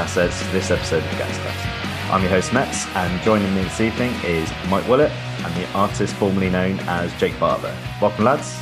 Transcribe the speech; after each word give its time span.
Welcome, 0.00 0.22
Gasheads, 0.22 0.40
to 0.46 0.52
this 0.52 0.70
episode 0.70 1.04
of 1.04 1.10
Gascast. 1.10 2.10
I'm 2.10 2.22
your 2.22 2.30
host, 2.30 2.54
Metz, 2.54 2.86
and 2.96 3.22
joining 3.22 3.54
me 3.54 3.64
this 3.64 3.82
evening 3.82 4.14
is 4.24 4.50
Mike 4.70 4.88
Willett 4.88 5.12
and 5.12 5.54
the 5.54 5.70
artist 5.72 6.14
formerly 6.14 6.48
known 6.48 6.78
as 6.80 7.12
Jake 7.20 7.38
Barber. 7.38 7.76
Welcome, 8.00 8.24
lads. 8.24 8.58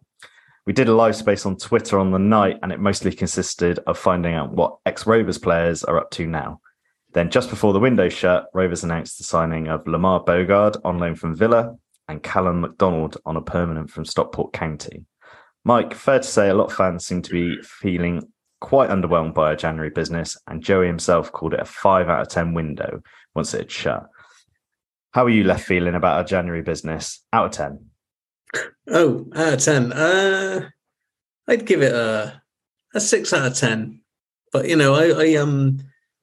We 0.68 0.74
did 0.74 0.90
a 0.90 0.94
live 0.94 1.16
space 1.16 1.46
on 1.46 1.56
Twitter 1.56 1.98
on 1.98 2.12
the 2.12 2.20
night, 2.20 2.60
and 2.62 2.74
it 2.74 2.80
mostly 2.82 3.14
consisted 3.14 3.80
of 3.88 3.98
finding 3.98 4.34
out 4.34 4.52
what 4.52 4.80
ex 4.86 5.08
Rovers 5.08 5.38
players 5.38 5.86
are 5.86 5.98
up 5.98 6.12
to 6.12 6.28
now. 6.28 6.60
Then, 7.14 7.32
just 7.32 7.50
before 7.50 7.72
the 7.72 7.80
window 7.80 8.10
shut, 8.10 8.48
Rovers 8.54 8.84
announced 8.84 9.18
the 9.18 9.24
signing 9.24 9.70
of 9.70 9.86
Lamare 9.86 10.26
Bogarde 10.26 10.76
on 10.84 11.00
loan 11.00 11.16
from 11.16 11.38
Villa 11.38 11.78
and 12.10 12.22
Callum 12.22 12.60
McDonald 12.60 13.16
on 13.26 13.38
a 13.38 13.42
permanent 13.42 13.90
from 13.90 14.04
Stockport 14.04 14.52
County. 14.52 15.06
Mike, 15.64 15.94
fair 15.94 16.20
to 16.20 16.28
say 16.28 16.50
a 16.50 16.54
lot 16.54 16.70
of 16.70 16.76
fans 16.76 17.06
seem 17.06 17.22
to 17.22 17.32
be 17.32 17.62
feeling 17.64 18.24
quite 18.60 18.90
underwhelmed 18.90 19.36
by 19.36 19.48
our 19.48 19.56
January 19.56 19.90
business, 19.90 20.36
and 20.48 20.62
Joey 20.62 20.88
himself 20.88 21.32
called 21.32 21.54
it 21.54 21.62
a 21.62 21.66
five 21.66 22.10
out 22.10 22.24
of 22.24 22.28
10 22.28 22.54
window 22.54 23.02
once 23.34 23.54
it 23.54 23.60
had 23.60 23.72
shut. 23.72 24.06
How 25.12 25.24
are 25.24 25.30
you 25.30 25.46
left 25.46 25.66
feeling 25.66 25.96
about 25.96 26.18
our 26.18 26.26
January 26.26 26.62
business? 26.62 27.24
Out 27.32 27.46
of 27.46 27.52
10. 27.54 27.87
Oh, 28.90 29.28
out 29.36 29.54
of 29.54 29.60
10. 29.60 29.94
Uh, 29.94 30.70
I'd 31.48 31.66
give 31.66 31.82
it 31.82 31.94
a, 31.94 32.42
a 32.96 33.00
six 33.00 33.34
out 33.34 33.48
of 33.48 33.58
10. 33.58 34.02
But, 34.54 34.68
you 34.68 34.76
know, 34.76 34.94
I, 34.96 35.10
I 35.10 35.36
um, 35.36 35.80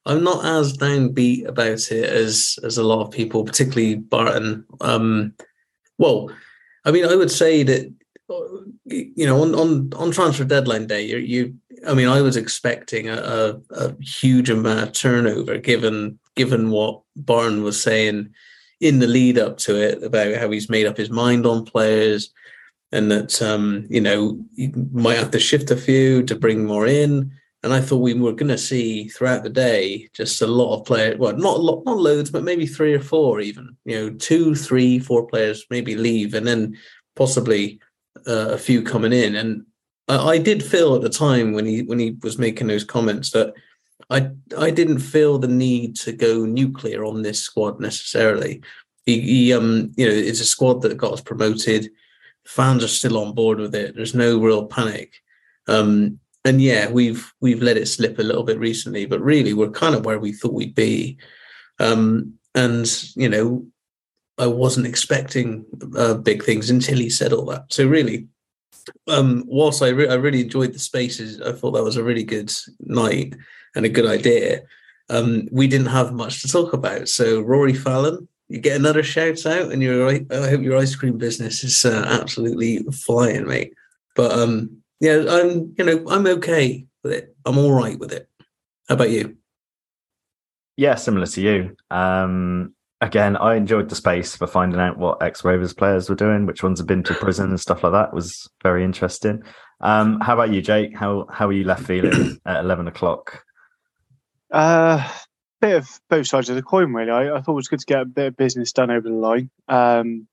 I'm 0.06 0.22
not 0.22 0.45
as 0.45 0.77
downbeat 0.77 1.47
about 1.47 1.91
it 1.91 2.05
as 2.05 2.58
as 2.62 2.77
a 2.77 2.84
lot 2.84 3.02
of 3.02 3.11
people, 3.11 3.45
particularly 3.45 3.97
Barton. 3.97 4.64
Um, 4.80 5.34
well, 5.98 6.30
I 6.84 6.91
mean, 6.91 7.06
I 7.06 7.17
would 7.17 7.30
say 7.30 7.62
that 7.62 7.92
you 8.86 9.27
know 9.27 9.42
on 9.42 9.55
on 9.55 9.92
on 9.95 10.11
transfer 10.11 10.45
deadline 10.45 10.86
day, 10.86 11.02
you, 11.02 11.17
you 11.19 11.55
I 11.86 11.95
mean, 11.95 12.08
I 12.08 12.20
was 12.20 12.36
expecting 12.36 13.08
a, 13.08 13.17
a, 13.17 13.61
a, 13.70 14.02
huge 14.02 14.48
amount 14.48 14.83
of 14.83 14.92
turnover 14.92 15.58
given 15.58 16.19
given 16.34 16.70
what 16.70 17.02
Barton 17.17 17.62
was 17.62 17.83
saying 17.83 18.34
in 18.80 18.98
the 18.98 19.06
lead 19.06 19.39
up 19.39 19.58
to 19.58 19.77
it 19.77 20.03
about 20.03 20.34
how 20.36 20.50
he's 20.50 20.69
made 20.69 20.86
up 20.86 20.97
his 20.97 21.11
mind 21.11 21.47
on 21.47 21.64
players 21.64 22.33
and 22.94 23.11
that 23.11 23.42
um, 23.42 23.86
you 23.91 24.00
know 24.00 24.39
you 24.55 24.72
might 24.92 25.19
have 25.19 25.33
to 25.33 25.41
shift 25.41 25.70
a 25.70 25.77
few 25.77 26.22
to 26.22 26.36
bring 26.36 26.64
more 26.64 26.86
in. 26.86 27.33
And 27.64 27.72
I 27.72 27.80
thought 27.80 28.02
we 28.02 28.12
were 28.12 28.33
going 28.33 28.50
to 28.50 28.58
see 28.58 29.08
throughout 29.08 29.42
the 29.42 29.48
day 29.48 30.11
just 30.12 30.42
a 30.42 30.47
lot 30.47 30.78
of 30.78 30.84
players. 30.84 31.19
Well, 31.19 31.34
not 31.34 31.56
a 31.56 31.61
lot, 31.61 31.83
not 31.86 31.97
loads, 31.97 32.30
but 32.30 32.45
maybe 32.45 32.67
three 32.67 32.92
or 32.92 33.00
four, 33.00 33.41
even. 33.41 33.75
You 33.86 33.97
know, 33.97 34.11
two, 34.11 34.55
three, 34.55 34.98
four 34.98 35.27
players 35.27 35.64
maybe 35.70 35.97
leave, 35.97 36.34
and 36.34 36.47
then 36.47 36.77
possibly 37.17 37.80
uh, 38.27 38.50
a 38.50 38.58
few 38.58 38.83
coming 38.83 39.14
in. 39.14 39.34
And 39.34 39.64
I, 40.08 40.34
I 40.34 40.39
did 40.39 40.62
feel 40.62 40.95
at 40.95 41.00
the 41.00 41.08
time 41.08 41.52
when 41.52 41.64
he 41.64 41.83
when 41.83 41.98
he 41.98 42.17
was 42.22 42.39
making 42.39 42.67
those 42.67 42.84
comments 42.84 43.30
that 43.30 43.55
I 44.10 44.30
I 44.56 44.70
didn't 44.70 44.98
feel 44.98 45.39
the 45.39 45.48
need 45.48 45.96
to 45.96 46.12
go 46.12 46.45
nuclear 46.45 47.05
on 47.05 47.23
this 47.23 47.40
squad 47.40 47.80
necessarily. 47.80 48.62
He, 49.06 49.20
he, 49.20 49.52
um 49.52 49.92
you 49.96 50.06
know 50.06 50.14
it's 50.14 50.40
a 50.40 50.46
squad 50.46 50.83
that 50.83 50.96
got 50.96 51.12
us 51.12 51.20
promoted. 51.20 51.90
Fans 52.46 52.84
are 52.84 52.89
still 52.89 53.18
on 53.18 53.34
board 53.34 53.58
with 53.58 53.74
it. 53.74 53.95
There's 53.96 54.14
no 54.14 54.39
real 54.39 54.67
panic. 54.67 55.14
Um, 55.67 56.18
and 56.45 56.61
yeah, 56.61 56.90
we've 56.90 57.33
we've 57.40 57.62
let 57.62 57.78
it 57.78 57.89
slip 57.89 58.18
a 58.18 58.23
little 58.23 58.45
bit 58.45 58.58
recently, 58.58 59.06
but 59.06 59.20
really 59.20 59.55
we're 59.55 59.70
kind 59.70 59.95
of 59.95 60.05
where 60.05 60.18
we 60.18 60.33
thought 60.33 60.52
we'd 60.52 60.74
be. 60.74 61.17
Um, 61.80 62.34
and 62.55 62.86
you 63.17 63.28
know, 63.28 63.67
I 64.39 64.46
wasn't 64.46 64.86
expecting 64.86 65.64
uh, 65.96 66.14
big 66.14 66.45
things 66.45 66.68
until 66.70 66.98
he 66.98 67.08
said 67.08 67.33
all 67.33 67.46
that. 67.46 67.73
So 67.73 67.86
really, 67.86 68.28
um, 69.08 69.45
whilst 69.46 69.83
I, 69.83 69.89
re- 69.89 70.08
I 70.08 70.14
really 70.14 70.42
enjoyed 70.42 70.73
the 70.73 70.78
spaces, 70.78 71.40
I 71.40 71.52
thought 71.52 71.73
that 71.73 71.84
was 71.84 71.96
a 71.96 72.05
really 72.05 72.24
good 72.24 72.52
night 72.80 73.34
and 73.74 73.85
a 73.85 73.90
good 73.90 74.07
idea. 74.07 74.62
Um, 75.11 75.48
we 75.51 75.68
didn't 75.68 75.89
have 75.89 76.12
much 76.12 76.42
to 76.42 76.48
talk 76.48 76.73
about. 76.73 77.08
So 77.08 77.40
Rory 77.40 77.74
Fallon, 77.74 78.29
you 78.48 78.61
get 78.61 78.77
another 78.77 79.02
shout 79.02 79.45
out, 79.46 79.73
and 79.73 79.83
your 79.83 80.08
I 80.08 80.20
hope 80.30 80.62
your 80.62 80.77
ice 80.79 80.95
cream 80.95 81.18
business 81.18 81.64
is 81.64 81.84
uh, 81.84 82.05
absolutely 82.07 82.79
flying, 82.92 83.46
mate. 83.46 83.74
But 84.17 84.33
um, 84.33 84.83
yeah, 85.01 85.24
I'm 85.29 85.74
you 85.77 85.84
know 85.84 86.05
I'm 86.08 86.27
okay 86.27 86.86
with 87.02 87.13
it. 87.13 87.36
I'm 87.45 87.58
all 87.58 87.73
right 87.73 87.98
with 87.98 88.13
it. 88.13 88.29
How 88.89 88.96
about 88.96 89.11
you? 89.11 89.36
Yeah, 90.77 90.96
similar 90.96 91.27
to 91.27 91.40
you. 91.40 91.77
Um, 91.90 92.74
again, 93.01 93.36
I 93.36 93.55
enjoyed 93.55 93.89
the 93.89 93.95
space 93.95 94.34
for 94.34 94.46
finding 94.46 94.80
out 94.80 94.98
what 94.98 95.23
ex 95.23 95.45
Rovers 95.45 95.73
players 95.73 96.08
were 96.08 96.17
doing, 96.17 96.46
which 96.46 96.63
ones 96.63 96.80
have 96.80 96.86
been 96.86 97.02
to 97.05 97.14
prison 97.14 97.51
and 97.51 97.61
stuff 97.61 97.84
like 97.84 97.92
that. 97.92 98.08
It 98.08 98.14
was 98.14 98.48
very 98.63 98.84
interesting. 98.84 99.42
Um, 99.80 100.20
how 100.20 100.34
about 100.34 100.52
you, 100.52 100.63
Jake? 100.63 100.96
How 100.96 101.27
how 101.30 101.48
are 101.48 101.52
you 101.52 101.64
left 101.64 101.84
feeling 101.84 102.39
at 102.46 102.61
eleven 102.61 102.89
o'clock? 102.89 103.43
Uh, 104.54 105.08
bit 105.60 105.76
of 105.76 106.00
both 106.08 106.26
sides 106.26 106.48
of 106.48 106.56
the 106.56 106.62
coin, 106.62 106.92
really. 106.92 107.10
I, 107.10 107.36
I, 107.36 107.40
thought 107.40 107.52
it 107.52 107.56
was 107.56 107.68
good 107.68 107.80
to 107.80 107.86
get 107.86 108.02
a 108.02 108.04
bit 108.04 108.26
of 108.28 108.36
business 108.36 108.72
done 108.72 108.90
over 108.90 109.08
the 109.08 109.14
line. 109.14 109.50
Um, 109.68 110.28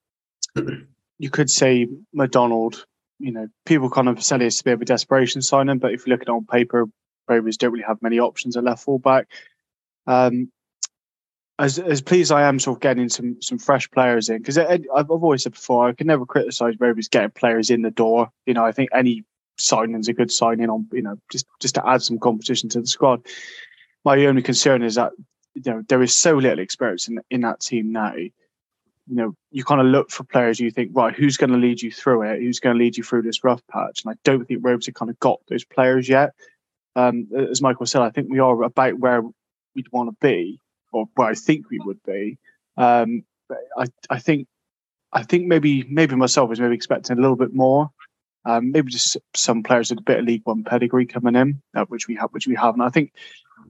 you 1.17 1.29
could 1.29 1.49
say 1.49 1.87
McDonald 2.13 2.85
you 3.21 3.31
know, 3.31 3.47
people 3.65 3.89
kind 3.89 4.09
of 4.09 4.21
said 4.23 4.41
it's 4.41 4.61
a 4.61 4.63
bit 4.63 4.73
of 4.73 4.81
a 4.81 4.85
desperation 4.85 5.41
signing, 5.41 5.77
but 5.77 5.93
if 5.93 6.05
you 6.05 6.11
look 6.11 6.21
at 6.21 6.27
it 6.27 6.31
on 6.31 6.45
paper, 6.45 6.87
Rovers 7.27 7.57
don't 7.57 7.71
really 7.71 7.85
have 7.85 8.01
many 8.01 8.19
options 8.19 8.57
at 8.57 8.63
left 8.63 8.83
fullback. 8.83 9.27
Um, 10.07 10.51
as 11.59 11.77
as 11.77 12.01
pleased 12.01 12.31
I 12.31 12.47
am 12.47 12.59
sort 12.59 12.77
of 12.77 12.81
getting 12.81 13.07
some 13.09 13.39
some 13.41 13.59
fresh 13.59 13.89
players 13.91 14.29
in 14.29 14.39
because 14.39 14.57
I've 14.57 15.11
always 15.11 15.43
said 15.43 15.51
before 15.51 15.87
I 15.87 15.93
can 15.93 16.07
never 16.07 16.25
criticise 16.25 16.73
Rovers 16.79 17.07
getting 17.07 17.29
players 17.29 17.69
in 17.69 17.83
the 17.83 17.91
door. 17.91 18.31
You 18.47 18.55
know, 18.55 18.65
I 18.65 18.71
think 18.71 18.89
any 18.93 19.23
signing's 19.59 20.07
a 20.07 20.13
good 20.13 20.31
signing 20.31 20.71
on. 20.71 20.87
You 20.91 21.03
know, 21.03 21.17
just 21.31 21.45
just 21.59 21.75
to 21.75 21.87
add 21.87 22.01
some 22.01 22.17
competition 22.17 22.69
to 22.69 22.81
the 22.81 22.87
squad. 22.87 23.27
My 24.03 24.25
only 24.25 24.41
concern 24.41 24.83
is 24.83 24.95
that 24.95 25.11
you 25.53 25.63
know 25.65 25.83
there 25.87 26.01
is 26.01 26.15
so 26.15 26.35
little 26.35 26.59
experience 26.59 27.07
in 27.07 27.19
in 27.29 27.41
that 27.41 27.59
team 27.59 27.91
now 27.91 28.13
you 29.11 29.15
know, 29.17 29.35
you 29.51 29.63
kind 29.63 29.81
of 29.81 29.87
look 29.87 30.09
for 30.09 30.23
players 30.23 30.59
you 30.59 30.71
think, 30.71 30.91
right, 30.93 31.13
who's 31.13 31.35
going 31.35 31.49
to 31.49 31.57
lead 31.57 31.81
you 31.81 31.91
through 31.91 32.21
it? 32.23 32.39
Who's 32.39 32.59
going 32.59 32.77
to 32.77 32.79
lead 32.81 32.95
you 32.95 33.03
through 33.03 33.23
this 33.23 33.43
rough 33.43 33.61
patch? 33.67 34.03
And 34.03 34.13
I 34.13 34.17
don't 34.23 34.45
think 34.45 34.65
have 34.65 34.93
kind 34.93 35.11
of 35.11 35.19
got 35.19 35.39
those 35.49 35.65
players 35.65 36.07
yet. 36.07 36.31
Um, 36.95 37.27
as 37.49 37.61
Michael 37.61 37.85
said, 37.85 38.01
I 38.01 38.09
think 38.09 38.29
we 38.29 38.39
are 38.39 38.63
about 38.63 38.99
where 38.99 39.21
we'd 39.75 39.91
want 39.91 40.09
to 40.09 40.15
be, 40.25 40.59
or 40.93 41.07
where 41.15 41.27
I 41.27 41.33
think 41.33 41.69
we 41.69 41.79
would 41.79 42.01
be. 42.03 42.37
Um, 42.77 43.23
I, 43.77 43.87
I 44.09 44.19
think, 44.19 44.47
I 45.11 45.23
think 45.23 45.45
maybe, 45.45 45.83
maybe 45.89 46.15
myself 46.15 46.51
is 46.51 46.59
maybe 46.61 46.75
expecting 46.75 47.17
a 47.17 47.21
little 47.21 47.35
bit 47.35 47.53
more. 47.53 47.89
Um, 48.45 48.71
maybe 48.71 48.91
just 48.91 49.17
some 49.35 49.61
players 49.61 49.89
with 49.89 49.99
a 49.99 50.03
bit 50.03 50.19
of 50.19 50.25
League 50.25 50.41
One 50.45 50.63
pedigree 50.63 51.05
coming 51.05 51.35
in, 51.35 51.61
uh, 51.75 51.85
which 51.85 52.07
we 52.07 52.15
have, 52.15 52.29
which 52.31 52.47
we 52.47 52.55
haven't. 52.55 52.81
I 52.81 52.89
think, 52.89 53.13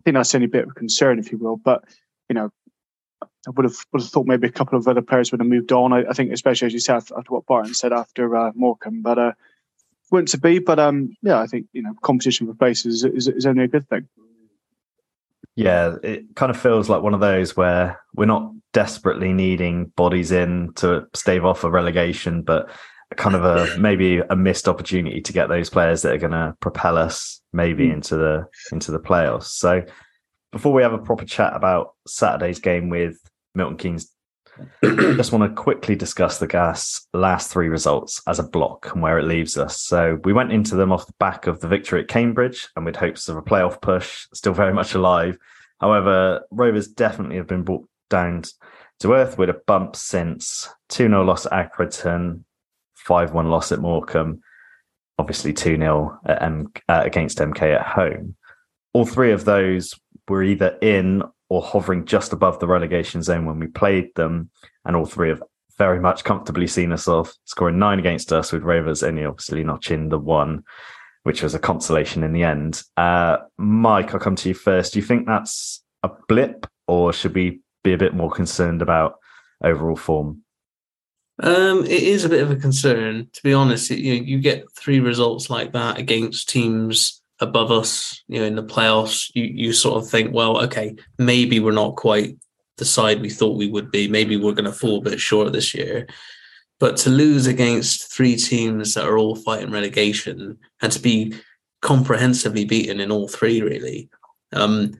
think 0.03 0.15
that's 0.15 0.35
only 0.35 0.45
a 0.45 0.49
bit 0.49 0.67
of 0.67 0.75
concern, 0.75 1.19
if 1.19 1.31
you 1.31 1.37
will. 1.37 1.57
But 1.57 1.83
you 2.29 2.35
know, 2.35 2.51
I 3.21 3.51
would 3.51 3.65
have 3.65 3.77
would 3.91 4.01
have 4.01 4.11
thought 4.11 4.27
maybe 4.27 4.47
a 4.47 4.51
couple 4.51 4.77
of 4.77 4.87
other 4.87 5.01
players 5.01 5.31
would 5.31 5.41
have 5.41 5.49
moved 5.49 5.71
on. 5.71 5.93
I, 5.93 6.03
I 6.09 6.13
think, 6.13 6.31
especially 6.31 6.67
as 6.67 6.73
you 6.73 6.79
said 6.79 6.95
after, 6.95 7.15
what 7.27 7.45
Barton 7.45 7.73
said 7.73 7.93
after 7.93 8.35
uh, 8.35 8.51
Morecambe, 8.55 9.01
but 9.01 9.17
uh, 9.17 9.31
wouldn't 10.11 10.29
to 10.29 10.37
be. 10.37 10.59
But 10.59 10.79
um, 10.79 11.15
yeah, 11.21 11.39
I 11.39 11.47
think 11.47 11.67
you 11.73 11.81
know 11.81 11.93
competition 12.01 12.47
for 12.47 12.53
places 12.53 13.03
is, 13.03 13.27
is, 13.27 13.27
is 13.27 13.45
only 13.45 13.63
a 13.63 13.67
good 13.67 13.87
thing. 13.89 14.07
Yeah, 15.55 15.95
it 16.03 16.35
kind 16.35 16.49
of 16.49 16.59
feels 16.59 16.89
like 16.89 17.01
one 17.01 17.13
of 17.13 17.19
those 17.19 17.57
where 17.57 17.99
we're 18.15 18.25
not 18.25 18.53
desperately 18.73 19.33
needing 19.33 19.85
bodies 19.97 20.31
in 20.31 20.71
to 20.75 21.07
stave 21.13 21.43
off 21.43 21.63
a 21.63 21.69
relegation, 21.69 22.41
but 22.41 22.69
kind 23.17 23.35
of 23.35 23.43
a 23.43 23.77
maybe 23.77 24.19
a 24.19 24.35
missed 24.35 24.67
opportunity 24.67 25.21
to 25.21 25.33
get 25.33 25.49
those 25.49 25.69
players 25.69 26.01
that 26.01 26.13
are 26.13 26.17
going 26.17 26.31
to 26.31 26.55
propel 26.59 26.97
us 26.97 27.41
maybe 27.53 27.87
mm. 27.87 27.93
into 27.93 28.17
the 28.17 28.47
into 28.71 28.91
the 28.91 28.99
playoffs. 28.99 29.45
So 29.45 29.83
before 30.51 30.73
we 30.73 30.81
have 30.81 30.93
a 30.93 30.97
proper 30.97 31.25
chat 31.25 31.53
about 31.55 31.93
Saturday's 32.07 32.59
game 32.59 32.89
with 32.89 33.17
Milton 33.55 33.77
Keynes, 33.77 34.11
I 34.83 35.13
just 35.15 35.31
want 35.31 35.49
to 35.49 35.61
quickly 35.61 35.95
discuss 35.95 36.37
the 36.37 36.47
gas 36.47 37.07
last 37.13 37.51
three 37.51 37.69
results 37.69 38.21
as 38.27 38.39
a 38.39 38.43
block 38.43 38.91
and 38.93 39.01
where 39.01 39.17
it 39.17 39.25
leaves 39.25 39.57
us. 39.57 39.81
So 39.81 40.19
we 40.23 40.33
went 40.33 40.51
into 40.51 40.75
them 40.75 40.91
off 40.91 41.07
the 41.07 41.13
back 41.19 41.47
of 41.47 41.61
the 41.61 41.67
victory 41.67 42.01
at 42.01 42.07
Cambridge 42.07 42.67
and 42.75 42.85
with 42.85 42.97
hopes 42.97 43.29
of 43.29 43.37
a 43.37 43.41
playoff 43.41 43.81
push, 43.81 44.27
still 44.33 44.53
very 44.53 44.73
much 44.73 44.93
alive. 44.93 45.37
However, 45.79 46.41
Rovers 46.51 46.87
definitely 46.87 47.37
have 47.37 47.47
been 47.47 47.63
brought 47.63 47.87
down 48.09 48.43
to 48.99 49.13
earth 49.13 49.37
with 49.37 49.49
a 49.49 49.61
bump 49.65 49.95
since 49.95 50.69
2 50.89 51.07
0 51.07 51.23
loss 51.23 51.45
at 51.47 51.71
Accrington, 51.71 52.43
5 53.05 53.33
1 53.33 53.49
loss 53.49 53.71
at 53.71 53.79
Morecambe, 53.79 54.41
obviously 55.17 55.53
2 55.53 55.77
0 55.77 56.19
uh, 56.25 56.65
against 56.87 57.37
MK 57.37 57.61
at 57.75 57.85
home. 57.85 58.35
All 58.93 59.05
three 59.05 59.31
of 59.31 59.45
those 59.45 59.93
were 60.27 60.43
either 60.43 60.77
in 60.81 61.23
or 61.49 61.61
hovering 61.61 62.05
just 62.05 62.33
above 62.33 62.59
the 62.59 62.67
relegation 62.67 63.21
zone 63.21 63.45
when 63.45 63.59
we 63.59 63.67
played 63.67 64.13
them, 64.15 64.49
and 64.85 64.95
all 64.95 65.05
three 65.05 65.29
have 65.29 65.43
very 65.77 65.99
much 65.99 66.23
comfortably 66.23 66.67
seen 66.67 66.91
us 66.91 67.07
off, 67.07 67.33
scoring 67.45 67.79
nine 67.79 67.99
against 67.99 68.31
us 68.31 68.51
with 68.51 68.63
Rovers 68.63 69.03
only 69.03 69.25
obviously 69.25 69.63
notching 69.63 70.09
the 70.09 70.19
one. 70.19 70.63
which 71.23 71.43
was 71.43 71.53
a 71.53 71.59
consolation 71.59 72.23
in 72.23 72.33
the 72.33 72.43
end. 72.43 72.81
Uh, 72.97 73.37
Mike, 73.57 74.11
I'll 74.13 74.19
come 74.19 74.35
to 74.37 74.49
you 74.49 74.55
first. 74.55 74.93
Do 74.93 74.99
you 74.99 75.05
think 75.05 75.27
that's 75.27 75.83
a 76.01 76.09
blip, 76.27 76.65
or 76.87 77.13
should 77.13 77.35
we 77.35 77.61
be 77.83 77.93
a 77.93 77.97
bit 77.97 78.15
more 78.15 78.31
concerned 78.31 78.81
about 78.81 79.15
overall 79.63 79.95
form? 79.95 80.43
Um, 81.41 81.83
it 81.85 82.03
is 82.03 82.23
a 82.23 82.29
bit 82.29 82.43
of 82.43 82.51
a 82.51 82.55
concern, 82.55 83.27
to 83.33 83.43
be 83.43 83.53
honest. 83.53 83.89
You 83.89 84.15
know, 84.15 84.23
you 84.23 84.39
get 84.39 84.71
three 84.73 84.99
results 84.99 85.49
like 85.49 85.73
that 85.73 85.97
against 85.97 86.49
teams 86.49 87.21
above 87.39 87.71
us. 87.71 88.23
You 88.27 88.39
know, 88.39 88.45
in 88.45 88.55
the 88.55 88.63
playoffs, 88.63 89.31
you 89.33 89.43
you 89.43 89.73
sort 89.73 90.01
of 90.01 90.09
think, 90.09 90.33
well, 90.33 90.61
okay, 90.63 90.95
maybe 91.17 91.59
we're 91.59 91.71
not 91.71 91.95
quite 91.95 92.37
the 92.77 92.85
side 92.85 93.21
we 93.21 93.29
thought 93.29 93.57
we 93.57 93.69
would 93.69 93.91
be. 93.91 94.07
Maybe 94.07 94.37
we're 94.37 94.53
going 94.53 94.65
to 94.65 94.71
fall 94.71 94.99
a 94.99 95.09
bit 95.09 95.19
short 95.19 95.51
this 95.51 95.73
year. 95.73 96.07
But 96.79 96.97
to 96.97 97.09
lose 97.09 97.45
against 97.47 98.11
three 98.11 98.35
teams 98.35 98.93
that 98.93 99.05
are 99.05 99.17
all 99.17 99.35
fighting 99.35 99.71
relegation 99.71 100.57
and 100.81 100.91
to 100.91 100.99
be 100.99 101.35
comprehensively 101.81 102.65
beaten 102.65 102.99
in 102.99 103.11
all 103.11 103.27
three, 103.27 103.61
really, 103.61 104.09
um, 104.53 104.99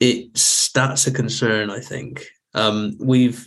it's 0.00 0.70
that's 0.72 1.06
a 1.06 1.10
concern. 1.10 1.70
I 1.70 1.80
think 1.80 2.26
um, 2.54 2.96
we've 2.98 3.46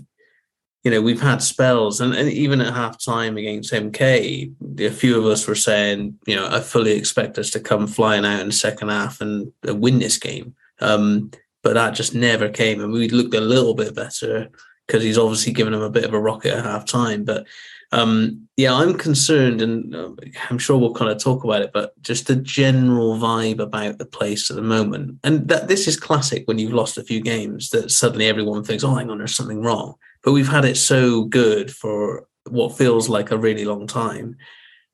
you 0.84 0.92
know, 0.92 1.02
we've 1.02 1.22
had 1.22 1.42
spells, 1.42 2.00
and, 2.00 2.14
and 2.14 2.30
even 2.30 2.62
at 2.62 2.74
half 2.74 3.04
time 3.04 3.36
against 3.38 3.74
MK, 3.74 4.80
a 4.80 4.90
few 4.90 5.18
of 5.18 5.26
us 5.26 5.46
were 5.46 5.56
saying, 5.56 6.18
you 6.26 6.36
know, 6.36 6.48
I 6.50 6.62
fully 6.62 6.92
expect 6.92 7.38
us 7.38 7.50
to 7.52 7.60
come 7.60 7.86
flying 7.86 8.26
out 8.26 8.40
in 8.40 8.48
the 8.48 8.54
second 8.54 8.90
half 8.90 9.20
and 9.20 9.52
win 9.64 10.00
this 10.00 10.18
game. 10.18 10.56
Um, 10.80 11.32
but 11.64 11.74
that 11.74 11.96
just 11.96 12.16
never 12.16 12.48
came, 12.48 12.82
and 12.82 12.94
we 12.94 13.10
looked 13.10 13.36
a 13.36 13.42
little 13.42 13.74
bit 13.74 13.94
better 13.94 14.50
because 14.88 15.04
he's 15.04 15.18
obviously 15.18 15.52
given 15.52 15.74
him 15.74 15.82
a 15.82 15.90
bit 15.90 16.06
of 16.06 16.14
a 16.14 16.20
rocket 16.20 16.54
at 16.54 16.64
half 16.64 16.86
time. 16.86 17.26
But 17.26 17.46
um, 17.92 18.48
yeah, 18.56 18.74
I'm 18.74 18.98
concerned, 18.98 19.62
and 19.62 19.94
uh, 19.94 20.12
I'm 20.50 20.58
sure 20.58 20.78
we'll 20.78 20.94
kind 20.94 21.12
of 21.12 21.18
talk 21.18 21.44
about 21.44 21.62
it, 21.62 21.72
but 21.74 22.00
just 22.02 22.28
the 22.28 22.38
general 22.38 23.18
vibe 23.18 23.60
about 23.60 23.98
the 23.98 24.06
place 24.06 24.50
at 24.50 24.56
the 24.56 24.62
moment. 24.62 25.20
And 25.24 25.48
that 25.50 25.68
this 25.68 25.88
is 25.88 26.00
classic 26.00 26.48
when 26.48 26.60
you've 26.60 26.74
lost 26.74 26.98
a 26.98 27.04
few 27.04 27.20
games 27.20 27.72
that 27.72 27.92
suddenly 27.92 28.28
everyone 28.28 28.64
thinks, 28.64 28.84
oh, 28.84 28.96
hang 28.96 29.10
on, 29.10 29.18
there's 29.18 29.36
something 29.36 29.62
wrong. 29.62 29.96
But 30.30 30.34
we've 30.34 30.48
had 30.48 30.66
it 30.66 30.78
so 30.78 31.24
good 31.24 31.72
for 31.72 32.28
what 32.48 32.78
feels 32.78 33.10
like 33.10 33.32
a 33.32 33.38
really 33.38 33.66
long 33.66 33.88
time 33.88 34.38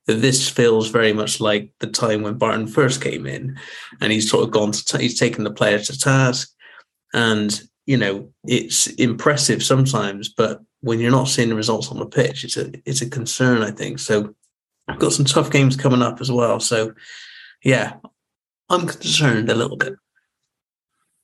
that 0.07 0.21
this 0.21 0.47
feels 0.47 0.87
very 0.87 1.11
much 1.11 1.41
like 1.41 1.73
the 1.81 1.87
time 1.87 2.21
when 2.21 2.37
Barton 2.37 2.67
first 2.67 3.01
came 3.01 3.25
in 3.25 3.59
and 3.99 4.13
he's 4.13 4.29
sort 4.29 4.45
of 4.45 4.51
gone 4.51 4.71
to, 4.71 4.85
t- 4.85 5.03
he's 5.03 5.19
taken 5.19 5.43
the 5.43 5.51
players 5.51 5.87
to 5.87 5.99
task. 5.99 6.53
And, 7.13 7.61
you 7.85 7.97
know, 7.97 8.29
it's 8.45 8.87
impressive 8.87 9.61
sometimes, 9.61 10.29
but 10.29 10.61
when 10.79 11.01
you're 11.01 11.11
not 11.11 11.27
seeing 11.27 11.49
the 11.49 11.55
results 11.55 11.91
on 11.91 11.99
the 11.99 12.05
pitch, 12.05 12.45
it's 12.45 12.55
a 12.55 12.71
it's 12.85 13.01
a 13.01 13.09
concern, 13.09 13.61
I 13.61 13.71
think. 13.71 13.99
So 13.99 14.33
I've 14.87 14.99
got 14.99 15.11
some 15.11 15.25
tough 15.25 15.51
games 15.51 15.75
coming 15.75 16.01
up 16.01 16.21
as 16.21 16.31
well. 16.31 16.61
So 16.61 16.93
yeah, 17.61 17.97
I'm 18.69 18.87
concerned 18.87 19.49
a 19.49 19.55
little 19.55 19.75
bit. 19.75 19.95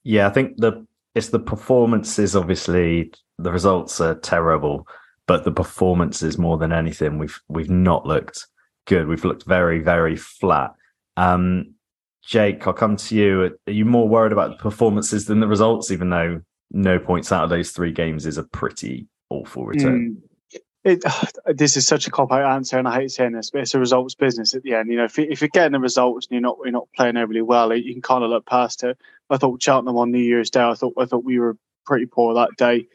Yeah, 0.03 0.27
I 0.27 0.31
think 0.31 0.57
the 0.57 0.85
it's 1.15 1.29
the 1.29 1.39
performances. 1.39 2.35
Obviously, 2.35 3.13
the 3.41 3.51
results 3.51 3.99
are 4.01 4.15
terrible, 4.15 4.87
but 5.27 5.43
the 5.43 5.51
performances 5.51 6.37
more 6.37 6.57
than 6.57 6.71
anything, 6.71 7.17
we've 7.17 7.39
we've 7.47 7.69
not 7.69 8.05
looked 8.05 8.47
good. 8.85 9.07
We've 9.07 9.25
looked 9.25 9.45
very 9.45 9.79
very 9.79 10.15
flat. 10.15 10.73
Um, 11.17 11.75
Jake, 12.23 12.65
I'll 12.67 12.73
come 12.73 12.97
to 12.97 13.15
you. 13.15 13.57
Are 13.67 13.71
you 13.71 13.85
more 13.85 14.07
worried 14.07 14.31
about 14.31 14.51
the 14.51 14.63
performances 14.63 15.25
than 15.25 15.39
the 15.39 15.47
results? 15.47 15.91
Even 15.91 16.09
though 16.09 16.41
no 16.71 16.99
points 16.99 17.31
out 17.31 17.43
of 17.43 17.49
those 17.49 17.71
three 17.71 17.91
games 17.91 18.25
is 18.25 18.37
a 18.37 18.43
pretty 18.43 19.07
awful 19.29 19.65
return. 19.65 20.17
Mm. 20.17 20.61
It, 20.83 21.03
this 21.57 21.77
is 21.77 21.87
such 21.87 22.07
a 22.07 22.11
cop 22.11 22.31
out 22.31 22.51
answer, 22.55 22.77
and 22.77 22.87
I 22.87 22.95
hate 22.95 23.11
saying 23.11 23.33
this, 23.33 23.49
but 23.49 23.61
it's 23.61 23.73
a 23.73 23.79
results 23.79 24.15
business 24.15 24.53
at 24.53 24.63
the 24.63 24.73
end. 24.75 24.89
You 24.89 24.97
know, 24.97 25.05
if, 25.05 25.17
you, 25.17 25.27
if 25.29 25.41
you're 25.41 25.49
getting 25.49 25.73
the 25.73 25.79
results 25.79 26.27
and 26.27 26.35
you're 26.35 26.41
not 26.41 26.57
you're 26.63 26.71
not 26.71 26.87
playing 26.95 27.17
overly 27.17 27.41
well, 27.41 27.75
you 27.75 27.93
can 27.93 28.01
kind 28.01 28.23
of 28.23 28.29
look 28.29 28.45
past 28.45 28.83
it. 28.83 28.97
I 29.29 29.37
thought 29.37 29.61
Cheltenham 29.61 29.97
on 29.97 30.11
New 30.11 30.19
Year's 30.19 30.49
Day, 30.49 30.61
I 30.61 30.73
thought 30.73 30.93
I 30.97 31.05
thought 31.05 31.23
we 31.23 31.39
were 31.39 31.57
pretty 31.85 32.05
poor 32.05 32.33
that 32.35 32.55
day. 32.57 32.87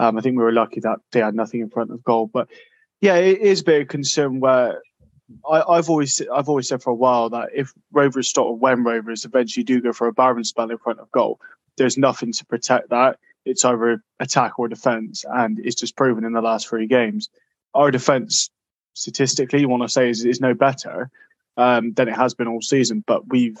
Um, 0.00 0.16
I 0.16 0.20
think 0.20 0.36
we 0.36 0.42
were 0.42 0.52
lucky 0.52 0.80
that 0.80 0.98
they 1.12 1.20
had 1.20 1.34
nothing 1.34 1.60
in 1.60 1.70
front 1.70 1.90
of 1.90 2.02
goal, 2.02 2.26
but 2.26 2.48
yeah, 3.00 3.16
it 3.16 3.40
is 3.40 3.60
a 3.60 3.64
bit 3.64 3.82
of 3.82 3.88
concern 3.88 4.40
where 4.40 4.80
I, 5.48 5.76
have 5.76 5.88
always 5.88 6.20
I've 6.32 6.48
always 6.48 6.68
said 6.68 6.82
for 6.82 6.90
a 6.90 6.94
while 6.94 7.30
that 7.30 7.50
if 7.54 7.72
Rovers 7.92 8.28
start 8.28 8.58
when 8.58 8.82
Rovers 8.82 9.24
eventually 9.24 9.64
do 9.64 9.80
go 9.80 9.92
for 9.92 10.06
a 10.06 10.12
barren 10.12 10.44
spell 10.44 10.70
in 10.70 10.78
front 10.78 11.00
of 11.00 11.10
goal, 11.12 11.38
there's 11.76 11.96
nothing 11.96 12.32
to 12.32 12.44
protect 12.46 12.90
that 12.90 13.18
it's 13.44 13.64
either 13.64 14.02
attack 14.18 14.58
or 14.58 14.68
defense, 14.68 15.24
and 15.28 15.58
it's 15.58 15.76
just 15.76 15.96
proven 15.96 16.24
in 16.24 16.32
the 16.32 16.42
last 16.42 16.68
three 16.68 16.86
games. 16.86 17.28
Our 17.74 17.90
defense, 17.90 18.50
statistically, 18.94 19.60
you 19.60 19.68
want 19.68 19.82
to 19.82 19.88
say 19.88 20.10
is, 20.10 20.24
is 20.24 20.40
no 20.40 20.54
better 20.54 21.10
um, 21.56 21.92
than 21.94 22.08
it 22.08 22.16
has 22.16 22.34
been 22.34 22.48
all 22.48 22.60
season, 22.60 23.02
but 23.06 23.28
we've 23.28 23.58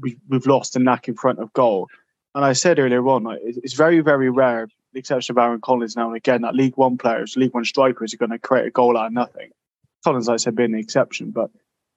we've, 0.00 0.18
we've 0.28 0.46
lost 0.46 0.74
the 0.74 0.78
knack 0.78 1.08
in 1.08 1.14
front 1.14 1.40
of 1.40 1.52
goal. 1.52 1.88
And 2.34 2.44
I 2.44 2.52
said 2.52 2.78
earlier 2.78 3.06
on, 3.08 3.24
like, 3.24 3.40
it's 3.42 3.74
very 3.74 4.00
very 4.00 4.30
rare, 4.30 4.68
the 4.92 5.00
exception 5.00 5.34
of 5.34 5.38
Aaron 5.38 5.60
Collins 5.60 5.96
now 5.96 6.08
and 6.08 6.16
again, 6.16 6.42
that 6.42 6.54
League 6.54 6.76
One 6.76 6.98
players, 6.98 7.36
League 7.36 7.54
One 7.54 7.64
strikers 7.64 8.14
are 8.14 8.18
going 8.18 8.30
to 8.30 8.38
create 8.38 8.66
a 8.66 8.70
goal 8.70 8.96
out 8.96 9.06
of 9.06 9.12
nothing. 9.12 9.50
Collins, 10.04 10.28
like 10.28 10.34
I 10.34 10.38
said, 10.38 10.56
being 10.56 10.72
the 10.72 10.78
exception, 10.78 11.30
but 11.30 11.50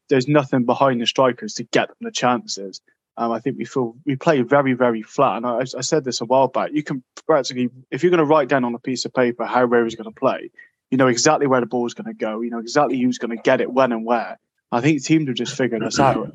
there's 0.09 0.27
nothing 0.27 0.65
behind 0.65 1.01
the 1.01 1.07
strikers 1.07 1.53
to 1.55 1.63
get 1.63 1.88
them 1.88 1.97
the 2.01 2.11
chances. 2.11 2.81
Um, 3.17 3.31
I 3.31 3.39
think 3.39 3.57
we 3.57 3.65
feel 3.65 3.95
we 4.05 4.15
play 4.15 4.41
very, 4.41 4.73
very 4.73 5.01
flat. 5.01 5.38
And 5.38 5.45
I, 5.45 5.59
I, 5.59 5.81
said 5.81 6.03
this 6.03 6.21
a 6.21 6.25
while 6.25 6.47
back. 6.47 6.71
You 6.73 6.81
can 6.81 7.03
practically, 7.27 7.69
if 7.91 8.03
you're 8.03 8.09
going 8.09 8.19
to 8.19 8.25
write 8.25 8.47
down 8.47 8.63
on 8.63 8.73
a 8.73 8.79
piece 8.79 9.05
of 9.05 9.13
paper 9.13 9.45
how 9.45 9.63
is 9.63 9.95
going 9.95 10.11
to 10.11 10.19
play, 10.19 10.49
you 10.89 10.97
know 10.97 11.07
exactly 11.07 11.47
where 11.47 11.59
the 11.59 11.65
ball's 11.65 11.93
going 11.93 12.07
to 12.07 12.13
go. 12.13 12.41
You 12.41 12.49
know 12.49 12.59
exactly 12.59 12.99
who's 12.99 13.17
going 13.17 13.35
to 13.35 13.41
get 13.41 13.61
it, 13.61 13.71
when, 13.71 13.91
and 13.91 14.05
where. 14.05 14.39
I 14.71 14.81
think 14.81 15.03
teams 15.03 15.29
are 15.29 15.33
just 15.33 15.55
figuring 15.55 15.83
this 15.83 15.99
out. 15.99 16.31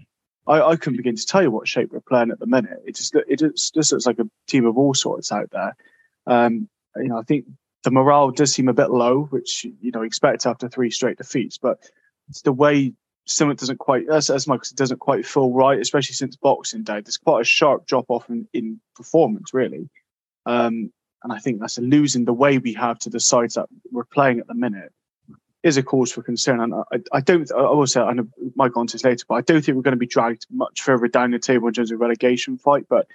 I, 0.46 0.62
I 0.62 0.76
couldn't 0.76 0.98
begin 0.98 1.16
to 1.16 1.26
tell 1.26 1.42
you 1.42 1.50
what 1.50 1.66
shape 1.66 1.92
we're 1.92 2.00
playing 2.00 2.30
at 2.30 2.38
the 2.38 2.46
minute. 2.46 2.82
It 2.86 2.94
just 2.94 3.14
it 3.14 3.38
just, 3.38 3.74
just 3.74 3.92
looks 3.92 4.06
like 4.06 4.18
a 4.18 4.28
team 4.46 4.66
of 4.66 4.78
all 4.78 4.94
sorts 4.94 5.32
out 5.32 5.50
there. 5.50 5.76
Um, 6.26 6.68
you 6.96 7.08
know, 7.08 7.18
I 7.18 7.22
think 7.22 7.46
the 7.84 7.90
morale 7.90 8.30
does 8.30 8.52
seem 8.52 8.68
a 8.68 8.74
bit 8.74 8.90
low, 8.90 9.24
which 9.24 9.64
you 9.64 9.90
know 9.92 10.02
expect 10.02 10.46
after 10.46 10.68
three 10.68 10.90
straight 10.90 11.18
defeats. 11.18 11.58
But 11.58 11.78
it's 12.28 12.42
the 12.42 12.52
way 12.52 12.94
something 13.26 13.56
doesn't 13.56 13.78
quite 13.78 14.08
as, 14.08 14.30
as 14.30 14.46
much 14.46 14.70
it 14.70 14.76
doesn't 14.76 15.00
quite 15.00 15.26
feel 15.26 15.52
right, 15.52 15.80
especially 15.80 16.14
since 16.14 16.36
Boxing 16.36 16.84
Day. 16.84 17.00
There's 17.00 17.18
quite 17.18 17.42
a 17.42 17.44
sharp 17.44 17.86
drop 17.86 18.06
off 18.08 18.28
in, 18.28 18.48
in 18.52 18.80
performance, 18.94 19.52
really. 19.52 19.88
Um, 20.46 20.92
and 21.22 21.32
I 21.32 21.38
think 21.38 21.60
that's 21.60 21.78
a 21.78 21.82
losing 21.82 22.24
the 22.24 22.32
way 22.32 22.58
we 22.58 22.72
have 22.74 22.98
to 23.00 23.10
the 23.10 23.20
sides 23.20 23.54
that 23.54 23.68
we're 23.90 24.04
playing 24.04 24.38
at 24.38 24.46
the 24.46 24.54
minute 24.54 24.92
is 25.62 25.76
a 25.76 25.82
cause 25.82 26.12
for 26.12 26.22
concern. 26.22 26.60
And 26.60 26.74
I, 26.74 26.98
I 27.12 27.20
don't, 27.20 27.50
I 27.50 27.62
will 27.62 27.86
say, 27.88 28.00
I 28.00 28.12
know 28.12 28.28
go 28.56 28.80
on 28.80 28.86
this 28.86 29.02
later, 29.02 29.24
but 29.28 29.34
I 29.34 29.40
don't 29.40 29.64
think 29.64 29.74
we're 29.74 29.82
going 29.82 29.92
to 29.92 29.98
be 29.98 30.06
dragged 30.06 30.46
much 30.50 30.82
further 30.82 31.08
down 31.08 31.32
the 31.32 31.40
table 31.40 31.66
in 31.66 31.74
terms 31.74 31.90
of 31.90 31.98
relegation 31.98 32.58
fight. 32.58 32.86
But 32.88 33.08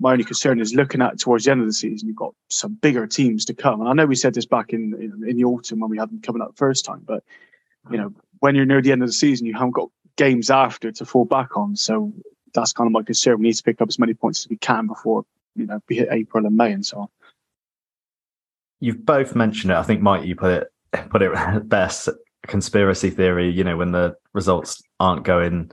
my 0.00 0.12
only 0.12 0.24
concern 0.24 0.60
is 0.60 0.74
looking 0.74 1.02
at 1.02 1.18
towards 1.18 1.44
the 1.44 1.52
end 1.52 1.60
of 1.60 1.66
the 1.66 1.72
season, 1.72 2.08
you've 2.08 2.16
got 2.16 2.34
some 2.48 2.74
bigger 2.74 3.06
teams 3.06 3.44
to 3.44 3.54
come. 3.54 3.80
And 3.80 3.88
I 3.88 3.92
know 3.92 4.06
we 4.06 4.16
said 4.16 4.34
this 4.34 4.46
back 4.46 4.72
in, 4.72 4.94
in, 4.94 5.28
in 5.28 5.36
the 5.36 5.44
autumn 5.44 5.80
when 5.80 5.90
we 5.90 5.98
had 5.98 6.10
them 6.10 6.20
coming 6.20 6.42
up 6.42 6.48
the 6.48 6.56
first 6.56 6.84
time, 6.84 7.02
but 7.04 7.22
you 7.90 7.98
know, 7.98 8.12
when 8.40 8.54
you're 8.54 8.66
near 8.66 8.82
the 8.82 8.92
end 8.92 9.02
of 9.02 9.08
the 9.08 9.12
season, 9.12 9.46
you 9.46 9.52
haven't 9.52 9.72
got 9.72 9.90
games 10.16 10.50
after 10.50 10.90
to 10.92 11.04
fall 11.04 11.24
back 11.24 11.56
on. 11.56 11.76
So 11.76 12.12
that's 12.54 12.72
kind 12.72 12.86
of 12.86 12.92
my 12.92 13.02
concern. 13.02 13.38
We 13.38 13.44
need 13.44 13.54
to 13.54 13.62
pick 13.62 13.80
up 13.80 13.88
as 13.88 13.98
many 13.98 14.14
points 14.14 14.44
as 14.44 14.48
we 14.48 14.56
can 14.56 14.86
before 14.86 15.24
you 15.56 15.66
know 15.66 15.80
we 15.88 15.96
hit 15.96 16.08
April 16.10 16.46
and 16.46 16.56
May 16.56 16.72
and 16.72 16.84
so 16.84 17.00
on. 17.00 17.08
You've 18.80 19.04
both 19.04 19.34
mentioned 19.34 19.70
it. 19.70 19.76
I 19.76 19.82
think 19.82 20.02
Mike, 20.02 20.24
you 20.24 20.36
put 20.36 20.62
it 20.62 21.08
put 21.10 21.22
it 21.22 21.32
best. 21.68 22.08
Conspiracy 22.46 23.08
theory. 23.08 23.50
You 23.50 23.64
know, 23.64 23.78
when 23.78 23.92
the 23.92 24.16
results 24.34 24.82
aren't 25.00 25.24
going 25.24 25.70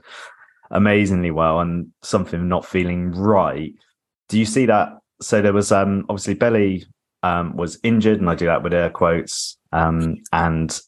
amazingly 0.70 1.30
well 1.30 1.60
and 1.60 1.92
something 2.02 2.48
not 2.48 2.64
feeling 2.64 3.12
right. 3.12 3.74
Do 4.32 4.38
you 4.38 4.46
see 4.46 4.64
that? 4.64 4.98
So 5.20 5.42
there 5.42 5.52
was 5.52 5.70
um 5.70 6.06
obviously 6.08 6.32
Belly 6.32 6.86
um 7.22 7.54
was 7.54 7.78
injured, 7.82 8.18
and 8.18 8.30
I 8.30 8.34
do 8.34 8.46
that 8.46 8.62
with 8.62 8.72
air 8.72 8.88
quotes. 8.88 9.58
Um 9.72 10.22
and 10.32 10.80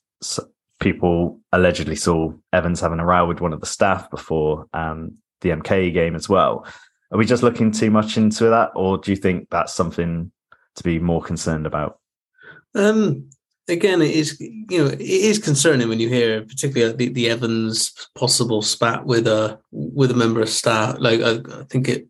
people 0.81 1.41
allegedly 1.53 1.97
saw 1.97 2.33
Evans 2.55 2.81
having 2.81 3.01
a 3.01 3.05
row 3.05 3.27
with 3.27 3.43
one 3.43 3.53
of 3.53 3.61
the 3.61 3.67
staff 3.67 4.11
before 4.11 4.67
um, 4.73 5.17
the 5.43 5.51
MK 5.51 5.93
game 5.93 6.15
as 6.15 6.27
well. 6.27 6.67
Are 7.13 7.19
we 7.19 7.27
just 7.27 7.43
looking 7.43 7.71
too 7.71 7.91
much 7.91 8.17
into 8.17 8.45
that, 8.45 8.71
or 8.75 8.97
do 8.97 9.11
you 9.11 9.17
think 9.17 9.49
that's 9.51 9.75
something 9.75 10.33
to 10.77 10.83
be 10.83 10.99
more 10.99 11.23
concerned 11.23 11.67
about? 11.67 12.01
Um, 12.75 13.29
again, 13.69 14.01
it 14.01 14.11
is 14.11 14.41
you 14.41 14.79
know 14.79 14.87
it 14.87 15.01
is 15.01 15.39
concerning 15.39 15.91
when 15.91 16.01
you 16.01 16.09
hear 16.09 16.43
particularly 16.43 16.95
the, 16.95 17.09
the 17.11 17.29
Evans 17.29 17.93
possible 18.15 18.63
spat 18.63 19.05
with 19.05 19.29
a 19.29 19.61
with 19.71 20.11
a 20.11 20.15
member 20.15 20.41
of 20.41 20.49
staff. 20.49 20.97
Like 20.99 21.21
I, 21.21 21.41
I 21.61 21.65
think 21.65 21.89
it 21.89 22.09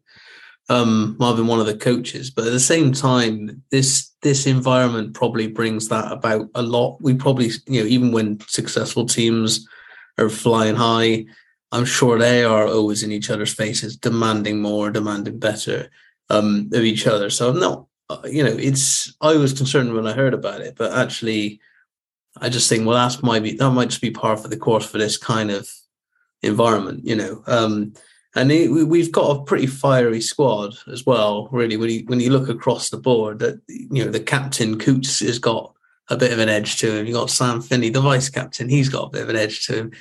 um, 0.68 1.16
Marvin, 1.18 1.46
one 1.46 1.60
of 1.60 1.66
the 1.66 1.76
coaches. 1.76 2.30
But 2.30 2.46
at 2.46 2.52
the 2.52 2.60
same 2.60 2.92
time, 2.92 3.62
this 3.70 4.10
this 4.22 4.46
environment 4.46 5.14
probably 5.14 5.46
brings 5.46 5.88
that 5.88 6.10
about 6.10 6.48
a 6.54 6.62
lot. 6.62 6.98
We 7.00 7.14
probably, 7.14 7.50
you 7.66 7.82
know, 7.82 7.86
even 7.86 8.12
when 8.12 8.40
successful 8.46 9.06
teams 9.06 9.66
are 10.18 10.30
flying 10.30 10.76
high, 10.76 11.26
I'm 11.72 11.84
sure 11.84 12.18
they 12.18 12.44
are 12.44 12.66
always 12.66 13.02
in 13.02 13.12
each 13.12 13.30
other's 13.30 13.52
faces, 13.52 13.96
demanding 13.96 14.60
more, 14.60 14.90
demanding 14.90 15.38
better 15.38 15.90
um, 16.30 16.70
of 16.72 16.82
each 16.82 17.06
other. 17.06 17.28
So 17.30 17.50
I'm 17.50 17.60
not, 17.60 17.86
uh, 18.08 18.22
you 18.24 18.42
know, 18.42 18.56
it's. 18.58 19.14
I 19.20 19.36
was 19.36 19.52
concerned 19.52 19.92
when 19.92 20.06
I 20.06 20.12
heard 20.12 20.34
about 20.34 20.60
it, 20.62 20.76
but 20.76 20.92
actually, 20.92 21.60
I 22.40 22.48
just 22.48 22.68
think, 22.68 22.86
well, 22.86 23.08
that 23.08 23.22
might 23.22 23.42
be 23.42 23.56
that 23.56 23.70
might 23.70 23.90
just 23.90 24.02
be 24.02 24.10
par 24.10 24.36
for 24.36 24.48
the 24.48 24.56
course 24.56 24.86
for 24.86 24.98
this 24.98 25.18
kind 25.18 25.50
of 25.50 25.68
environment, 26.42 27.04
you 27.04 27.16
know. 27.16 27.42
Um, 27.46 27.94
and 28.34 28.50
it, 28.50 28.68
we've 28.68 29.12
got 29.12 29.36
a 29.36 29.42
pretty 29.44 29.66
fiery 29.66 30.20
squad 30.20 30.74
as 30.90 31.06
well. 31.06 31.48
Really, 31.52 31.76
when 31.76 31.90
you 31.90 32.04
when 32.06 32.20
you 32.20 32.30
look 32.30 32.48
across 32.48 32.90
the 32.90 32.96
board, 32.96 33.38
that 33.38 33.60
you 33.68 34.04
know 34.04 34.10
the 34.10 34.20
captain 34.20 34.78
Coutts 34.78 35.20
has 35.20 35.38
got 35.38 35.72
a 36.08 36.16
bit 36.16 36.32
of 36.32 36.38
an 36.38 36.48
edge 36.48 36.78
to 36.78 36.96
him. 36.96 37.06
You 37.06 37.14
got 37.14 37.30
Sam 37.30 37.62
Finley, 37.62 37.90
the 37.90 38.00
vice 38.00 38.28
captain; 38.28 38.68
he's 38.68 38.88
got 38.88 39.06
a 39.06 39.10
bit 39.10 39.22
of 39.22 39.28
an 39.28 39.36
edge 39.36 39.66
to 39.66 39.76
him. 39.76 39.92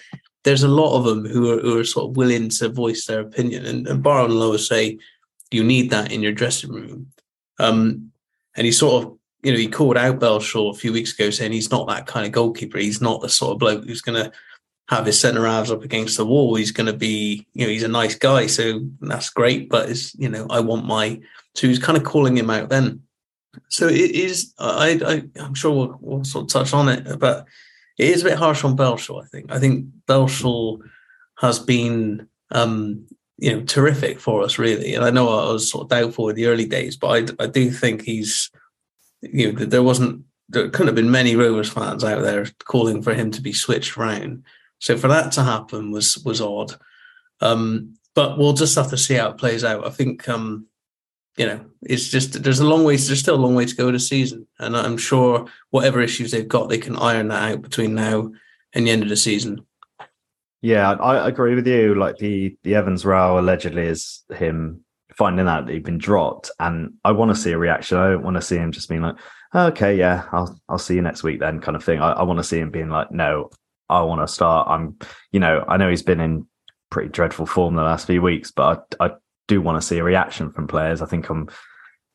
There's 0.44 0.64
a 0.64 0.68
lot 0.68 0.98
of 0.98 1.06
them 1.06 1.26
who 1.26 1.52
are, 1.52 1.62
who 1.62 1.80
are 1.80 1.86
sort 1.86 2.10
of 2.10 2.18
willing 2.18 2.50
to 2.50 2.70
voice 2.70 3.06
their 3.06 3.22
opinion, 3.22 3.66
and, 3.66 3.88
and 3.88 4.04
Barrow 4.04 4.26
and 4.26 4.34
Lower 4.34 4.58
say 4.58 4.98
you 5.52 5.64
need 5.64 5.92
that 5.92 6.12
in 6.12 6.24
your 6.24 6.32
dressing 6.32 6.72
room. 6.72 7.08
Um, 7.60 8.12
and 8.56 8.66
he 8.66 8.72
sort 8.72 9.04
of, 9.04 9.18
you 9.44 9.52
know, 9.52 9.58
he 9.58 9.68
called 9.68 9.98
out 9.98 10.20
Belshaw 10.20 10.72
a 10.72 10.78
few 10.78 10.92
weeks 10.92 11.14
ago 11.14 11.30
saying 11.30 11.52
he's 11.52 11.72
not 11.72 11.88
that 11.88 12.08
kind 12.08 12.26
of 12.26 12.32
goalkeeper. 12.32 12.80
He's 12.80 13.02
not 13.02 13.22
the 13.22 13.30
sort 13.30 13.54
of 13.54 13.60
bloke 13.60 13.86
who's 13.86 14.02
going 14.02 14.22
to 14.24 14.32
have 14.90 15.06
his 15.06 15.20
centre 15.20 15.46
halves 15.46 15.72
up 15.72 15.84
against 15.84 16.18
the 16.18 16.26
wall. 16.26 16.56
He's 16.56 16.72
going 16.72 16.88
to 16.88 16.98
be, 16.98 17.48
you 17.54 17.66
know, 17.66 17.72
he's 17.72 17.84
a 17.84 17.88
nice 17.88 18.16
guy, 18.16 18.48
so 18.48 18.82
that's 19.02 19.30
great. 19.30 19.70
But 19.70 19.90
it's, 19.90 20.14
you 20.16 20.30
know, 20.30 20.48
I 20.50 20.60
want 20.60 20.86
my. 20.86 21.22
So 21.56 21.68
he's 21.68 21.80
kind 21.80 21.98
of 21.98 22.04
calling 22.04 22.38
him 22.38 22.50
out 22.50 22.70
then. 22.70 23.02
So 23.70 23.88
it 23.88 24.12
is. 24.12 24.54
I, 24.60 25.00
I 25.06 25.42
I'm 25.42 25.54
sure 25.54 25.72
we'll, 25.72 25.98
we'll 26.02 26.24
sort 26.26 26.44
of 26.44 26.50
touch 26.50 26.74
on 26.74 26.90
it, 26.90 27.20
but 27.20 27.46
it 27.98 28.10
is 28.10 28.22
a 28.22 28.26
bit 28.26 28.38
harsh 28.38 28.64
on 28.64 28.76
Belshaw. 28.76 29.24
I 29.24 29.28
think. 29.28 29.52
I 29.52 29.60
think 29.60 29.86
Belshaw 30.08 30.80
has 31.40 31.60
been, 31.60 32.28
um, 32.52 33.06
you 33.38 33.56
know, 33.56 33.64
terrific 33.64 34.20
for 34.20 34.44
us 34.44 34.58
really. 34.58 34.96
And 34.96 35.04
I 35.04 35.10
know 35.10 35.30
I 35.30 35.52
was 35.52 35.70
sort 35.70 35.84
of 35.84 35.90
doubtful 35.90 36.30
in 36.30 36.36
the 36.36 36.48
early 36.48 36.66
days, 36.66 36.98
but 36.98 37.08
I, 37.40 37.44
I 37.44 37.48
do 37.48 37.72
think 37.72 38.04
he's, 38.04 38.50
you 39.22 39.52
know, 39.52 39.66
there 39.66 39.84
wasn't 39.84 40.26
there 40.50 40.70
couldn't 40.70 40.88
have 40.88 40.96
been 40.96 41.12
many 41.12 41.36
Rovers 41.36 41.70
fans 41.70 42.04
out 42.04 42.22
there 42.22 42.46
calling 42.66 43.02
for 43.02 43.14
him 43.14 43.32
to 43.32 43.42
be 43.42 43.54
switched 43.54 43.98
around. 43.98 44.44
So 44.84 44.98
for 44.98 45.08
that 45.08 45.32
to 45.34 45.44
happen 45.44 45.92
was 45.92 46.18
was 46.26 46.42
odd. 46.42 46.76
Um, 47.40 47.96
but 48.16 48.38
we'll 48.38 48.52
just 48.52 48.76
have 48.76 48.90
to 48.90 48.98
see 48.98 49.14
how 49.14 49.30
it 49.30 49.38
plays 49.38 49.64
out. 49.64 49.88
I 49.88 49.90
think 49.90 50.28
um, 50.28 50.68
you 51.38 51.46
know, 51.46 51.66
it's 51.84 52.10
just 52.10 52.44
there's 52.44 52.60
a 52.60 52.68
long 52.68 52.84
way. 52.84 52.98
There's 52.98 53.20
still 53.22 53.36
a 53.36 53.46
long 53.46 53.56
way 53.56 53.66
to 53.66 53.76
go 53.78 53.90
this 53.94 54.10
season, 54.10 54.46
and 54.60 54.76
I'm 54.76 54.98
sure 54.98 55.46
whatever 55.70 56.02
issues 56.02 56.32
they've 56.32 56.46
got, 56.46 56.68
they 56.68 56.80
can 56.80 56.98
iron 56.98 57.30
that 57.30 57.54
out 57.54 57.62
between 57.62 57.96
now 57.96 58.30
and 58.74 58.86
the 58.86 58.92
end 58.92 59.04
of 59.04 59.10
the 59.10 59.16
season. 59.16 59.66
Yeah, 60.62 60.92
I 60.92 61.30
agree 61.30 61.56
with 61.56 61.66
you. 61.66 61.96
Like 61.96 62.18
the 62.18 62.58
the 62.64 62.76
Evans 62.76 63.06
row 63.06 63.40
allegedly 63.40 63.84
is 63.84 64.24
him 64.36 64.84
finding 65.16 65.48
out 65.48 65.66
that 65.66 65.72
he'd 65.72 65.86
been 65.86 65.98
dropped, 65.98 66.52
and 66.60 66.96
I 67.06 67.14
want 67.14 67.34
to 67.34 67.42
see 67.42 67.54
a 67.54 67.58
reaction. 67.58 67.98
I 67.98 68.10
don't 68.10 68.24
want 68.24 68.36
to 68.36 68.42
see 68.42 68.58
him 68.58 68.74
just 68.74 68.90
being 68.90 69.02
like, 69.02 69.16
"Okay, 69.56 69.96
yeah, 69.96 70.26
I'll 70.34 70.60
I'll 70.68 70.78
see 70.78 70.96
you 70.96 71.02
next 71.02 71.24
week 71.24 71.40
then," 71.40 71.62
kind 71.62 71.78
of 71.78 71.86
thing. 71.86 72.02
I, 72.02 72.12
I 72.12 72.24
want 72.24 72.40
to 72.40 72.44
see 72.44 72.60
him 72.60 72.70
being 72.70 72.90
like, 72.90 73.12
"No, 73.12 73.50
I 73.90 74.02
want 74.02 74.22
to 74.22 74.34
start." 74.34 74.68
I'm, 74.70 74.98
you 75.32 75.40
know, 75.40 75.64
I 75.68 75.78
know 75.78 75.90
he's 75.90 76.04
been 76.04 76.20
in 76.20 76.48
pretty 76.90 77.10
dreadful 77.10 77.46
form 77.46 77.76
the 77.76 77.82
last 77.84 78.08
few 78.08 78.22
weeks, 78.22 78.52
but 78.52 78.96
I, 79.00 79.08
I 79.08 79.12
do 79.48 79.62
want 79.62 79.82
to 79.82 79.88
see 79.88 79.98
a 79.98 80.04
reaction 80.04 80.52
from 80.52 80.68
players. 80.68 81.02
I 81.02 81.06
think 81.06 81.30
I'm 81.30 81.50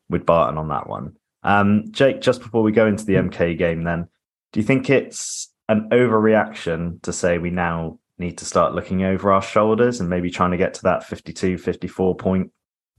with 0.08 0.24
Barton 0.24 0.58
on 0.58 0.68
that 0.68 0.88
one. 0.88 1.16
Um, 1.42 1.84
Jake, 1.90 2.20
just 2.20 2.40
before 2.40 2.62
we 2.62 2.72
go 2.72 2.86
into 2.86 3.04
the 3.04 3.14
MK 3.14 3.58
game, 3.58 3.84
then, 3.84 4.08
do 4.52 4.60
you 4.60 4.66
think 4.66 4.88
it's 4.88 5.52
an 5.68 5.88
overreaction 5.90 7.02
to 7.02 7.12
say 7.12 7.38
we 7.38 7.50
now 7.50 7.98
need 8.18 8.38
to 8.38 8.44
start 8.44 8.74
looking 8.74 9.02
over 9.02 9.32
our 9.32 9.42
shoulders 9.42 10.00
and 10.00 10.08
maybe 10.08 10.30
trying 10.30 10.50
to 10.50 10.56
get 10.56 10.74
to 10.74 10.82
that 10.82 11.04
52, 11.04 11.58
54 11.58 12.16
point 12.16 12.52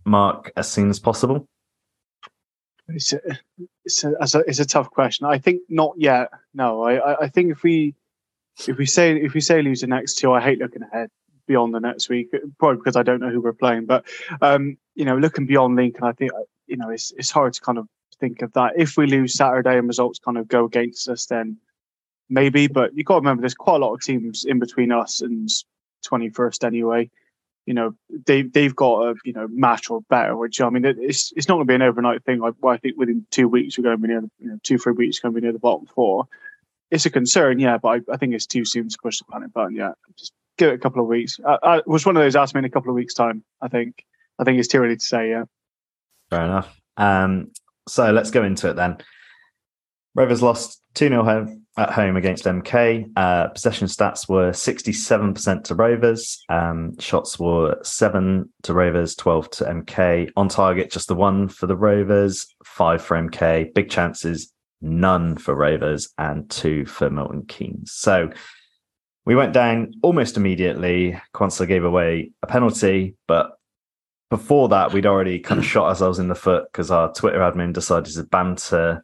mark 0.06 0.52
as 0.56 0.72
soon 0.72 0.90
as 0.90 1.00
possible? 1.00 1.48
It's 2.88 3.14
a, 3.14 3.20
it's 3.86 4.04
a, 4.04 4.14
it's 4.20 4.36
a, 4.36 4.40
it's 4.40 4.60
a 4.60 4.66
tough 4.66 4.90
question. 4.90 5.28
I 5.28 5.38
think 5.38 5.62
not 5.70 5.94
yet. 5.98 6.30
No, 6.54 6.84
I, 6.84 7.24
I 7.24 7.28
think 7.28 7.52
if 7.52 7.64
we 7.64 7.96
if 8.68 8.78
we 8.78 8.86
say 8.86 9.16
if 9.16 9.34
we 9.34 9.42
say 9.42 9.62
lose 9.62 9.82
the 9.82 9.88
next 9.88 10.16
two, 10.16 10.34
I 10.34 10.42
hate 10.42 10.60
looking 10.60 10.84
ahead 10.84 11.10
beyond 11.48 11.74
the 11.74 11.80
next 11.80 12.10
week, 12.10 12.32
probably 12.60 12.78
because 12.78 12.96
I 12.96 13.04
don't 13.04 13.20
know 13.20 13.30
who 13.30 13.42
we're 13.42 13.54
playing. 13.54 13.86
But 13.86 14.06
um, 14.42 14.78
you 14.96 15.06
know, 15.06 15.18
looking 15.18 15.46
beyond 15.46 15.76
Lincoln, 15.76 16.04
I 16.04 16.12
think 16.12 16.32
you 16.68 16.78
know 16.78 16.90
it's 16.90 17.12
it's 17.18 17.32
hard 17.32 17.54
to 17.54 17.62
kind 17.62 17.78
of 17.78 17.88
think 18.20 18.42
of 18.42 18.54
that. 18.54 18.74
If 18.78 18.98
we 18.98 19.08
lose 19.08 19.34
Saturday 19.34 19.78
and 19.78 19.88
results 19.88 20.20
kind 20.20 20.38
of 20.38 20.48
go 20.48 20.66
against 20.66 21.08
us, 21.10 21.26
then 21.26 21.58
maybe. 22.30 22.68
But 22.68 22.96
you've 22.96 23.06
got 23.06 23.16
to 23.16 23.22
remember, 23.22 23.42
there's 23.42 23.56
quite 23.56 23.78
a 23.78 23.86
lot 23.86 23.94
of 23.94 24.02
teams 24.02 24.46
in 24.46 24.60
between 24.60 24.92
us 24.92 25.22
and 25.22 25.50
21st 26.06 26.64
anyway. 26.64 27.10
You 27.66 27.74
know, 27.74 27.96
they 28.26 28.44
they've 28.44 28.76
got 28.76 29.10
a 29.10 29.16
you 29.26 29.34
know 29.34 29.48
match 29.50 29.90
or 29.90 30.02
better, 30.10 30.36
which 30.36 30.60
I 30.62 30.70
mean, 30.70 30.86
it's 30.86 31.32
it's 31.36 31.48
not 31.48 31.56
going 31.56 31.68
to 31.68 31.72
be 31.72 31.76
an 31.76 31.82
overnight 31.82 32.24
thing. 32.24 32.42
I, 32.44 32.68
I 32.68 32.78
think 32.78 32.98
within 32.98 33.26
two 33.32 33.48
weeks 33.48 33.78
we're 33.78 33.84
going 33.84 33.98
to 33.98 34.02
be 34.02 34.08
near, 34.08 34.22
you 34.40 34.50
know, 34.50 34.60
two 34.64 34.78
three 34.78 34.94
weeks 34.94 35.20
going 35.20 35.34
to 35.34 35.42
be 35.42 35.46
near 35.46 35.54
the 35.54 35.60
bottom 35.60 35.86
four. 35.86 36.28
It's 36.92 37.06
a 37.06 37.10
concern, 37.10 37.60
yeah, 37.60 37.78
but 37.78 37.90
I, 37.90 38.14
I 38.14 38.18
think 38.18 38.34
it's 38.34 38.48
too 38.48 38.66
soon 38.66 38.90
to 38.90 38.98
push 39.02 39.20
the 39.20 39.26
panic 39.26 39.54
button. 39.54 39.76
Yeah, 39.76 39.92
just 40.18 40.34
give 40.58 40.70
it 40.70 40.76
a 40.76 40.80
couple 40.80 41.02
of 41.02 41.08
weeks. 41.08 41.40
I, 41.46 41.58
I 41.64 41.82
was 41.86 42.06
one 42.06 42.18
of 42.18 42.24
those 42.24 42.36
asked 42.36 42.56
me 42.56 42.60
in 42.60 42.66
a 42.66 42.70
couple 42.70 42.90
of 42.90 42.96
weeks' 42.96 43.14
time. 43.14 43.44
I 43.62 43.68
think. 43.68 44.06
I 44.40 44.44
think 44.44 44.58
it's 44.58 44.68
too 44.70 44.80
early 44.80 44.96
to 44.96 45.06
say. 45.06 45.30
Yeah. 45.30 45.44
Fair 46.30 46.44
enough. 46.44 46.80
Um, 46.98 47.52
so 47.88 48.12
let's 48.12 48.32
go 48.32 48.44
into 48.44 48.70
it 48.70 48.76
then. 48.76 48.98
Rovers 50.16 50.42
lost 50.42 50.82
2 50.96 51.10
0 51.10 51.24
home 51.24 51.66
at 51.78 51.92
home 51.92 52.18
against 52.18 52.46
MK. 52.46 53.12
Uh, 53.16 53.48
possession 53.50 53.88
stats 53.88 54.28
were 54.28 54.52
67% 54.52 55.64
to 55.66 55.76
Rovers. 55.76 56.44
Um, 56.50 56.98
shots 57.00 57.40
were 57.40 57.78
7 57.84 58.52
to 58.64 58.74
Rovers, 58.74 59.16
12 59.16 59.50
to 59.52 59.64
MK. 59.66 60.32
On 60.36 60.50
target, 60.50 60.92
just 60.92 61.08
the 61.08 61.16
one 61.16 61.48
for 61.48 61.68
the 61.68 61.78
Rovers, 61.78 62.48
5 62.66 63.02
for 63.02 63.18
MK. 63.18 63.74
Big 63.74 63.90
chances, 63.90 64.52
none 64.82 65.38
for 65.38 65.56
Rovers, 65.56 66.10
and 66.18 66.50
2 66.50 66.86
for 66.86 67.10
Milton 67.10 67.46
Keynes. 67.48 67.92
So 67.92 68.30
we 69.26 69.36
went 69.36 69.54
down 69.54 69.94
almost 70.02 70.38
immediately. 70.38 71.20
Quansah 71.34 71.68
gave 71.68 71.84
away 71.84 72.32
a 72.42 72.48
penalty, 72.48 73.16
but 73.28 73.52
before 74.30 74.70
that, 74.70 74.94
we'd 74.94 75.06
already 75.06 75.40
kind 75.40 75.60
of 75.60 75.66
shot 75.66 75.88
ourselves 75.88 76.20
in 76.20 76.28
the 76.28 76.36
foot 76.36 76.66
because 76.72 76.92
our 76.92 77.12
Twitter 77.14 77.40
admin 77.40 77.74
decided 77.74 78.14
to 78.14 78.24
banter 78.24 79.04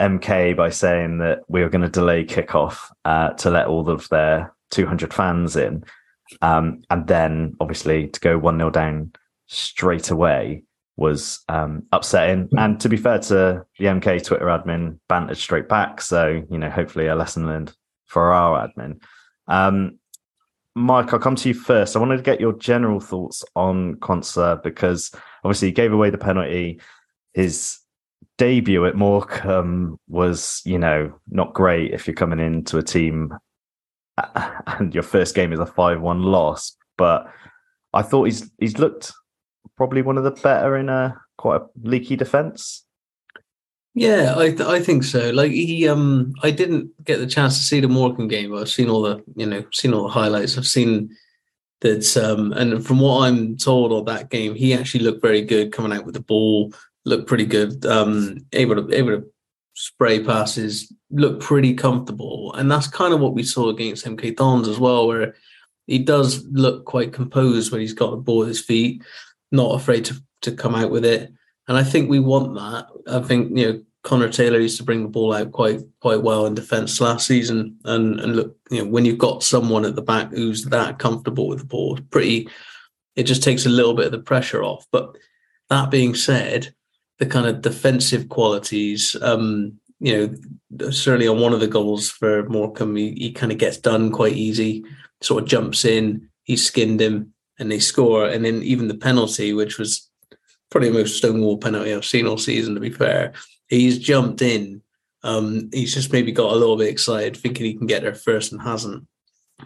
MK 0.00 0.56
by 0.56 0.70
saying 0.70 1.18
that 1.18 1.40
we 1.48 1.62
were 1.62 1.68
going 1.68 1.82
to 1.82 1.88
delay 1.88 2.24
kickoff 2.24 2.90
uh, 3.04 3.30
to 3.30 3.50
let 3.50 3.66
all 3.66 3.88
of 3.88 4.08
their 4.08 4.54
200 4.70 5.12
fans 5.12 5.56
in. 5.56 5.84
Um, 6.42 6.82
and 6.90 7.06
then, 7.06 7.56
obviously, 7.60 8.08
to 8.08 8.20
go 8.20 8.38
1 8.38 8.58
0 8.58 8.70
down 8.70 9.12
straight 9.46 10.10
away 10.10 10.64
was 10.98 11.44
um, 11.48 11.84
upsetting. 11.92 12.48
And 12.58 12.78
to 12.80 12.88
be 12.88 12.96
fair 12.96 13.20
to 13.20 13.64
the 13.78 13.84
MK 13.84 14.24
Twitter 14.24 14.46
admin, 14.46 14.98
bantered 15.08 15.36
straight 15.36 15.68
back. 15.68 16.00
So, 16.00 16.44
you 16.50 16.58
know, 16.58 16.68
hopefully 16.68 17.06
a 17.06 17.14
lesson 17.14 17.46
learned 17.46 17.72
for 18.06 18.32
our 18.32 18.68
admin. 18.68 19.00
Um, 19.46 20.00
Mike, 20.74 21.12
I'll 21.12 21.20
come 21.20 21.36
to 21.36 21.48
you 21.48 21.54
first. 21.54 21.94
I 21.94 22.00
wanted 22.00 22.16
to 22.16 22.22
get 22.24 22.40
your 22.40 22.52
general 22.52 22.98
thoughts 22.98 23.44
on 23.54 23.94
Quansah 23.96 24.60
because 24.64 25.12
obviously 25.44 25.68
he 25.68 25.72
gave 25.72 25.92
away 25.92 26.10
the 26.10 26.18
penalty. 26.18 26.80
His 27.32 27.78
debut 28.36 28.84
at 28.84 28.96
Morecambe 28.96 30.00
was, 30.08 30.62
you 30.64 30.80
know, 30.80 31.14
not 31.28 31.54
great 31.54 31.92
if 31.92 32.08
you're 32.08 32.14
coming 32.14 32.40
into 32.40 32.76
a 32.76 32.82
team 32.82 33.32
and 34.66 34.92
your 34.92 35.04
first 35.04 35.36
game 35.36 35.52
is 35.52 35.60
a 35.60 35.66
5 35.66 36.00
1 36.00 36.22
loss. 36.24 36.76
But 36.96 37.32
I 37.92 38.02
thought 38.02 38.24
he's 38.24 38.50
he's 38.58 38.78
looked 38.78 39.12
probably 39.78 40.02
one 40.02 40.18
of 40.18 40.24
the 40.24 40.32
better 40.32 40.76
in 40.76 40.90
a 40.90 41.18
quite 41.38 41.62
a 41.62 41.66
leaky 41.82 42.16
defence. 42.16 42.84
Yeah, 43.94 44.34
I 44.36 44.50
th- 44.50 44.60
I 44.60 44.80
think 44.80 45.04
so. 45.04 45.30
Like 45.30 45.50
he, 45.50 45.88
um, 45.88 46.34
I 46.42 46.50
didn't 46.50 46.90
get 47.04 47.18
the 47.18 47.26
chance 47.26 47.56
to 47.56 47.64
see 47.64 47.80
the 47.80 47.88
Morecambe 47.88 48.28
game. 48.28 48.50
But 48.50 48.60
I've 48.62 48.68
seen 48.68 48.90
all 48.90 49.02
the, 49.02 49.22
you 49.34 49.46
know, 49.46 49.64
seen 49.72 49.94
all 49.94 50.02
the 50.02 50.08
highlights. 50.10 50.58
I've 50.58 50.66
seen 50.66 51.16
that, 51.80 52.16
um, 52.16 52.52
and 52.52 52.84
from 52.84 52.98
what 52.98 53.22
I'm 53.22 53.56
told 53.56 53.92
of 53.92 54.06
that 54.06 54.30
game, 54.30 54.54
he 54.54 54.74
actually 54.74 55.04
looked 55.04 55.22
very 55.22 55.40
good 55.40 55.72
coming 55.72 55.96
out 55.96 56.04
with 56.04 56.14
the 56.14 56.20
ball. 56.20 56.72
Looked 57.04 57.28
pretty 57.28 57.46
good. 57.46 57.86
Um, 57.86 58.38
able 58.52 58.76
to 58.76 58.94
able 58.94 59.16
to 59.16 59.26
spray 59.74 60.22
passes. 60.22 60.92
Look 61.10 61.40
pretty 61.40 61.74
comfortable, 61.74 62.52
and 62.54 62.70
that's 62.70 62.88
kind 62.88 63.14
of 63.14 63.20
what 63.20 63.34
we 63.34 63.42
saw 63.42 63.68
against 63.68 64.04
MK 64.04 64.36
Dons 64.36 64.68
as 64.68 64.78
well, 64.78 65.06
where 65.08 65.34
he 65.88 65.98
does 65.98 66.44
look 66.52 66.84
quite 66.84 67.14
composed 67.14 67.72
when 67.72 67.80
he's 67.80 67.94
got 67.94 68.10
the 68.10 68.16
ball 68.18 68.42
at 68.42 68.48
his 68.48 68.60
feet, 68.60 69.02
not 69.50 69.74
afraid 69.74 70.04
to 70.06 70.16
to 70.42 70.52
come 70.52 70.74
out 70.74 70.90
with 70.90 71.04
it. 71.04 71.32
And 71.66 71.76
I 71.76 71.84
think 71.84 72.08
we 72.08 72.20
want 72.20 72.54
that. 72.54 72.86
I 73.06 73.24
think 73.26 73.56
you 73.56 73.66
know 73.66 73.82
Connor 74.02 74.28
Taylor 74.28 74.58
used 74.58 74.78
to 74.78 74.84
bring 74.84 75.02
the 75.02 75.08
ball 75.08 75.34
out 75.34 75.52
quite 75.52 75.80
quite 76.00 76.22
well 76.22 76.46
in 76.46 76.54
defence 76.54 77.00
last 77.00 77.26
season. 77.26 77.78
And 77.84 78.20
and 78.20 78.36
look, 78.36 78.56
you 78.70 78.82
know, 78.82 78.88
when 78.88 79.04
you've 79.04 79.18
got 79.18 79.42
someone 79.42 79.84
at 79.84 79.96
the 79.96 80.02
back 80.02 80.30
who's 80.30 80.64
that 80.66 80.98
comfortable 80.98 81.48
with 81.48 81.58
the 81.58 81.64
ball, 81.64 81.98
pretty, 82.10 82.48
it 83.16 83.24
just 83.24 83.42
takes 83.42 83.66
a 83.66 83.70
little 83.70 83.94
bit 83.94 84.06
of 84.06 84.12
the 84.12 84.18
pressure 84.18 84.62
off. 84.62 84.86
But 84.92 85.16
that 85.68 85.90
being 85.90 86.14
said, 86.14 86.72
the 87.18 87.26
kind 87.26 87.46
of 87.46 87.60
defensive 87.60 88.28
qualities, 88.28 89.16
um, 89.20 89.78
you 90.00 90.16
know, 90.78 90.90
certainly 90.90 91.28
on 91.28 91.40
one 91.40 91.52
of 91.52 91.60
the 91.60 91.66
goals 91.66 92.08
for 92.08 92.48
Morecambe, 92.48 92.96
he, 92.96 93.12
he 93.12 93.32
kind 93.32 93.52
of 93.52 93.58
gets 93.58 93.76
done 93.76 94.12
quite 94.12 94.34
easy, 94.34 94.84
sort 95.20 95.42
of 95.42 95.48
jumps 95.48 95.84
in, 95.84 96.28
he 96.44 96.56
skinned 96.56 97.00
him, 97.00 97.34
and 97.58 97.70
they 97.70 97.78
score. 97.78 98.28
And 98.28 98.44
then 98.44 98.62
even 98.62 98.88
the 98.88 98.94
penalty, 98.94 99.52
which 99.52 99.78
was 99.78 100.08
probably 100.70 100.90
the 100.90 100.98
most 100.98 101.16
stonewall 101.16 101.58
penalty 101.58 101.92
I've 101.92 102.04
seen 102.04 102.26
all 102.26 102.38
season, 102.38 102.74
to 102.74 102.80
be 102.80 102.90
fair 102.90 103.34
he's 103.68 103.98
jumped 103.98 104.42
in. 104.42 104.82
Um, 105.22 105.68
he's 105.72 105.94
just 105.94 106.12
maybe 106.12 106.32
got 106.32 106.52
a 106.52 106.56
little 106.56 106.76
bit 106.76 106.88
excited, 106.88 107.36
thinking 107.36 107.66
he 107.66 107.74
can 107.74 107.86
get 107.86 108.02
there 108.02 108.14
first 108.14 108.52
and 108.52 108.60
hasn't. 108.60 109.06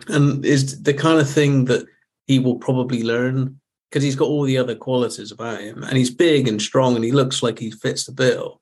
and 0.08 0.44
is 0.44 0.82
the 0.82 0.94
kind 0.94 1.20
of 1.20 1.28
thing 1.28 1.66
that 1.66 1.86
he 2.26 2.38
will 2.38 2.56
probably 2.56 3.02
learn 3.02 3.60
because 3.90 4.02
he's 4.02 4.16
got 4.16 4.28
all 4.28 4.44
the 4.44 4.56
other 4.56 4.74
qualities 4.74 5.32
about 5.32 5.60
him, 5.60 5.82
and 5.82 5.98
he's 5.98 6.10
big 6.10 6.48
and 6.48 6.62
strong, 6.62 6.94
and 6.96 7.04
he 7.04 7.12
looks 7.12 7.42
like 7.42 7.58
he 7.58 7.70
fits 7.70 8.06
the 8.06 8.12
bill. 8.12 8.60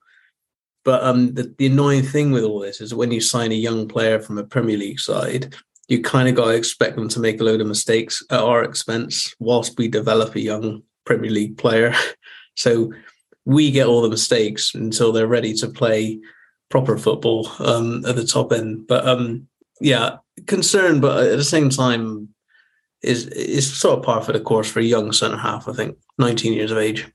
But 0.84 1.04
um, 1.04 1.34
the, 1.34 1.54
the 1.56 1.66
annoying 1.66 2.02
thing 2.02 2.32
with 2.32 2.42
all 2.42 2.58
this 2.58 2.80
is 2.80 2.94
when 2.94 3.12
you 3.12 3.20
sign 3.20 3.52
a 3.52 3.54
young 3.54 3.86
player 3.86 4.18
from 4.18 4.38
a 4.38 4.44
Premier 4.44 4.76
League 4.76 4.98
side, 4.98 5.54
you 5.90 6.00
kind 6.00 6.28
of 6.28 6.36
got 6.36 6.46
to 6.46 6.56
expect 6.56 6.94
them 6.94 7.08
to 7.08 7.20
make 7.20 7.40
a 7.40 7.44
load 7.44 7.60
of 7.60 7.66
mistakes 7.66 8.22
at 8.30 8.40
our 8.40 8.62
expense 8.62 9.34
whilst 9.40 9.76
we 9.76 9.88
develop 9.88 10.36
a 10.36 10.40
young 10.40 10.82
Premier 11.04 11.30
League 11.30 11.58
player. 11.58 11.92
so 12.56 12.92
we 13.44 13.72
get 13.72 13.88
all 13.88 14.00
the 14.00 14.08
mistakes 14.08 14.72
until 14.74 15.10
they're 15.10 15.26
ready 15.26 15.52
to 15.54 15.68
play 15.68 16.20
proper 16.68 16.96
football 16.96 17.50
um, 17.58 18.04
at 18.06 18.14
the 18.14 18.24
top 18.24 18.52
end. 18.52 18.86
But 18.86 19.06
um, 19.06 19.48
yeah, 19.80 20.18
concerned, 20.46 21.02
but 21.02 21.26
at 21.26 21.36
the 21.36 21.44
same 21.44 21.70
time, 21.70 22.28
is 23.02 23.26
is 23.28 23.72
sort 23.74 23.98
of 23.98 24.04
par 24.04 24.22
for 24.22 24.32
the 24.32 24.40
course 24.40 24.70
for 24.70 24.78
a 24.78 24.84
young 24.84 25.10
centre 25.10 25.38
half. 25.38 25.66
I 25.66 25.72
think, 25.72 25.96
nineteen 26.18 26.52
years 26.52 26.70
of 26.70 26.78
age. 26.78 27.10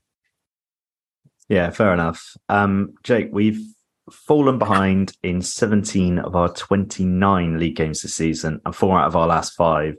Yeah, 1.48 1.70
fair 1.70 1.94
enough. 1.94 2.36
Um, 2.48 2.94
Jake, 3.04 3.28
we've 3.30 3.64
fallen 4.10 4.58
behind 4.58 5.12
in 5.22 5.42
17 5.42 6.18
of 6.18 6.36
our 6.36 6.52
29 6.52 7.58
league 7.58 7.76
games 7.76 8.02
this 8.02 8.14
season 8.14 8.60
and 8.64 8.74
four 8.74 8.98
out 8.98 9.06
of 9.06 9.16
our 9.16 9.26
last 9.26 9.54
five. 9.54 9.96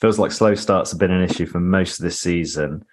Feels 0.00 0.18
like 0.18 0.32
slow 0.32 0.54
starts 0.54 0.90
have 0.90 1.00
been 1.00 1.12
an 1.12 1.22
issue 1.22 1.46
for 1.46 1.60
most 1.60 1.98
of 1.98 2.04
this 2.04 2.20
season, 2.20 2.84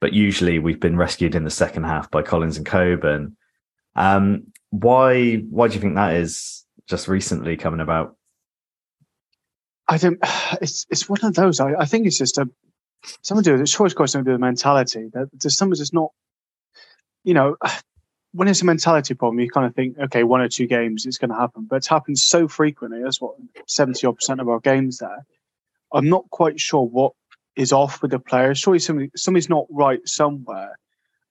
but 0.00 0.12
usually 0.12 0.58
we've 0.58 0.80
been 0.80 0.96
rescued 0.96 1.34
in 1.34 1.44
the 1.44 1.50
second 1.50 1.84
half 1.84 2.10
by 2.10 2.22
Collins 2.22 2.56
and 2.56 2.66
Coburn. 2.66 3.36
Um, 3.94 4.52
why 4.70 5.36
why 5.36 5.68
do 5.68 5.74
you 5.74 5.80
think 5.80 5.94
that 5.94 6.14
is 6.14 6.64
just 6.88 7.08
recently 7.08 7.56
coming 7.56 7.80
about? 7.80 8.16
I 9.88 9.98
think 9.98 10.18
it's 10.60 10.86
it's 10.90 11.08
one 11.08 11.24
of 11.24 11.34
those. 11.34 11.60
I, 11.60 11.74
I 11.74 11.84
think 11.84 12.06
it's 12.06 12.18
just 12.18 12.38
a 12.38 12.48
something 13.22 13.44
to 13.44 13.50
do 13.50 13.52
with 13.52 13.62
it's 13.62 13.78
always 13.78 13.94
got 13.94 14.10
something 14.10 14.24
to 14.24 14.30
do 14.30 14.34
with 14.34 14.40
mentality. 14.40 15.08
That 15.12 15.28
there's 15.32 15.56
something 15.56 15.78
that's 15.78 15.92
not, 15.92 16.10
you 17.22 17.34
know, 17.34 17.56
when 18.36 18.48
it's 18.48 18.62
a 18.62 18.66
mentality 18.66 19.14
problem, 19.14 19.40
you 19.40 19.50
kind 19.50 19.66
of 19.66 19.74
think, 19.74 19.98
okay, 19.98 20.22
one 20.22 20.40
or 20.40 20.48
two 20.48 20.66
games, 20.66 21.06
it's 21.06 21.18
going 21.18 21.30
to 21.30 21.36
happen. 21.36 21.66
But 21.68 21.76
it's 21.76 21.86
happened 21.86 22.18
so 22.18 22.48
frequently. 22.48 23.02
That's 23.02 23.20
what 23.20 23.34
seventy 23.66 24.06
odd 24.06 24.16
percent 24.16 24.40
of 24.40 24.48
our 24.48 24.60
games 24.60 24.98
there. 24.98 25.24
I'm 25.92 26.08
not 26.08 26.28
quite 26.30 26.60
sure 26.60 26.82
what 26.82 27.12
is 27.56 27.72
off 27.72 28.02
with 28.02 28.10
the 28.10 28.18
players. 28.18 28.58
Surely 28.58 28.78
something 28.78 29.10
something's 29.16 29.48
not 29.48 29.66
right 29.70 30.06
somewhere. 30.06 30.78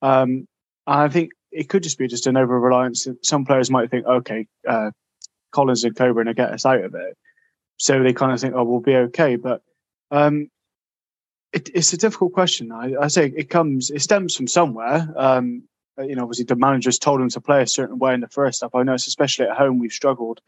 Um, 0.02 0.48
and 0.88 1.02
I 1.02 1.08
think 1.10 1.32
it 1.52 1.70
could 1.70 1.84
just 1.84 1.98
be 1.98 2.08
just 2.08 2.28
an 2.28 2.38
over 2.38 2.60
reliance. 2.60 3.08
Some 3.24 3.46
players 3.46 3.72
might 3.72 3.90
think, 3.90 4.06
okay, 4.06 4.48
uh, 4.68 4.92
Collins 5.52 5.84
and 5.84 5.96
Coburn 5.96 6.28
will 6.28 6.34
get 6.34 6.52
us 6.52 6.66
out 6.66 6.84
of 6.84 6.96
it 6.96 7.18
so 7.78 8.02
they 8.02 8.14
kind 8.14 8.32
of 8.32 8.40
think, 8.40 8.54
oh, 8.56 8.64
we'll 8.64 8.80
be 8.80 8.96
okay. 8.96 9.36
But 9.36 9.62
um, 10.12 10.50
it, 11.52 11.70
it's 11.74 11.94
a 11.94 11.98
difficult 11.98 12.34
question. 12.34 12.72
I, 12.72 12.94
I, 13.02 13.08
say 13.08 13.32
it 13.36 13.50
comes, 13.50 13.92
it 13.92 14.02
stems 14.02 14.36
from 14.36 14.48
somewhere. 14.48 15.08
Um, 15.16 15.64
you 16.00 16.16
know, 16.16 16.24
obviously 16.24 16.46
the 16.46 16.56
managers 16.56 17.00
told 17.00 17.22
them 17.22 17.30
to 17.30 17.42
play 17.42 17.62
a 17.62 17.68
certain 17.68 18.00
way 18.00 18.14
in 18.14 18.22
the 18.22 18.28
first 18.28 18.62
half. 18.62 18.76
I 18.76 18.84
know, 18.84 18.94
especially 18.94 19.48
at 19.48 19.58
home, 19.58 19.80
we've 19.80 19.92
struggled 19.92 20.42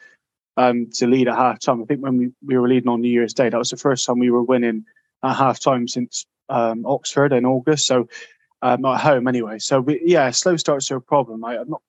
um, 0.58 0.89
to 0.96 1.08
lead 1.08 1.27
at 1.27 1.36
half 1.36 1.60
time. 1.60 1.82
I 1.82 1.86
think 1.86 2.01
when 2.01 2.18
we, 2.18 2.32
we 2.46 2.58
were 2.58 2.68
leading 2.68 2.89
on 2.89 3.01
New 3.01 3.10
Year's 3.10 3.34
Day, 3.34 3.50
that 3.50 3.58
was 3.58 3.70
the 3.70 3.77
first 3.77 4.06
time 4.06 4.20
we 4.20 4.32
were 4.32 4.44
winning 4.44 4.86
at 5.24 5.36
half 5.36 5.60
time 5.60 5.88
since 5.88 6.25
um, 6.50 6.86
Oxford 6.86 7.34
in 7.34 7.46
August. 7.46 7.88
So 7.88 8.08
um, 8.62 8.86
at 8.86 9.02
home 9.02 9.28
anyway. 9.28 9.60
So 9.60 9.82
we, 9.82 10.02
yeah, 10.04 10.32
slow 10.32 10.58
starts 10.58 10.91
are 10.91 10.98
a 10.98 11.02
problem. 11.02 11.43
I, 11.45 11.56
am 11.56 11.69
not 11.69 11.82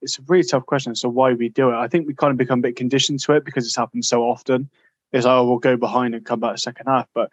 it's 0.00 0.18
a 0.18 0.22
really 0.28 0.44
tough 0.44 0.64
question 0.64 0.92
as 0.92 1.00
to 1.00 1.08
why 1.08 1.32
we 1.32 1.48
do 1.48 1.70
it. 1.70 1.74
I 1.74 1.88
think 1.88 2.06
we 2.06 2.14
kind 2.14 2.30
of 2.30 2.36
become 2.36 2.60
a 2.60 2.62
bit 2.62 2.76
conditioned 2.76 3.20
to 3.20 3.32
it 3.32 3.44
because 3.44 3.66
it's 3.66 3.76
happened 3.76 4.04
so 4.04 4.22
often. 4.22 4.70
It's 5.12 5.26
like, 5.26 5.32
oh, 5.32 5.46
we'll 5.46 5.58
go 5.58 5.76
behind 5.76 6.14
and 6.14 6.24
come 6.24 6.40
back 6.40 6.58
second 6.58 6.86
half, 6.86 7.08
but 7.14 7.30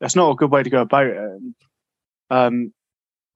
that's 0.00 0.16
not 0.16 0.30
a 0.30 0.34
good 0.34 0.50
way 0.50 0.62
to 0.62 0.70
go 0.70 0.82
about 0.82 1.06
it. 1.06 1.42
Um, 2.30 2.72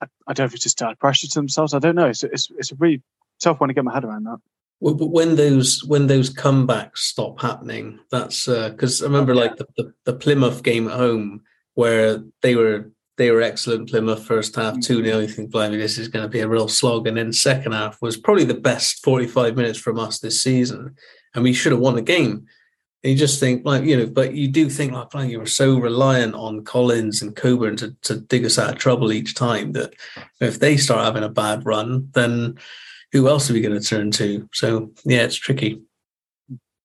I, 0.03 0.07
I, 0.27 0.33
don't 0.33 0.45
know 0.45 0.47
if 0.47 0.55
it's 0.55 0.63
just 0.63 0.83
add 0.83 0.99
pressure 0.99 1.27
to 1.27 1.35
themselves. 1.35 1.75
I 1.75 1.79
don't 1.79 1.95
know. 1.95 2.09
It's, 2.09 2.25
it's 2.25 2.51
it's 2.59 2.73
a 2.73 2.77
really 2.77 3.03
tough 3.41 3.61
one 3.61 3.69
to 3.69 3.75
get 3.75 3.85
my 3.85 3.93
head 3.93 4.05
around 4.05 4.25
that. 4.25 4.39
Well, 4.81 4.95
but 4.95 5.07
when 5.07 5.37
those 5.37 5.83
when 5.85 6.07
those 6.07 6.33
comebacks 6.33 6.99
stop 6.99 7.41
happening, 7.41 7.99
that's 8.11 8.47
because 8.47 9.03
uh, 9.03 9.05
I 9.05 9.09
remember 9.09 9.35
like 9.35 9.57
the, 9.57 9.67
the, 9.77 9.95
the 10.05 10.13
Plymouth 10.15 10.63
game 10.63 10.89
at 10.89 10.97
home 10.97 11.43
where 11.75 12.23
they 12.43 12.55
were 12.55 12.91
they 13.17 13.31
were 13.31 13.43
excellent. 13.43 13.89
Plymouth 13.89 14.27
first 14.27 14.57
half, 14.57 14.81
2 14.81 15.05
0. 15.05 15.19
You 15.21 15.29
think, 15.29 15.51
blimey, 15.51 15.77
this 15.77 15.99
is 15.99 16.09
going 16.09 16.25
to 16.25 16.29
be 16.29 16.41
a 16.41 16.49
real 16.49 16.69
slog. 16.69 17.07
And 17.07 17.17
then 17.17 17.33
second 17.33 17.73
half 17.73 18.03
was 18.03 18.17
probably 18.17 18.45
the 18.45 18.55
best 18.55 19.05
45 19.05 19.57
minutes 19.57 19.79
from 19.79 19.99
us 19.99 20.19
this 20.19 20.43
season. 20.43 20.97
And 21.35 21.45
we 21.45 21.53
should 21.53 21.73
have 21.73 21.81
won 21.81 21.95
the 21.95 22.03
game. 22.03 22.47
And 23.05 23.13
you 23.13 23.19
just 23.19 23.39
think, 23.39 23.67
like, 23.67 23.85
you 23.85 23.99
know, 23.99 24.07
but 24.07 24.33
you 24.33 24.49
do 24.49 24.71
think, 24.71 24.93
like, 24.93 25.13
like 25.13 25.29
you 25.29 25.39
were 25.39 25.47
so 25.47 25.79
reliant 25.79 26.35
on 26.35 26.65
Collins 26.65 27.21
and 27.21 27.37
Coburn 27.37 27.77
to, 27.77 27.95
to 28.03 28.17
dig 28.17 28.47
us 28.47 28.59
out 28.59 28.71
of 28.73 28.79
trouble 28.79 29.13
each 29.13 29.35
time 29.35 29.73
that 29.73 29.93
if 30.41 30.59
they 30.59 30.79
start 30.79 31.05
having 31.05 31.23
a 31.23 31.29
bad 31.29 31.67
run, 31.67 32.09
then 32.15 32.59
who 33.13 33.29
else 33.29 33.51
are 33.51 33.53
we 33.53 33.61
going 33.61 33.79
to 33.79 33.87
turn 33.87 34.11
to? 34.13 34.49
So, 34.55 34.91
yeah, 35.05 35.23
it's 35.23 35.37
tricky. 35.37 35.83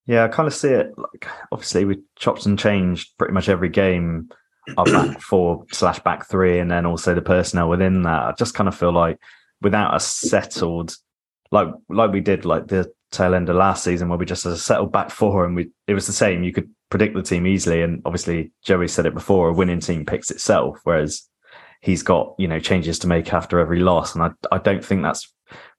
Yeah, 0.07 0.25
I 0.25 0.27
kind 0.27 0.47
of 0.47 0.55
see 0.55 0.69
it 0.69 0.91
like 0.97 1.27
obviously 1.51 1.85
we 1.85 1.99
chopped 2.17 2.47
and 2.47 2.57
changed 2.57 3.15
pretty 3.19 3.31
much 3.33 3.47
every 3.47 3.69
game 3.69 4.29
our 4.75 4.85
back 4.85 5.21
four 5.21 5.65
slash 5.71 5.99
back 5.99 6.27
three, 6.27 6.59
and 6.59 6.69
then 6.69 6.85
also 6.85 7.13
the 7.13 7.21
personnel 7.21 7.69
within 7.69 8.01
that. 8.03 8.23
I 8.23 8.33
just 8.37 8.55
kind 8.55 8.67
of 8.67 8.75
feel 8.75 8.91
like 8.91 9.19
without 9.61 9.95
a 9.95 9.99
settled, 9.99 10.95
like 11.51 11.67
like 11.89 12.11
we 12.11 12.21
did 12.21 12.43
like 12.43 12.67
the 12.67 12.91
tail 13.11 13.33
end 13.33 13.49
of 13.49 13.55
last 13.55 13.83
season, 13.83 14.09
where 14.09 14.17
we 14.17 14.25
just 14.25 14.43
had 14.43 14.53
a 14.53 14.57
settled 14.57 14.91
back 14.91 15.09
four, 15.09 15.45
and 15.45 15.55
we 15.55 15.69
it 15.87 15.93
was 15.93 16.07
the 16.07 16.13
same. 16.13 16.43
You 16.43 16.53
could 16.53 16.69
predict 16.89 17.15
the 17.15 17.23
team 17.23 17.47
easily, 17.47 17.81
and 17.81 18.01
obviously 18.05 18.51
Joey 18.63 18.87
said 18.87 19.05
it 19.05 19.13
before: 19.13 19.49
a 19.49 19.53
winning 19.53 19.79
team 19.79 20.05
picks 20.05 20.31
itself. 20.31 20.79
Whereas 20.83 21.23
he's 21.81 22.03
got 22.03 22.35
you 22.37 22.47
know 22.47 22.59
changes 22.59 22.99
to 22.99 23.07
make 23.07 23.33
after 23.33 23.59
every 23.59 23.79
loss, 23.79 24.15
and 24.15 24.23
I 24.23 24.31
I 24.51 24.57
don't 24.57 24.83
think 24.83 25.03
that's 25.03 25.33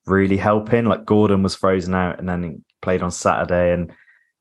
really 0.07 0.37
helping. 0.37 0.87
Like 0.87 1.05
Gordon 1.05 1.43
was 1.43 1.55
frozen 1.55 1.95
out, 1.95 2.19
and 2.19 2.29
then 2.29 2.43
he 2.43 2.57
played 2.83 3.03
on 3.03 3.11
Saturday, 3.11 3.73
and 3.73 3.93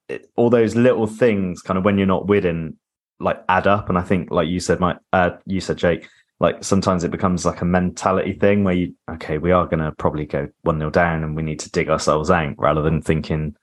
it, 0.08 0.30
all 0.36 0.50
those 0.50 0.76
little 0.76 1.08
things, 1.08 1.62
kind 1.62 1.78
of 1.78 1.86
when 1.86 1.98
you're 1.98 2.08
not 2.08 2.28
winning, 2.28 2.78
like 3.20 3.44
add 3.48 3.68
up. 3.68 3.90
And 3.90 3.98
I 3.98 4.02
think, 4.02 4.32
like 4.32 4.48
you 4.48 4.60
said, 4.60 4.80
Mike, 4.80 4.98
uh, 5.14 5.32
you 5.46 5.62
said, 5.62 5.78
Jake, 5.78 6.08
like 6.40 6.64
sometimes 6.64 7.04
it 7.04 7.12
becomes 7.12 7.46
like 7.46 7.62
a 7.62 7.66
mentality 7.66 8.34
thing 8.34 8.64
where 8.64 8.74
you, 8.74 8.96
okay, 9.10 9.38
we 9.38 9.52
are 9.52 9.66
going 9.66 9.84
to 9.84 9.92
probably 9.94 10.26
go 10.26 10.48
one 10.62 10.80
nil 10.80 10.90
down 10.90 11.24
and 11.24 11.36
we 11.36 11.44
need 11.44 11.60
to 11.60 11.72
dig 11.72 11.90
ourselves 11.90 12.32
out 12.32 12.56
rather 12.58 12.82
than 12.82 13.02
thinking 13.02 13.56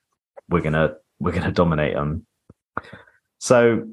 we're 0.49 0.61
going 0.61 0.75
to, 0.75 0.95
we're 1.19 1.33
going 1.33 1.43
to 1.45 1.53
dominate 1.53 1.95
them. 1.95 2.27
So 3.39 3.89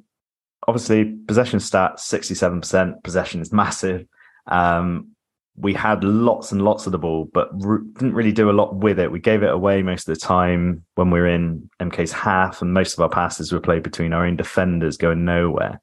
obviously 0.67 1.05
possession 1.05 1.59
stats, 1.59 1.99
67% 1.99 3.03
possession 3.03 3.41
is 3.41 3.53
massive. 3.53 4.05
Um, 4.47 5.13
we 5.55 5.73
had 5.73 6.03
lots 6.03 6.51
and 6.51 6.63
lots 6.63 6.85
of 6.85 6.91
the 6.91 6.97
ball, 6.97 7.29
but 7.31 7.57
didn't 7.59 8.15
really 8.15 8.31
do 8.31 8.49
a 8.49 8.51
lot 8.51 8.75
with 8.75 8.99
it. 8.99 9.11
We 9.11 9.19
gave 9.19 9.43
it 9.43 9.51
away 9.51 9.83
most 9.83 10.09
of 10.09 10.15
the 10.15 10.19
time 10.19 10.83
when 10.95 11.11
we 11.11 11.19
were 11.19 11.27
in 11.27 11.69
MK's 11.79 12.11
half, 12.11 12.61
and 12.61 12.73
most 12.73 12.93
of 12.93 12.99
our 13.01 13.09
passes 13.09 13.51
were 13.51 13.59
played 13.59 13.83
between 13.83 14.13
our 14.13 14.25
own 14.25 14.35
defenders, 14.35 14.97
going 14.97 15.25
nowhere. 15.25 15.79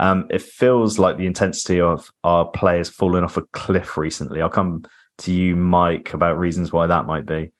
Um, 0.00 0.26
it 0.30 0.40
feels 0.40 0.98
like 0.98 1.18
the 1.18 1.26
intensity 1.26 1.78
of 1.78 2.10
our 2.24 2.46
players 2.46 2.88
falling 2.88 3.22
off 3.22 3.36
a 3.36 3.42
cliff 3.52 3.98
recently. 3.98 4.40
I'll 4.40 4.48
come 4.48 4.86
to 5.18 5.30
you, 5.30 5.54
Mike, 5.54 6.14
about 6.14 6.38
reasons 6.38 6.72
why 6.72 6.86
that 6.86 7.04
might 7.04 7.26
be. 7.26 7.52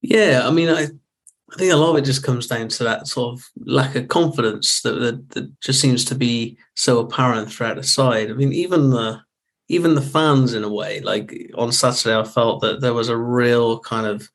Yeah, 0.00 0.42
I 0.44 0.52
mean, 0.52 0.68
I, 0.68 0.82
I 0.82 1.56
think 1.58 1.72
a 1.72 1.76
lot 1.76 1.90
of 1.90 1.96
it 1.96 2.04
just 2.04 2.22
comes 2.22 2.46
down 2.46 2.68
to 2.68 2.84
that 2.84 3.08
sort 3.08 3.34
of 3.34 3.44
lack 3.64 3.96
of 3.96 4.06
confidence 4.06 4.80
that, 4.82 4.92
that, 5.00 5.30
that 5.30 5.60
just 5.60 5.80
seems 5.80 6.04
to 6.04 6.14
be 6.14 6.56
so 6.76 7.00
apparent 7.00 7.50
throughout 7.50 7.76
the 7.76 7.82
side. 7.82 8.30
I 8.30 8.34
mean, 8.34 8.52
even 8.52 8.90
the 8.90 9.20
even 9.68 9.94
the 9.94 10.02
fans 10.02 10.52
in 10.52 10.64
a 10.64 10.68
way 10.68 11.00
like 11.00 11.50
on 11.54 11.72
saturday 11.72 12.14
i 12.14 12.24
felt 12.24 12.60
that 12.60 12.82
there 12.82 12.92
was 12.92 13.08
a 13.08 13.16
real 13.16 13.78
kind 13.78 14.06
of 14.06 14.28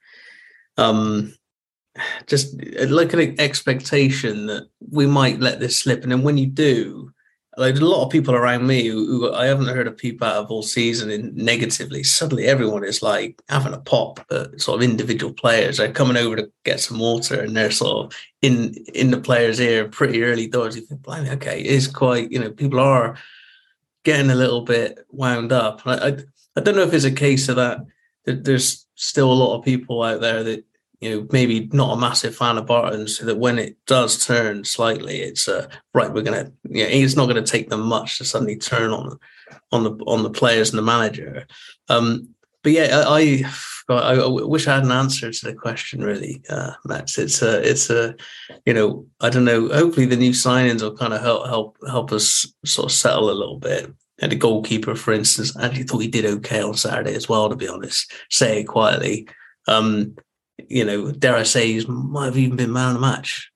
um 0.78 1.32
just 2.26 2.56
uh, 2.80 2.88
like 2.88 3.14
an 3.14 3.40
expectation 3.40 4.46
that 4.48 4.68
we 4.92 5.06
might 5.06 5.40
let 5.40 5.60
this 5.60 5.78
slip 5.78 6.04
and 6.04 6.12
then 6.12 6.24
when 6.24 6.38
you 6.38 6.48
do 6.48 7.12
like 7.58 7.76
a 7.76 7.86
lot 7.86 8.06
of 8.06 8.12
people 8.12 8.36
around 8.36 8.68
me 8.68 8.86
who, 8.88 9.06
who 9.08 9.34
I 9.34 9.48
haven't 9.48 9.76
heard 9.76 9.88
a 9.88 9.92
peep 9.92 10.22
out 10.22 10.36
of 10.36 10.52
all 10.52 10.62
season 10.62 11.10
in 11.10 11.36
negatively. 11.36 12.04
Suddenly, 12.04 12.46
everyone 12.46 12.84
is 12.84 13.02
like 13.02 13.42
having 13.50 13.74
a 13.74 13.80
pop. 13.80 14.20
At 14.30 14.62
sort 14.62 14.78
of 14.78 14.90
individual 14.90 15.34
players 15.34 15.80
are 15.80 15.92
coming 15.92 16.18
over 16.18 16.36
to 16.36 16.52
get 16.64 16.80
some 16.80 17.00
water, 17.00 17.42
and 17.42 17.58
they're 17.58 17.72
sort 17.72 18.06
of 18.06 18.20
in 18.44 18.76
in 18.94 19.10
the 19.10 19.20
player's 19.20 19.60
ear 19.60 19.90
pretty 19.90 20.24
early 20.24 20.48
doors. 20.48 20.76
You 20.76 20.84
think, 20.84 21.02
blimey, 21.02 21.32
okay, 21.32 21.60
it 21.60 21.66
is 21.66 21.88
quite. 21.88 22.32
You 22.32 22.40
know, 22.40 22.52
people 22.52 22.80
are 22.80 23.18
getting 24.06 24.30
a 24.30 24.36
little 24.36 24.62
bit 24.62 25.00
wound 25.10 25.52
up. 25.52 25.82
I, 25.86 26.10
I, 26.10 26.18
I 26.56 26.62
don't 26.62 26.76
know 26.76 26.84
if 26.84 26.94
it's 26.94 27.06
a 27.06 27.12
case 27.12 27.50
of 27.50 27.56
that, 27.56 27.80
that 28.26 28.44
there's 28.44 28.86
still 28.96 29.32
a 29.32 29.34
lot 29.34 29.58
of 29.58 29.66
people 29.66 30.04
out 30.04 30.22
there 30.22 30.44
that 30.44 30.64
you 31.00 31.10
know 31.10 31.28
maybe 31.32 31.70
not 31.74 31.94
a 31.94 32.00
massive 32.00 32.36
fan 32.36 32.58
of 32.58 32.66
Barton, 32.66 33.08
so 33.08 33.26
that 33.26 33.38
when 33.38 33.60
it 33.60 33.78
does 33.86 34.26
turn 34.26 34.64
slightly, 34.64 35.20
it's 35.20 35.48
uh, 35.48 35.68
right. 35.94 36.12
We're 36.12 36.24
gonna 36.24 36.52
yeah, 36.70 36.86
it's 36.86 37.16
not 37.16 37.28
to 37.28 37.42
take 37.42 37.70
them 37.70 37.82
much 37.82 38.18
to 38.18 38.26
suddenly 38.26 38.58
turn 38.58 38.92
on 38.92 39.18
on 39.72 39.84
the 39.84 39.92
on 40.06 40.24
the 40.24 40.30
players 40.30 40.70
and 40.70 40.78
the 40.78 40.84
manager. 40.84 41.46
Um, 41.90 42.30
but 42.64 42.74
yeah, 42.74 43.04
I, 43.08 43.46
I, 43.90 44.16
I 44.16 44.28
wish 44.28 44.68
I 44.68 44.76
had 44.76 44.84
an 44.84 44.92
answer 44.92 45.32
to 45.32 45.46
the 45.46 45.54
question. 45.54 46.04
Really, 46.04 46.42
uh, 46.50 46.74
Max. 46.86 47.18
It's 47.18 47.42
a, 47.42 47.66
it's 47.66 47.90
a, 47.90 48.16
you 48.66 48.74
know, 48.74 49.06
I 49.22 49.30
don't 49.30 49.46
know. 49.46 49.70
Hopefully, 49.70 50.06
the 50.06 50.18
new 50.18 50.32
signings 50.32 50.82
will 50.82 50.98
kind 50.98 51.14
of 51.14 51.22
help 51.22 51.48
help 51.48 51.78
help 51.88 52.12
us 52.12 52.52
sort 52.66 52.92
of 52.92 52.92
settle 52.92 53.30
a 53.30 53.32
little 53.32 53.60
bit. 53.60 53.90
And 54.20 54.32
the 54.32 54.36
goalkeeper, 54.36 54.96
for 54.96 55.14
instance, 55.14 55.56
I 55.56 55.68
actually 55.68 55.84
thought 55.84 56.00
he 56.00 56.08
did 56.08 56.26
okay 56.26 56.62
on 56.62 56.74
Saturday 56.74 57.14
as 57.14 57.30
well. 57.30 57.50
To 57.50 57.56
be 57.56 57.70
honest, 57.70 58.12
say 58.30 58.60
it 58.60 58.66
quietly. 58.66 59.30
Um, 59.68 60.16
you 60.67 60.84
know, 60.86 61.12
dare 61.12 61.36
I 61.36 61.43
say, 61.43 61.80
might 61.86 62.26
have 62.26 62.38
even 62.38 62.58
been 62.58 62.74
man 62.74 62.89
of 62.89 62.93
the 62.96 63.00
match. 63.00 63.52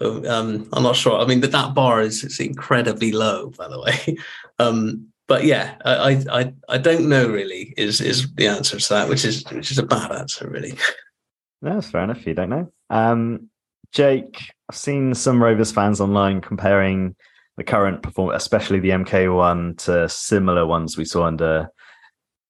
Um, 0.00 0.68
I'm 0.72 0.82
not 0.82 0.96
sure. 0.96 1.18
I 1.18 1.26
mean, 1.26 1.40
that 1.40 1.52
that 1.52 1.74
bar 1.74 2.00
is 2.00 2.22
it's 2.22 2.40
incredibly 2.40 3.12
low, 3.12 3.50
by 3.50 3.68
the 3.68 3.80
way. 3.80 4.16
Um, 4.58 5.08
but 5.28 5.44
yeah, 5.44 5.74
I, 5.84 6.24
I 6.32 6.54
I 6.66 6.78
don't 6.78 7.10
know 7.10 7.28
really 7.28 7.74
is 7.76 8.00
is 8.00 8.32
the 8.36 8.46
answer 8.46 8.80
to 8.80 8.88
that, 8.88 9.10
which 9.10 9.22
is 9.22 9.44
which 9.50 9.70
is 9.70 9.78
a 9.78 9.82
bad 9.82 10.10
answer 10.12 10.48
really. 10.48 10.78
That's 11.62 11.90
fair 11.90 12.04
enough. 12.04 12.26
You 12.26 12.32
don't 12.32 12.48
know. 12.48 12.72
Um, 12.88 13.50
Jake, 13.92 14.50
I've 14.70 14.76
seen 14.76 15.14
some 15.14 15.42
Rovers 15.42 15.72
fans 15.72 16.00
online 16.00 16.40
comparing 16.40 17.16
the 17.56 17.64
current 17.64 18.02
performance, 18.02 18.42
especially 18.42 18.80
the 18.80 18.90
MK1, 18.90 19.78
to 19.84 20.08
similar 20.08 20.66
ones 20.66 20.96
we 20.96 21.04
saw 21.04 21.24
under 21.24 21.68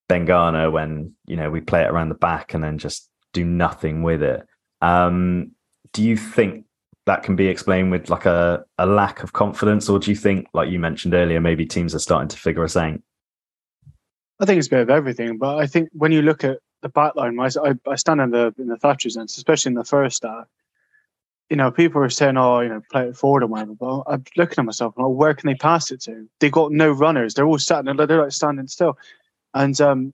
Ben 0.09 0.25
Garner 0.25 0.71
when 0.71 1.15
you 1.27 1.37
know 1.37 1.51
we 1.51 1.61
play 1.61 1.83
it 1.83 1.91
around 1.91 2.11
the 2.11 2.15
back 2.15 2.55
and 2.55 2.63
then 2.63 2.79
just 2.79 3.09
do 3.37 3.45
nothing 3.45 4.03
with 4.03 4.23
it. 4.23 4.47
Um, 4.81 5.53
do 5.93 6.03
you 6.03 6.17
think 6.17 6.65
that 7.07 7.23
can 7.23 7.37
be 7.37 7.47
explained 7.47 7.91
with 7.91 8.11
like 8.11 8.27
a, 8.27 8.65
a 8.79 8.87
lack 8.87 9.23
of 9.23 9.33
confidence, 9.33 9.89
or 9.89 9.99
do 9.99 10.11
you 10.11 10.17
think, 10.17 10.49
like 10.55 10.71
you 10.71 10.79
mentioned 10.79 11.15
earlier, 11.15 11.41
maybe 11.41 11.67
teams 11.67 11.95
are 11.95 12.01
starting 12.01 12.29
to 12.29 12.37
figure 12.37 12.65
us 12.65 12.77
out? 12.77 13.01
I 14.41 14.45
think 14.45 14.59
it's 14.59 14.69
a 14.69 14.71
bit 14.71 14.81
of 14.81 14.91
everything, 14.91 15.39
but 15.39 15.59
I 15.59 15.67
think 15.67 15.89
when 15.93 16.13
you 16.13 16.23
look 16.23 16.45
at 16.45 16.59
the 16.83 16.91
backline, 16.91 17.37
I, 17.41 17.91
I 17.91 17.95
stand 17.97 18.21
in 18.21 18.31
the 18.31 18.55
in 18.59 18.69
the 18.69 18.77
Thatcher's 18.77 19.17
end, 19.17 19.29
especially 19.29 19.71
in 19.71 19.75
the 19.75 19.85
first 19.85 20.25
half. 20.25 20.47
You 21.49 21.57
know, 21.57 21.71
people 21.71 22.03
are 22.03 22.11
saying, 22.11 22.37
"Oh, 22.37 22.61
you 22.61 22.69
know, 22.69 22.83
play 22.91 23.09
it 23.09 23.17
forward 23.17 23.45
and 23.45 23.51
whatever." 23.51 23.75
But 23.75 24.03
I'm 24.07 24.25
looking 24.37 24.59
at 24.59 24.65
myself, 24.65 24.95
and 24.97 25.07
oh, 25.07 25.09
where 25.09 25.35
can 25.35 25.47
they 25.47 25.55
pass 25.55 25.91
it 25.91 26.01
to? 26.03 26.29
They 26.41 26.51
got 26.51 26.73
no 26.73 26.91
runners. 26.91 27.35
They're 27.35 27.47
all 27.47 27.59
sat 27.59 27.87
and 27.87 27.99
they're 27.99 28.23
like 28.23 28.33
standing 28.33 28.69
still. 28.69 28.99
And 29.55 29.81
um, 29.81 30.13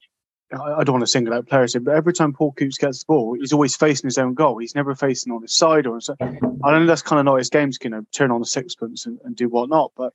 I 0.53 0.85
don't 0.85 0.95
want 0.95 1.03
to 1.03 1.07
single 1.07 1.35
out 1.35 1.49
players 1.49 1.73
here, 1.73 1.81
but 1.81 1.95
every 1.95 2.13
time 2.13 2.33
Paul 2.33 2.53
Coutts 2.53 2.77
gets 2.77 3.01
the 3.01 3.07
ball, 3.07 3.35
he's 3.35 3.53
always 3.53 3.75
facing 3.75 4.09
his 4.09 4.19
own 4.19 4.35
goal. 4.35 4.59
He's 4.59 4.75
never 4.75 4.95
facing 4.95 5.33
on 5.33 5.43
his 5.43 5.55
side 5.55 5.87
or 5.87 6.01
so. 6.01 6.15
I 6.21 6.79
know 6.79 6.87
that's 6.87 7.03
kind 7.03 7.19
of 7.19 7.25
not 7.25 7.39
his 7.39 7.49
game 7.49 7.71
to 7.71 7.79
you 7.83 7.91
know, 7.91 8.07
turn 8.13 8.31
on 8.31 8.41
the 8.41 8.47
sixpence 8.47 9.07
and, 9.07 9.19
and 9.25 9.35
do 9.35 9.49
whatnot, 9.49 9.93
but 9.97 10.13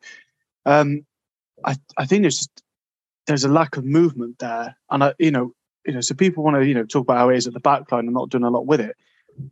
um, 0.65 1.05
I 1.63 1.75
I 1.97 2.05
think 2.05 2.23
there's 2.23 2.37
just, 2.37 2.63
there's 3.25 3.43
a 3.43 3.49
lack 3.49 3.77
of 3.77 3.85
movement 3.85 4.39
there, 4.39 4.75
and 4.89 5.03
I 5.03 5.13
you 5.17 5.31
know 5.31 5.53
you 5.85 5.93
know 5.93 6.01
so 6.01 6.13
people 6.13 6.43
want 6.43 6.57
to 6.57 6.65
you 6.65 6.73
know 6.73 6.85
talk 6.85 7.03
about 7.03 7.17
how 7.17 7.29
it 7.29 7.37
is 7.37 7.47
at 7.47 7.53
the 7.53 7.59
back 7.59 7.91
line 7.91 8.05
and 8.05 8.13
not 8.13 8.29
doing 8.29 8.43
a 8.43 8.49
lot 8.49 8.67
with 8.67 8.81
it. 8.81 8.95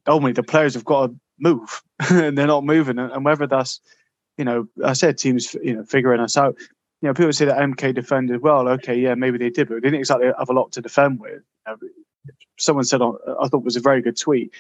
Only 0.08 0.34
the 0.34 0.44
players 0.44 0.74
have 0.74 0.86
got 0.86 1.08
to 1.08 1.16
move, 1.40 1.82
and 2.10 2.38
they're 2.38 2.48
not 2.48 2.64
moving, 2.64 3.00
and 3.00 3.26
whether 3.26 3.48
that's 3.48 3.80
you 4.38 4.46
know 4.46 4.68
I 4.84 4.94
said 4.94 5.18
teams 5.18 5.56
you 5.64 5.76
know 5.76 5.84
figuring 5.84 6.22
us 6.22 6.38
out 6.38 6.58
you 7.06 7.10
know, 7.10 7.14
people 7.14 7.34
say 7.34 7.46
that 7.46 7.60
MK 7.60 7.94
defended 7.94 8.42
well. 8.42 8.68
Okay, 8.68 8.96
yeah, 8.96 9.14
maybe 9.14 9.38
they 9.38 9.52
did, 9.52 9.68
but 9.68 9.76
they 9.76 9.82
didn't 9.82 10.00
exactly 10.00 10.26
have 10.26 10.50
a 10.50 10.54
lot 10.54 10.72
to 10.72 10.82
defend 10.82 11.20
with. 11.20 11.44
Someone 12.58 12.84
said, 12.84 13.00
on, 13.00 13.20
I 13.40 13.48
thought 13.48 13.64
was 13.64 13.76
a 13.76 13.80
very 13.80 14.02
good 14.02 14.18
tweet, 14.18 14.52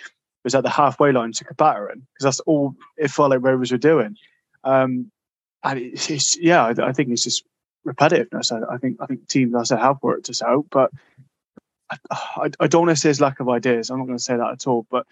was 0.43 0.53
at 0.53 0.62
the 0.62 0.69
halfway 0.69 1.12
line 1.12 1.31
to 1.31 1.45
battering 1.58 2.05
because 2.13 2.23
that's 2.23 2.39
all 2.41 2.75
it 2.97 3.10
felt 3.10 3.31
like 3.31 3.41
Rovers 3.41 3.71
were 3.71 3.79
doing. 3.79 4.15
Um, 4.63 5.10
and 5.63 5.79
it's, 5.79 6.08
it's 6.12 6.38
yeah, 6.38 6.65
I, 6.65 6.89
I, 6.89 6.93
think 6.93 7.10
it's 7.10 7.23
just 7.23 7.45
repetitiveness. 7.84 8.51
I, 8.51 8.75
I, 8.75 8.77
think 8.77 8.97
I 8.99 9.08
think 9.08 9.27
teams, 9.27 9.55
I 9.55 9.63
said, 9.63 9.79
have 9.79 10.03
worked 10.03 10.29
us 10.29 10.43
out, 10.43 10.67
but 10.69 10.91
I, 11.89 11.97
I, 12.12 12.49
I 12.60 12.67
don't 12.67 12.86
want 12.86 12.95
to 12.95 13.01
say 13.01 13.08
there's 13.08 13.21
lack 13.21 13.39
of 13.39 13.49
ideas. 13.49 13.89
I'm 13.89 13.97
not 13.97 14.05
going 14.05 14.19
to 14.19 14.23
say 14.23 14.38
that 14.38 14.51
at 14.51 14.67
all, 14.67 14.86
but 14.91 15.08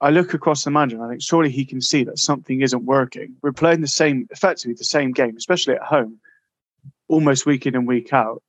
I 0.00 0.10
look 0.10 0.34
across 0.34 0.62
the 0.62 0.70
manager 0.70 0.98
and 0.98 1.04
I 1.04 1.08
think 1.08 1.22
surely 1.22 1.50
he 1.50 1.64
can 1.64 1.80
see 1.80 2.04
that 2.04 2.20
something 2.20 2.60
isn't 2.60 2.84
working. 2.84 3.34
We're 3.42 3.50
playing 3.50 3.80
the 3.80 3.88
same, 3.88 4.28
effectively 4.30 4.74
the 4.74 4.84
same 4.84 5.10
game, 5.10 5.36
especially 5.36 5.74
at 5.74 5.82
home 5.82 6.20
almost 7.10 7.44
week 7.44 7.66
in 7.66 7.74
and 7.74 7.88
week 7.88 8.12
out, 8.12 8.42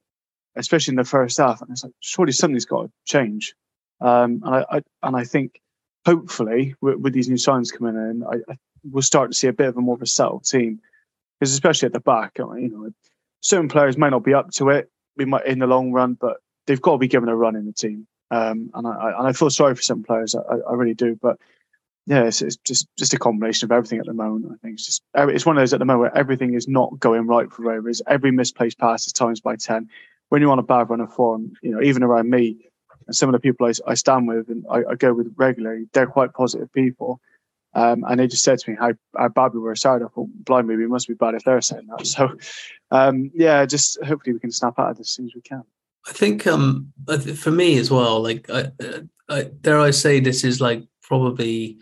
especially 0.55 0.93
in 0.93 0.97
the 0.97 1.03
first 1.03 1.37
half. 1.37 1.61
And 1.61 1.71
it's 1.71 1.83
like, 1.83 1.93
surely 1.99 2.31
something's 2.31 2.65
got 2.65 2.83
to 2.83 2.91
change. 3.05 3.55
Um, 3.99 4.41
and 4.45 4.55
I, 4.55 4.65
I, 4.69 4.81
and 5.03 5.15
I 5.15 5.23
think 5.23 5.59
hopefully 6.05 6.75
with, 6.81 6.97
with 6.97 7.13
these 7.13 7.29
new 7.29 7.37
signs 7.37 7.71
coming 7.71 7.95
in, 7.95 8.23
I, 8.23 8.51
I, 8.51 8.55
we'll 8.83 9.01
start 9.01 9.31
to 9.31 9.37
see 9.37 9.47
a 9.47 9.53
bit 9.53 9.67
of 9.67 9.77
a 9.77 9.81
more 9.81 9.95
of 9.95 10.01
a 10.01 10.07
settled 10.07 10.45
team. 10.45 10.79
Because 11.39 11.53
especially 11.53 11.87
at 11.87 11.93
the 11.93 11.99
back, 11.99 12.33
you 12.37 12.69
know, 12.69 12.89
certain 13.39 13.67
players 13.67 13.97
may 13.97 14.09
not 14.09 14.23
be 14.23 14.35
up 14.35 14.51
to 14.51 14.69
it. 14.69 14.91
We 15.17 15.25
might 15.25 15.47
in 15.47 15.59
the 15.59 15.67
long 15.67 15.91
run, 15.91 16.13
but 16.13 16.37
they've 16.67 16.81
got 16.81 16.93
to 16.93 16.97
be 16.99 17.07
given 17.07 17.29
a 17.29 17.35
run 17.35 17.55
in 17.55 17.65
the 17.65 17.73
team. 17.73 18.07
Um, 18.29 18.69
and 18.75 18.87
I, 18.87 19.13
and 19.17 19.27
I 19.27 19.33
feel 19.33 19.49
sorry 19.49 19.75
for 19.75 19.81
some 19.81 20.03
players. 20.03 20.35
I, 20.35 20.57
I 20.69 20.73
really 20.73 20.93
do. 20.93 21.17
But 21.19 21.37
yeah, 22.07 22.23
it's, 22.23 22.41
it's, 22.41 22.57
just 22.57 22.87
just 22.97 23.13
a 23.13 23.19
combination 23.19 23.67
of 23.67 23.71
everything 23.71 23.99
at 23.99 24.05
the 24.05 24.13
moment. 24.13 24.45
I 24.47 24.55
think 24.61 24.75
it's 24.75 24.85
just 24.85 25.03
it's 25.15 25.45
one 25.45 25.57
of 25.57 25.61
those 25.61 25.73
at 25.73 25.79
the 25.79 25.85
moment 25.85 26.13
where 26.13 26.17
everything 26.17 26.53
is 26.55 26.67
not 26.67 26.99
going 26.99 27.27
right 27.27 27.51
for 27.51 27.63
Rovers. 27.63 28.01
Every 28.07 28.31
misplaced 28.31 28.79
pass 28.79 29.05
is 29.05 29.13
times 29.13 29.39
by 29.39 29.55
ten. 29.55 29.89
When 30.29 30.41
you're 30.41 30.51
on 30.51 30.59
a 30.59 30.63
bad 30.63 30.89
run 30.89 31.01
of 31.01 31.13
form, 31.13 31.53
you 31.61 31.71
know, 31.71 31.81
even 31.81 32.03
around 32.03 32.29
me 32.29 32.71
and 33.07 33.15
some 33.15 33.29
of 33.29 33.33
the 33.33 33.39
people 33.39 33.67
I, 33.67 33.73
I 33.85 33.93
stand 33.95 34.27
with 34.27 34.49
and 34.49 34.65
I, 34.69 34.83
I, 34.91 34.95
go 34.95 35.13
with 35.13 35.33
regularly, 35.35 35.87
they're 35.93 36.07
quite 36.07 36.33
positive 36.33 36.71
people. 36.71 37.19
Um, 37.73 38.03
and 38.07 38.19
they 38.19 38.27
just 38.27 38.43
said 38.43 38.59
to 38.59 38.71
me 38.71 38.77
how, 38.79 38.93
how 39.17 39.29
bad 39.29 39.53
we 39.53 39.59
were 39.59 39.75
Saturday. 39.75 40.05
I 40.05 40.09
thought, 40.09 40.29
blimey, 40.43 40.75
we 40.75 40.87
must 40.87 41.07
be 41.07 41.13
bad 41.13 41.35
if 41.35 41.43
they're 41.43 41.61
saying 41.61 41.87
that. 41.87 42.05
So, 42.07 42.37
um, 42.91 43.31
yeah, 43.33 43.65
just 43.65 44.01
hopefully 44.03 44.33
we 44.33 44.39
can 44.39 44.51
snap 44.51 44.77
out 44.77 44.91
of 44.91 44.97
this 44.97 45.07
as 45.07 45.11
soon 45.11 45.25
as 45.25 45.35
we 45.35 45.41
can. 45.41 45.63
I 46.07 46.11
think 46.11 46.47
um, 46.47 46.91
for 47.35 47.51
me 47.51 47.77
as 47.77 47.91
well, 47.91 48.21
like, 48.21 48.49
I, 48.49 48.71
I, 49.29 49.43
dare 49.61 49.79
I 49.79 49.91
say, 49.91 50.19
this 50.19 50.43
is 50.43 50.59
like 50.59 50.83
probably 51.01 51.77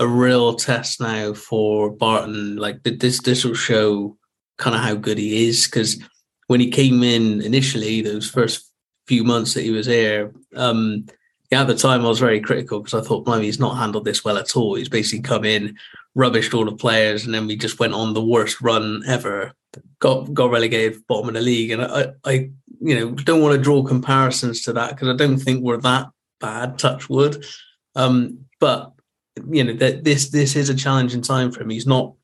a 0.00 0.08
real 0.08 0.54
test 0.54 1.00
now 1.00 1.34
for 1.34 1.90
Barton. 1.90 2.56
Like 2.56 2.82
this, 2.82 3.20
this 3.20 3.44
will 3.44 3.54
show 3.54 4.16
kind 4.56 4.74
of 4.74 4.82
how 4.82 4.94
good 4.94 5.18
he 5.18 5.46
is 5.46 5.66
because 5.66 6.02
when 6.48 6.58
he 6.58 6.70
came 6.70 7.02
in 7.02 7.42
initially, 7.42 8.00
those 8.00 8.28
first 8.28 8.72
few 9.06 9.22
months 9.22 9.54
that 9.54 9.62
he 9.62 9.70
was 9.70 9.86
here, 9.86 10.32
um, 10.56 11.06
yeah, 11.52 11.60
at 11.60 11.66
the 11.66 11.74
time 11.74 12.00
I 12.04 12.08
was 12.08 12.18
very 12.18 12.40
critical 12.40 12.80
because 12.80 12.94
I 12.94 13.06
thought, 13.06 13.28
maybe 13.28 13.44
he's 13.44 13.60
not 13.60 13.76
handled 13.76 14.06
this 14.06 14.24
well 14.24 14.38
at 14.38 14.56
all. 14.56 14.74
He's 14.74 14.88
basically 14.88 15.20
come 15.20 15.44
in, 15.44 15.76
rubbished 16.16 16.54
all 16.54 16.64
the 16.64 16.72
players, 16.72 17.24
and 17.24 17.34
then 17.34 17.46
we 17.46 17.56
just 17.56 17.78
went 17.78 17.92
on 17.92 18.14
the 18.14 18.24
worst 18.24 18.60
run 18.60 19.02
ever. 19.06 19.52
Got 19.98 20.32
got 20.32 20.50
relegated 20.50 21.06
bottom 21.08 21.28
of 21.28 21.34
the 21.34 21.40
league, 21.40 21.72
and 21.72 21.82
I, 21.82 22.12
I 22.24 22.50
you 22.80 22.98
know, 22.98 23.10
don't 23.10 23.42
want 23.42 23.54
to 23.54 23.62
draw 23.62 23.82
comparisons 23.82 24.62
to 24.62 24.72
that 24.72 24.90
because 24.90 25.08
I 25.08 25.16
don't 25.16 25.38
think 25.38 25.62
we're 25.62 25.76
that 25.78 26.08
bad. 26.40 26.78
Touch 26.78 27.08
wood, 27.08 27.44
um, 27.96 28.38
but 28.60 28.92
you 29.48 29.64
know 29.64 29.74
that 29.74 30.04
this 30.04 30.30
this 30.30 30.56
is 30.56 30.68
a 30.68 30.74
challenging 30.74 31.22
time 31.22 31.50
for 31.50 31.62
him. 31.62 31.70
He's 31.70 31.86
not 31.86 32.14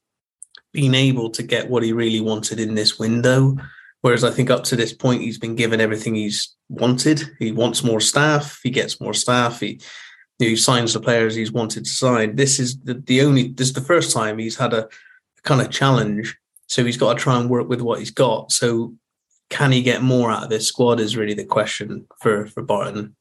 been 0.72 0.94
able 0.94 1.30
to 1.30 1.42
get 1.42 1.70
what 1.70 1.82
he 1.82 1.92
really 1.92 2.20
wanted 2.20 2.60
in 2.60 2.74
this 2.74 2.98
window. 2.98 3.56
Whereas 4.02 4.24
I 4.24 4.30
think 4.30 4.50
up 4.50 4.62
to 4.64 4.76
this 4.76 4.92
point, 4.92 5.22
he's 5.22 5.38
been 5.38 5.56
given 5.56 5.80
everything 5.80 6.14
he's 6.14 6.54
wanted. 6.68 7.22
He 7.38 7.50
wants 7.50 7.82
more 7.82 8.00
staff. 8.00 8.60
He 8.62 8.70
gets 8.70 9.00
more 9.00 9.14
staff. 9.14 9.58
He, 9.58 9.80
he 10.38 10.54
signs 10.54 10.92
the 10.92 11.00
players 11.00 11.34
he's 11.34 11.50
wanted 11.50 11.84
to 11.84 11.90
sign. 11.90 12.36
This 12.36 12.60
is 12.60 12.78
the, 12.80 12.94
the 12.94 13.22
only. 13.22 13.48
This 13.48 13.68
is 13.68 13.72
the 13.72 13.80
first 13.80 14.12
time 14.12 14.38
he's 14.38 14.56
had 14.56 14.74
a, 14.74 14.88
kind 15.42 15.60
of 15.60 15.70
challenge. 15.70 16.36
So 16.68 16.84
he's 16.84 16.96
got 16.96 17.14
to 17.14 17.18
try 17.18 17.40
and 17.40 17.48
work 17.48 17.68
with 17.68 17.80
what 17.80 18.00
he's 18.00 18.10
got. 18.10 18.52
So 18.52 18.94
can 19.48 19.72
he 19.72 19.82
get 19.82 20.02
more 20.02 20.30
out 20.30 20.44
of 20.44 20.50
this 20.50 20.68
squad? 20.68 21.00
Is 21.00 21.16
really 21.16 21.34
the 21.34 21.44
question 21.44 22.06
for 22.20 22.46
for 22.46 22.62
Barton. 22.62 23.16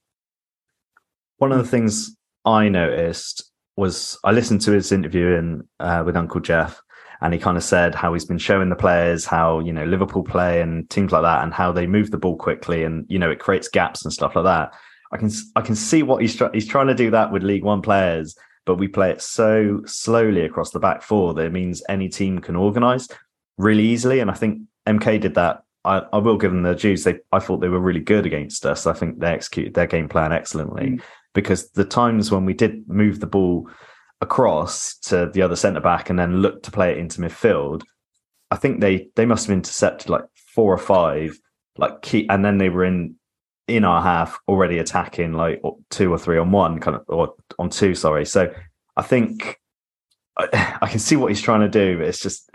One 1.37 1.51
of 1.51 1.59
the 1.59 1.69
things 1.69 2.15
I 2.43 2.69
noticed 2.69 3.51
was 3.77 4.17
I 4.23 4.31
listened 4.31 4.61
to 4.61 4.71
his 4.71 4.91
interview 4.91 5.35
in 5.35 5.67
uh, 5.79 6.03
with 6.05 6.15
Uncle 6.15 6.39
Jeff, 6.39 6.81
and 7.21 7.33
he 7.33 7.39
kind 7.39 7.57
of 7.57 7.63
said 7.63 7.95
how 7.95 8.13
he's 8.13 8.25
been 8.25 8.37
showing 8.37 8.69
the 8.69 8.75
players 8.75 9.25
how 9.25 9.59
you 9.59 9.73
know 9.73 9.85
Liverpool 9.85 10.23
play 10.23 10.61
and 10.61 10.89
teams 10.89 11.11
like 11.11 11.23
that, 11.23 11.43
and 11.43 11.53
how 11.53 11.71
they 11.71 11.87
move 11.87 12.11
the 12.11 12.17
ball 12.17 12.37
quickly, 12.37 12.83
and 12.83 13.05
you 13.09 13.19
know 13.19 13.29
it 13.29 13.39
creates 13.39 13.67
gaps 13.67 14.03
and 14.03 14.13
stuff 14.13 14.35
like 14.35 14.45
that. 14.45 14.73
I 15.11 15.17
can 15.17 15.29
I 15.55 15.61
can 15.61 15.75
see 15.75 16.03
what 16.03 16.21
he's 16.21 16.41
he's 16.53 16.67
trying 16.67 16.87
to 16.87 16.95
do 16.95 17.11
that 17.11 17.31
with 17.31 17.43
League 17.43 17.63
One 17.63 17.81
players, 17.81 18.35
but 18.65 18.75
we 18.75 18.87
play 18.87 19.11
it 19.11 19.21
so 19.21 19.81
slowly 19.85 20.41
across 20.41 20.71
the 20.71 20.79
back 20.79 21.01
four 21.01 21.33
that 21.33 21.45
it 21.45 21.53
means 21.53 21.83
any 21.89 22.09
team 22.09 22.39
can 22.39 22.55
organise 22.55 23.07
really 23.57 23.83
easily, 23.83 24.19
and 24.19 24.31
I 24.31 24.35
think 24.35 24.61
MK 24.87 25.21
did 25.21 25.35
that. 25.35 25.63
I, 25.83 26.01
I 26.11 26.17
will 26.17 26.37
give 26.37 26.51
them 26.51 26.63
the 26.63 26.73
dues. 26.73 27.03
They 27.03 27.19
I 27.31 27.39
thought 27.39 27.59
they 27.59 27.69
were 27.69 27.79
really 27.79 27.99
good 27.99 28.25
against 28.25 28.65
us. 28.65 28.87
I 28.87 28.93
think 28.93 29.19
they 29.19 29.33
executed 29.33 29.73
their 29.73 29.85
game 29.85 30.07
plan 30.07 30.31
excellently. 30.31 30.91
Mm 30.91 31.01
because 31.35 31.69
the 31.71 31.85
times 31.85 32.31
when 32.31 32.45
we 32.45 32.55
did 32.55 32.89
move 32.89 33.19
the 33.19 33.27
ball 33.27 33.69
across 34.21 34.97
to 34.97 35.29
the 35.31 35.43
other 35.43 35.55
centre 35.55 35.81
back 35.81 36.09
and 36.09 36.17
then 36.17 36.41
look 36.41 36.63
to 36.63 36.71
play 36.71 36.91
it 36.91 36.97
into 36.97 37.21
midfield, 37.21 37.83
I 38.49 38.55
think 38.55 38.79
they 38.79 39.09
they 39.15 39.27
must 39.27 39.45
have 39.45 39.53
intercepted 39.53 40.09
like 40.09 40.23
four 40.55 40.73
or 40.73 40.79
five, 40.79 41.37
like 41.77 42.01
key, 42.01 42.27
and 42.29 42.43
then 42.43 42.57
they 42.57 42.69
were 42.69 42.85
in 42.85 43.15
in 43.67 43.83
our 43.83 44.01
half 44.01 44.39
already 44.47 44.79
attacking 44.79 45.33
like 45.33 45.61
two 45.89 46.11
or 46.11 46.17
three 46.17 46.37
on 46.37 46.51
one 46.51 46.79
kind 46.79 46.95
of 46.95 47.03
or 47.07 47.35
on 47.59 47.69
two. 47.69 47.93
Sorry, 47.93 48.25
so 48.25 48.51
I 48.95 49.01
think 49.03 49.59
I, 50.37 50.77
I 50.81 50.87
can 50.87 50.99
see 50.99 51.17
what 51.17 51.27
he's 51.27 51.41
trying 51.41 51.61
to 51.61 51.69
do. 51.69 51.99
But 51.99 52.07
it's 52.07 52.21
just 52.21 52.49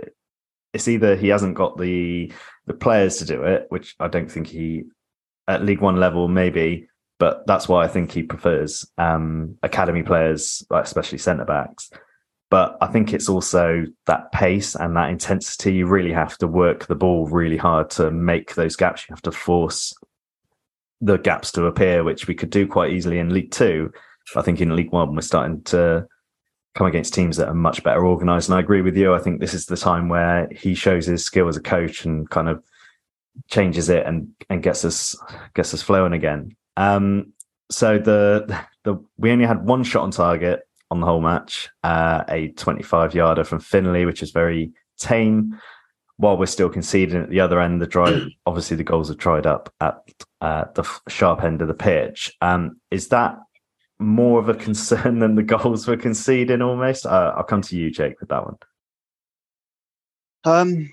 it's 0.72 0.88
either 0.88 1.16
he 1.16 1.28
hasn't 1.28 1.54
got 1.54 1.78
the 1.78 2.32
the 2.66 2.74
players 2.74 3.18
to 3.18 3.26
do 3.26 3.44
it, 3.44 3.66
which 3.68 3.94
I 4.00 4.08
don't 4.08 4.30
think 4.30 4.46
he 4.46 4.84
at 5.46 5.64
League 5.64 5.80
One 5.80 5.96
level, 5.96 6.28
maybe, 6.28 6.88
but 7.20 7.46
that's 7.46 7.68
why 7.68 7.84
I 7.84 7.88
think 7.88 8.10
he 8.10 8.22
prefers 8.22 8.90
um, 8.96 9.56
academy 9.62 10.02
players, 10.02 10.64
especially 10.70 11.18
centre 11.18 11.44
backs. 11.44 11.90
But 12.50 12.78
I 12.80 12.86
think 12.88 13.12
it's 13.12 13.28
also 13.28 13.84
that 14.06 14.32
pace 14.32 14.74
and 14.74 14.96
that 14.96 15.10
intensity. 15.10 15.74
You 15.74 15.86
really 15.86 16.12
have 16.12 16.36
to 16.38 16.48
work 16.48 16.86
the 16.86 16.96
ball 16.96 17.28
really 17.28 17.58
hard 17.58 17.90
to 17.90 18.10
make 18.10 18.54
those 18.54 18.74
gaps. 18.74 19.04
You 19.06 19.14
have 19.14 19.22
to 19.22 19.32
force 19.32 19.92
the 21.02 21.18
gaps 21.18 21.52
to 21.52 21.66
appear, 21.66 22.02
which 22.02 22.26
we 22.26 22.34
could 22.34 22.50
do 22.50 22.66
quite 22.66 22.92
easily 22.92 23.18
in 23.18 23.34
League 23.34 23.52
Two. 23.52 23.92
I 24.34 24.42
think 24.42 24.60
in 24.60 24.74
League 24.74 24.92
One, 24.92 25.14
we're 25.14 25.20
starting 25.20 25.62
to 25.64 26.06
come 26.74 26.86
against 26.86 27.12
teams 27.12 27.36
that 27.36 27.48
are 27.48 27.54
much 27.54 27.82
better 27.82 28.04
organized. 28.06 28.48
And 28.48 28.56
I 28.56 28.60
agree 28.60 28.82
with 28.82 28.96
you. 28.96 29.12
I 29.12 29.18
think 29.18 29.40
this 29.40 29.54
is 29.54 29.66
the 29.66 29.76
time 29.76 30.08
where 30.08 30.48
he 30.52 30.74
shows 30.74 31.04
his 31.04 31.24
skill 31.24 31.48
as 31.48 31.56
a 31.56 31.62
coach 31.62 32.06
and 32.06 32.28
kind 32.30 32.48
of 32.48 32.64
changes 33.48 33.88
it 33.90 34.06
and 34.06 34.28
and 34.48 34.62
gets 34.62 34.84
us 34.84 35.14
gets 35.54 35.74
us 35.74 35.82
flowing 35.82 36.14
again. 36.14 36.56
Um, 36.76 37.32
so 37.70 37.98
the 37.98 38.64
the 38.84 38.96
we 39.18 39.30
only 39.30 39.46
had 39.46 39.64
one 39.64 39.84
shot 39.84 40.02
on 40.02 40.10
target 40.10 40.62
on 40.90 41.00
the 41.00 41.06
whole 41.06 41.20
match, 41.20 41.68
uh, 41.84 42.24
a 42.28 42.48
25 42.48 43.14
yarder 43.14 43.44
from 43.44 43.60
Finley, 43.60 44.04
which 44.04 44.22
is 44.22 44.32
very 44.32 44.72
tame. 44.98 45.58
While 46.16 46.36
we're 46.36 46.46
still 46.46 46.68
conceding 46.68 47.22
at 47.22 47.30
the 47.30 47.40
other 47.40 47.60
end, 47.60 47.80
the 47.80 47.86
drive 47.86 48.28
obviously 48.46 48.76
the 48.76 48.84
goals 48.84 49.10
are 49.10 49.14
tried 49.14 49.46
up 49.46 49.72
at 49.80 50.02
uh, 50.40 50.64
the 50.74 50.84
sharp 51.08 51.42
end 51.42 51.62
of 51.62 51.68
the 51.68 51.74
pitch. 51.74 52.36
Um, 52.40 52.80
is 52.90 53.08
that 53.08 53.38
more 54.00 54.40
of 54.40 54.48
a 54.48 54.54
concern 54.54 55.18
than 55.20 55.36
the 55.36 55.42
goals 55.42 55.86
we're 55.86 55.96
conceding 55.96 56.62
almost. 56.62 57.06
Uh, 57.06 57.34
I'll 57.36 57.44
come 57.44 57.62
to 57.62 57.76
you, 57.76 57.90
Jake, 57.90 58.18
with 58.18 58.30
that 58.30 58.44
one. 58.44 58.56
Um, 60.44 60.90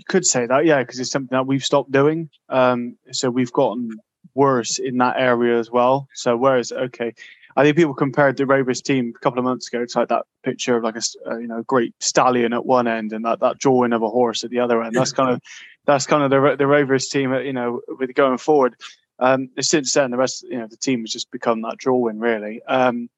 you 0.00 0.04
could 0.08 0.24
say 0.24 0.46
that, 0.46 0.64
yeah, 0.64 0.82
because 0.82 0.98
it's 0.98 1.10
something 1.10 1.36
that 1.36 1.46
we've 1.46 1.64
stopped 1.64 1.92
doing. 1.92 2.30
Um, 2.48 2.96
so 3.12 3.28
we've 3.28 3.52
gotten 3.52 3.90
worse 4.34 4.78
in 4.78 4.96
that 4.96 5.16
area 5.18 5.58
as 5.58 5.70
well. 5.70 6.08
So 6.14 6.38
whereas, 6.38 6.72
okay, 6.72 7.12
I 7.54 7.64
think 7.64 7.76
people 7.76 7.92
compared 7.92 8.38
the 8.38 8.46
Rovers 8.46 8.80
team 8.80 9.12
a 9.14 9.18
couple 9.18 9.38
of 9.38 9.44
months 9.44 9.68
ago 9.68 9.84
to 9.84 9.98
like 9.98 10.08
that 10.08 10.24
picture 10.42 10.78
of 10.78 10.84
like 10.84 10.96
a 10.96 11.02
uh, 11.30 11.36
you 11.36 11.48
know 11.48 11.62
great 11.64 11.92
stallion 12.00 12.54
at 12.54 12.64
one 12.64 12.88
end 12.88 13.12
and 13.12 13.26
that 13.26 13.40
that 13.40 13.58
drawing 13.58 13.92
of 13.92 14.02
a 14.02 14.08
horse 14.08 14.42
at 14.42 14.48
the 14.48 14.60
other 14.60 14.82
end. 14.82 14.94
That's 14.94 15.12
kind 15.20 15.30
of 15.34 15.42
that's 15.84 16.06
kind 16.06 16.22
of 16.22 16.30
the 16.30 16.56
the 16.56 16.66
Rovers 16.66 17.08
team, 17.08 17.34
you 17.34 17.52
know, 17.52 17.82
with 17.88 18.14
going 18.14 18.38
forward. 18.38 18.76
Um, 19.18 19.50
since 19.60 19.92
then, 19.92 20.12
the 20.12 20.16
rest, 20.16 20.44
you 20.44 20.56
know, 20.56 20.66
the 20.66 20.78
team 20.78 21.00
has 21.02 21.12
just 21.12 21.30
become 21.30 21.60
that 21.60 21.76
drawing, 21.76 22.18
really. 22.18 22.62
Um, 22.66 23.10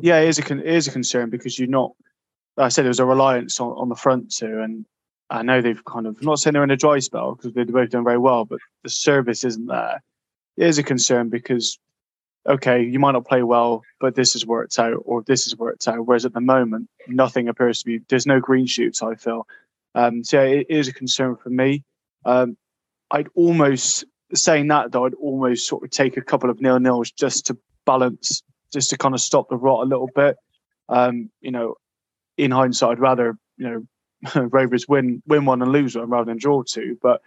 yeah, 0.00 0.18
it 0.18 0.30
is 0.30 0.40
a 0.40 0.58
it 0.58 0.74
is 0.74 0.88
a 0.88 0.90
concern 0.90 1.30
because 1.30 1.60
you're 1.60 1.68
not. 1.68 1.92
Like 2.56 2.66
I 2.66 2.68
said 2.70 2.82
there 2.82 2.88
was 2.88 3.00
a 3.00 3.04
reliance 3.04 3.60
on, 3.60 3.68
on 3.68 3.88
the 3.88 3.94
front 3.94 4.34
two, 4.34 4.60
and 4.60 4.84
I 5.34 5.42
know 5.42 5.60
they've 5.60 5.84
kind 5.84 6.06
of 6.06 6.16
I'm 6.20 6.26
not 6.26 6.38
saying 6.38 6.54
they're 6.54 6.64
in 6.64 6.70
a 6.70 6.76
dry 6.76 7.00
spell 7.00 7.34
because 7.34 7.52
they've 7.52 7.66
both 7.66 7.90
done 7.90 8.04
very 8.04 8.18
well, 8.18 8.44
but 8.44 8.60
the 8.82 8.90
service 8.90 9.44
isn't 9.44 9.66
there. 9.66 10.02
It 10.56 10.66
is 10.66 10.78
a 10.78 10.82
concern 10.82 11.28
because 11.28 11.78
okay, 12.46 12.82
you 12.82 12.98
might 12.98 13.12
not 13.12 13.26
play 13.26 13.42
well, 13.42 13.82
but 14.00 14.14
this 14.14 14.34
has 14.34 14.46
worked 14.46 14.78
out, 14.78 15.00
or 15.04 15.22
this 15.22 15.44
has 15.44 15.56
worked 15.56 15.88
out. 15.88 16.06
Whereas 16.06 16.24
at 16.24 16.34
the 16.34 16.40
moment, 16.40 16.88
nothing 17.08 17.48
appears 17.48 17.80
to 17.80 17.86
be. 17.86 18.00
There's 18.08 18.26
no 18.26 18.38
green 18.38 18.66
shoots. 18.66 19.02
I 19.02 19.16
feel. 19.16 19.46
Um, 19.94 20.22
so 20.24 20.42
yeah, 20.42 20.60
it 20.60 20.66
is 20.70 20.88
a 20.88 20.92
concern 20.92 21.36
for 21.36 21.50
me. 21.50 21.82
Um, 22.24 22.56
I'd 23.10 23.28
almost 23.34 24.04
saying 24.34 24.68
that 24.68 24.92
though, 24.92 25.06
I'd 25.06 25.14
almost 25.14 25.66
sort 25.66 25.84
of 25.84 25.90
take 25.90 26.16
a 26.16 26.22
couple 26.22 26.50
of 26.50 26.60
nil 26.60 26.78
nils 26.78 27.10
just 27.10 27.46
to 27.46 27.56
balance, 27.86 28.42
just 28.72 28.90
to 28.90 28.98
kind 28.98 29.14
of 29.14 29.20
stop 29.20 29.48
the 29.48 29.56
rot 29.56 29.84
a 29.84 29.88
little 29.88 30.10
bit. 30.14 30.36
Um, 30.88 31.30
you 31.40 31.50
know, 31.50 31.74
in 32.36 32.52
hindsight, 32.52 32.92
I'd 32.92 32.98
rather 33.00 33.36
you 33.56 33.68
know 33.68 33.86
Rovers 34.34 34.88
win 34.88 35.22
win 35.26 35.44
one 35.44 35.62
and 35.62 35.72
lose 35.72 35.96
one 35.96 36.10
rather 36.10 36.26
than 36.26 36.38
draw 36.38 36.62
two, 36.62 36.98
but 37.02 37.22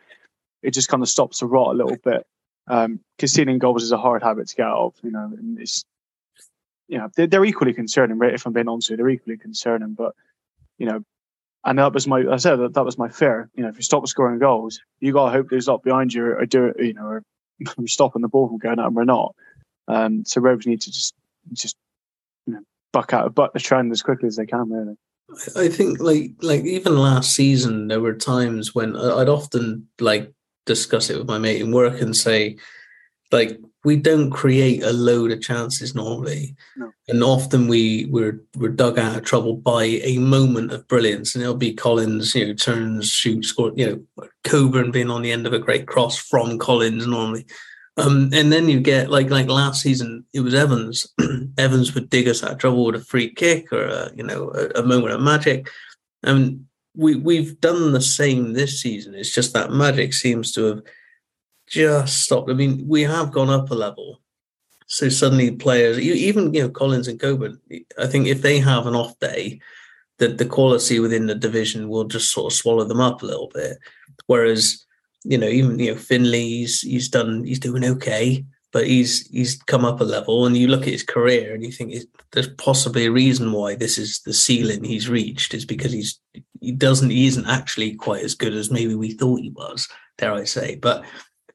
it 0.64 0.72
just 0.74 0.90
kind 0.90 1.04
of 1.04 1.10
stops 1.10 1.40
the 1.40 1.46
rot 1.46 1.76
a 1.76 1.78
little 1.78 1.98
bit. 1.98 2.26
Um, 2.68 3.00
conceding 3.18 3.60
goals 3.60 3.84
is 3.84 3.92
a 3.92 3.98
hard 3.98 4.24
habit 4.24 4.48
to 4.48 4.56
get 4.56 4.66
out 4.66 4.88
of, 4.88 4.94
you 5.04 5.12
know, 5.12 5.32
and 5.38 5.60
it's 5.60 5.86
you 6.88 6.98
know 6.98 7.10
they're, 7.16 7.28
they're 7.28 7.46
equally 7.46 7.74
concerning. 7.74 8.20
If 8.22 8.46
I'm 8.46 8.54
being 8.54 8.68
honest, 8.68 8.90
they're 8.90 9.10
equally 9.10 9.38
concerning. 9.38 9.94
But 9.94 10.14
you 10.78 10.86
know, 10.86 11.04
and 11.64 11.80
that 11.80 11.94
was 11.94 12.08
my 12.08 12.26
I 12.30 12.38
said 12.38 12.58
that, 12.58 12.74
that 12.74 12.86
was 12.86 12.98
my 12.98 13.10
fear. 13.10 13.50
You 13.56 13.64
know, 13.64 13.70
if 13.70 13.78
you 13.78 13.84
stop 13.84 14.08
scoring 14.08 14.40
goals, 14.40 14.80
you 15.00 15.14
gotta 15.14 15.32
hope 15.32 15.50
there's 15.50 15.68
not 15.68 15.84
behind 15.84 16.14
you 16.14 16.26
or 16.26 16.46
do 16.46 16.66
it, 16.66 16.80
you 16.80 16.94
know, 16.94 17.06
or 17.06 17.24
stopping 17.88 18.22
the 18.22 18.28
ball 18.28 18.48
from 18.48 18.58
going 18.58 18.80
out 18.80 18.88
and 18.88 18.96
we're 18.96 19.04
not. 19.04 19.36
Um, 19.88 20.26
so 20.26 20.42
Rovers 20.42 20.68
need 20.68 20.82
to 20.82 20.92
just 20.92 21.14
just 21.54 21.78
you 22.46 22.54
know 22.54 22.62
buck 22.92 23.14
out 23.14 23.34
buck 23.36 23.54
the 23.54 23.60
trend 23.60 23.92
as 23.92 24.02
quickly 24.02 24.28
as 24.28 24.36
they 24.36 24.46
can. 24.46 24.70
Really. 24.70 24.96
I 25.56 25.68
think 25.68 26.00
like 26.00 26.32
like 26.42 26.64
even 26.64 26.98
last 26.98 27.36
season 27.36 27.90
there 27.90 28.00
were 28.00 28.14
times 28.14 28.74
when 28.74 28.96
uh, 28.96 29.18
I'd 29.18 29.30
often 29.30 29.88
like 30.00 30.32
discuss 30.66 31.10
it 31.10 31.18
with 31.18 31.28
my 31.28 31.38
mate 31.38 31.62
in 31.62 31.72
work 31.72 32.02
and 32.02 32.16
say 32.16 32.58
like 33.32 33.60
we 33.84 33.96
don't 33.96 34.32
create 34.32 34.84
a 34.84 34.92
load 34.92 35.32
of 35.32 35.42
chances 35.42 35.96
normally, 35.96 36.56
no. 36.76 36.92
and 37.08 37.24
often 37.24 37.68
we 37.68 38.06
we're 38.06 38.42
we're 38.58 38.70
dug 38.70 39.00
out 39.00 39.16
of 39.16 39.24
trouble 39.24 39.56
by 39.56 39.84
a 39.84 40.18
moment 40.18 40.72
of 40.72 40.88
brilliance, 40.88 41.36
and 41.36 41.44
it'll 41.44 41.56
be 41.56 41.74
Collins, 41.74 42.36
you 42.36 42.48
know, 42.48 42.54
turns, 42.54 43.12
shoots, 43.12 43.50
score, 43.50 43.72
you 43.76 44.06
know, 44.18 44.28
Coburn 44.44 44.92
being 44.92 45.10
on 45.10 45.22
the 45.22 45.32
end 45.32 45.48
of 45.48 45.54
a 45.54 45.60
great 45.60 45.88
cross 45.88 46.18
from 46.18 46.58
Collins 46.58 47.08
normally. 47.08 47.46
Um, 47.98 48.30
and 48.32 48.52
then 48.52 48.70
you 48.70 48.80
get 48.80 49.10
like 49.10 49.30
like 49.30 49.48
last 49.48 49.82
season, 49.82 50.24
it 50.34 50.42
was 50.42 50.54
Evans. 50.54 51.14
Evans 51.58 51.96
would 51.96 52.10
dig 52.10 52.28
us 52.28 52.44
out 52.44 52.52
of 52.52 52.58
trouble 52.60 52.86
with 52.86 52.96
a 52.96 53.04
free 53.04 53.34
kick 53.34 53.74
or 53.74 53.86
a, 53.86 54.12
you 54.16 54.24
know 54.24 54.52
a, 54.54 54.82
a 54.82 54.84
moment 54.84 55.14
of 55.14 55.22
magic. 55.22 55.70
And 56.24 56.66
we 56.96 57.16
we've 57.16 57.60
done 57.60 57.94
the 57.94 58.02
same 58.02 58.54
this 58.54 58.82
season. 58.82 59.16
It's 59.16 59.34
just 59.34 59.54
that 59.54 59.72
magic 59.72 60.14
seems 60.14 60.52
to 60.54 60.66
have 60.66 60.82
just 61.68 62.22
stopped. 62.24 62.50
I 62.50 62.54
mean, 62.54 62.88
we 62.88 63.02
have 63.04 63.32
gone 63.32 63.50
up 63.50 63.72
a 63.72 63.76
level. 63.76 64.22
So 64.88 65.10
suddenly 65.10 65.52
players, 65.52 66.00
even 66.00 66.54
you 66.54 66.62
know 66.62 66.70
Collins 66.70 67.08
and 67.08 67.20
Coburn, 67.20 67.60
I 68.00 68.08
think 68.08 68.28
if 68.28 68.42
they 68.42 68.60
have 68.60 68.88
an 68.88 68.96
off 68.96 69.20
day, 69.20 69.60
that 70.20 70.38
the 70.38 70.46
quality 70.46 71.00
within 71.00 71.28
the 71.28 71.36
division 71.36 71.90
will 71.90 72.06
just 72.06 72.32
sort 72.32 72.52
of 72.52 72.58
swallow 72.58 72.86
them 72.86 73.02
up 73.02 73.22
a 73.22 73.26
little 73.26 73.52
bit. 73.54 73.78
Whereas, 74.28 74.86
you 75.24 75.38
know, 75.38 75.48
even 75.48 75.80
you 75.80 75.94
know 75.94 75.98
Finley, 76.00 76.48
he's 76.48 76.82
he's 76.82 77.10
done, 77.10 77.44
he's 77.44 77.60
doing 77.60 77.84
okay, 77.84 78.46
but 78.72 78.88
he's 78.88 79.28
he's 79.28 79.62
come 79.64 79.86
up 79.86 80.02
a 80.02 80.04
level. 80.04 80.46
And 80.46 80.56
you 80.56 80.68
look 80.68 80.82
at 80.82 80.94
his 80.94 81.04
career, 81.04 81.54
and 81.54 81.64
you 81.64 81.72
think 81.72 81.96
there's 82.32 82.50
possibly 82.56 83.06
a 83.06 83.12
reason 83.12 83.52
why 83.52 83.76
this 83.76 83.98
is 83.98 84.22
the 84.22 84.34
ceiling 84.34 84.84
he's 84.84 85.10
reached 85.10 85.54
is 85.54 85.66
because 85.66 85.92
he's 85.92 86.20
he 86.62 86.72
doesn't 86.72 87.10
he 87.10 87.28
isn't 87.28 87.48
actually 87.48 87.96
quite 87.96 88.24
as 88.24 88.36
good 88.36 88.54
as 88.54 88.72
maybe 88.72 88.96
we 88.96 89.14
thought 89.14 89.42
he 89.42 89.52
was. 89.52 89.88
Dare 90.18 90.34
I 90.34 90.44
say? 90.44 90.76
But 90.76 91.04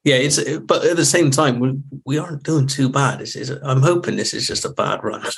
yeah, 0.05 0.17
it's 0.17 0.43
but 0.61 0.85
at 0.85 0.97
the 0.97 1.05
same 1.05 1.31
time 1.31 1.61
we 1.61 1.79
we 2.05 2.19
aren't 2.19 2.43
doing 2.43 2.67
too 2.67 2.89
bad. 2.89 3.21
It's, 3.21 3.37
it's, 3.37 3.51
I'm 3.63 3.83
hoping 3.83 4.17
this 4.17 4.35
is 4.35 4.47
just 4.47 4.65
a 4.65 4.71
bad 4.71 5.03
run. 5.03 5.25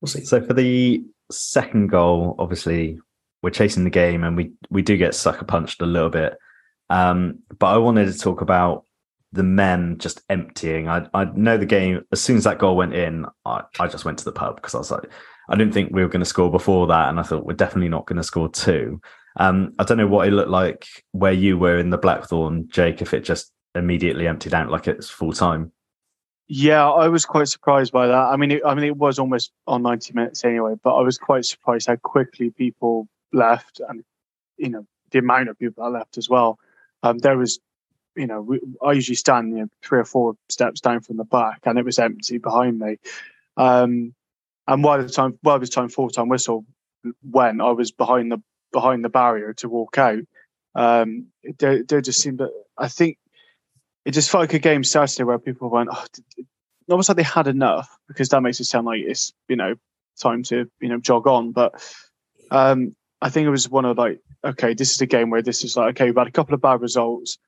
We'll 0.00 0.10
see. 0.10 0.26
So 0.26 0.42
for 0.42 0.52
the 0.52 1.02
second 1.30 1.86
goal, 1.88 2.36
obviously 2.38 2.98
we're 3.44 3.50
chasing 3.50 3.84
the 3.84 3.90
game 3.90 4.24
and 4.24 4.38
we 4.38 4.52
we 4.70 4.80
do 4.80 4.96
get 4.96 5.14
sucker 5.14 5.44
punched 5.44 5.82
a 5.82 5.86
little 5.86 6.08
bit. 6.08 6.38
Um, 6.88 7.40
but 7.58 7.66
I 7.66 7.76
wanted 7.76 8.10
to 8.10 8.18
talk 8.18 8.40
about 8.40 8.84
the 9.32 9.42
men 9.42 9.98
just 9.98 10.22
emptying. 10.30 10.88
I 10.88 11.06
I 11.12 11.26
know 11.26 11.58
the 11.58 11.66
game 11.66 12.02
as 12.10 12.22
soon 12.22 12.38
as 12.38 12.44
that 12.44 12.58
goal 12.58 12.74
went 12.74 12.94
in, 12.94 13.26
I, 13.44 13.62
I 13.78 13.86
just 13.86 14.06
went 14.06 14.18
to 14.20 14.24
the 14.24 14.32
pub 14.32 14.56
because 14.56 14.74
I 14.74 14.78
was 14.78 14.90
like, 14.90 15.10
I 15.50 15.56
didn't 15.56 15.74
think 15.74 15.90
we 15.92 16.02
were 16.02 16.08
going 16.08 16.20
to 16.20 16.26
score 16.26 16.50
before 16.50 16.86
that, 16.86 17.10
and 17.10 17.20
I 17.20 17.22
thought 17.22 17.44
we're 17.44 17.52
definitely 17.52 17.90
not 17.90 18.06
going 18.06 18.16
to 18.16 18.22
score 18.22 18.48
two. 18.48 18.98
Um, 19.36 19.74
I 19.78 19.84
don't 19.84 19.98
know 19.98 20.06
what 20.06 20.26
it 20.26 20.30
looked 20.30 20.50
like 20.50 20.86
where 21.12 21.32
you 21.32 21.58
were 21.58 21.76
in 21.76 21.90
the 21.90 21.98
Blackthorn, 21.98 22.68
Jake, 22.68 23.02
if 23.02 23.12
it 23.12 23.24
just 23.24 23.52
immediately 23.74 24.26
emptied 24.26 24.54
out 24.54 24.70
like 24.70 24.88
it's 24.88 25.10
full 25.10 25.32
time. 25.32 25.70
Yeah, 26.46 26.88
I 26.88 27.08
was 27.08 27.26
quite 27.26 27.48
surprised 27.48 27.92
by 27.92 28.06
that. 28.06 28.14
I 28.14 28.36
mean, 28.36 28.52
it, 28.52 28.62
I 28.64 28.74
mean, 28.74 28.84
it 28.84 28.96
was 28.96 29.18
almost 29.18 29.52
on 29.66 29.82
ninety 29.82 30.14
minutes 30.14 30.46
anyway, 30.46 30.76
but 30.82 30.94
I 30.94 31.02
was 31.02 31.18
quite 31.18 31.44
surprised 31.44 31.88
how 31.88 31.96
quickly 31.96 32.48
people 32.48 33.06
left, 33.34 33.80
and 33.86 34.04
you 34.56 34.70
know 34.70 34.86
the 35.10 35.18
amount 35.18 35.48
of 35.48 35.58
people 35.58 35.84
that 35.84 35.90
left 35.90 36.18
as 36.18 36.28
well. 36.28 36.58
Um, 37.02 37.18
there 37.18 37.36
was, 37.36 37.60
you 38.16 38.26
know, 38.26 38.40
we, 38.40 38.60
I 38.82 38.92
usually 38.92 39.16
stand 39.16 39.50
you 39.50 39.58
know, 39.58 39.68
three 39.82 40.00
or 40.00 40.04
four 40.04 40.36
steps 40.48 40.80
down 40.80 41.00
from 41.00 41.18
the 41.18 41.24
back, 41.24 41.60
and 41.64 41.78
it 41.78 41.84
was 41.84 41.98
empty 41.98 42.38
behind 42.38 42.78
me. 42.78 42.98
Um, 43.56 44.14
and 44.66 44.82
by 44.82 44.98
the 44.98 45.08
time, 45.08 45.38
it 45.44 45.60
was 45.60 45.70
time 45.70 45.88
full 45.88 46.08
time 46.08 46.28
whistle 46.28 46.64
when 47.30 47.60
I 47.60 47.70
was 47.70 47.92
behind 47.92 48.32
the 48.32 48.42
behind 48.72 49.04
the 49.04 49.08
barrier 49.08 49.52
to 49.54 49.68
walk 49.68 49.98
out. 49.98 50.22
Um, 50.74 51.28
there, 51.58 51.82
there 51.84 52.00
just 52.00 52.20
seemed, 52.20 52.42
I 52.76 52.88
think 52.88 53.18
it 54.04 54.10
just 54.10 54.30
felt 54.30 54.42
like 54.42 54.54
a 54.54 54.58
game 54.58 54.84
Saturday 54.84 55.22
where 55.22 55.38
people 55.38 55.70
went, 55.70 55.88
oh, 55.92 56.04
almost 56.90 57.08
like 57.08 57.16
they 57.16 57.22
had 57.22 57.46
enough 57.46 57.88
because 58.08 58.28
that 58.30 58.42
makes 58.42 58.60
it 58.60 58.64
sound 58.64 58.86
like 58.86 59.00
it's, 59.00 59.32
you 59.48 59.56
know, 59.56 59.76
time 60.20 60.42
to, 60.44 60.68
you 60.80 60.88
know, 60.88 60.98
jog 60.98 61.26
on. 61.26 61.52
But 61.52 61.82
um, 62.50 62.96
I 63.24 63.30
think 63.30 63.46
it 63.46 63.50
was 63.50 63.70
one 63.70 63.86
of 63.86 63.96
like, 63.96 64.20
okay, 64.44 64.74
this 64.74 64.92
is 64.92 65.00
a 65.00 65.06
game 65.06 65.30
where 65.30 65.40
this 65.40 65.64
is 65.64 65.78
like, 65.78 65.96
okay, 65.96 66.04
we've 66.04 66.16
had 66.16 66.26
a 66.26 66.30
couple 66.30 66.54
of 66.54 66.60
bad 66.60 66.82
results 66.82 67.38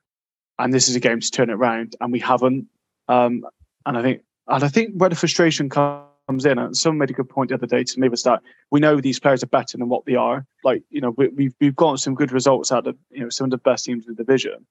and 0.57 0.73
this 0.73 0.89
is 0.89 0.95
a 0.95 0.99
game 0.99 1.19
to 1.19 1.31
turn 1.31 1.51
it 1.51 1.53
around 1.53 1.95
and 2.01 2.11
we 2.11 2.19
haven't. 2.19 2.67
Um, 3.07 3.45
and 3.85 3.95
I 3.95 4.01
think, 4.01 4.23
and 4.47 4.63
I 4.63 4.69
think 4.69 4.95
where 4.95 5.11
the 5.11 5.15
frustration 5.15 5.69
comes 5.69 6.45
in. 6.45 6.57
And 6.57 6.75
someone 6.75 6.97
made 6.97 7.11
a 7.11 7.13
good 7.13 7.29
point 7.29 7.49
the 7.49 7.55
other 7.55 7.67
day 7.67 7.83
to 7.83 7.99
me 7.99 8.09
was 8.09 8.23
that 8.23 8.41
we 8.71 8.79
know 8.79 8.99
these 8.99 9.19
players 9.19 9.43
are 9.43 9.47
better 9.47 9.77
than 9.77 9.87
what 9.87 10.05
they 10.05 10.15
are. 10.15 10.47
Like, 10.63 10.81
you 10.89 10.99
know, 10.99 11.11
we, 11.11 11.43
have 11.43 11.53
we've 11.59 11.75
gotten 11.75 11.97
some 11.97 12.15
good 12.15 12.31
results 12.31 12.71
out 12.71 12.87
of, 12.87 12.97
you 13.11 13.21
know, 13.21 13.29
some 13.29 13.45
of 13.45 13.51
the 13.51 13.59
best 13.59 13.85
teams 13.85 14.07
in 14.07 14.15
the 14.15 14.23
division. 14.23 14.65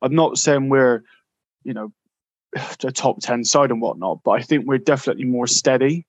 I'm 0.00 0.14
not 0.14 0.38
saying 0.38 0.70
we're, 0.70 1.02
you 1.62 1.74
know, 1.74 1.92
a 2.82 2.90
top 2.90 3.20
10 3.20 3.44
side 3.44 3.70
and 3.70 3.82
whatnot, 3.82 4.20
but 4.24 4.30
I 4.30 4.40
think 4.40 4.64
we're 4.64 4.78
definitely 4.78 5.24
more 5.24 5.46
steady 5.46 6.06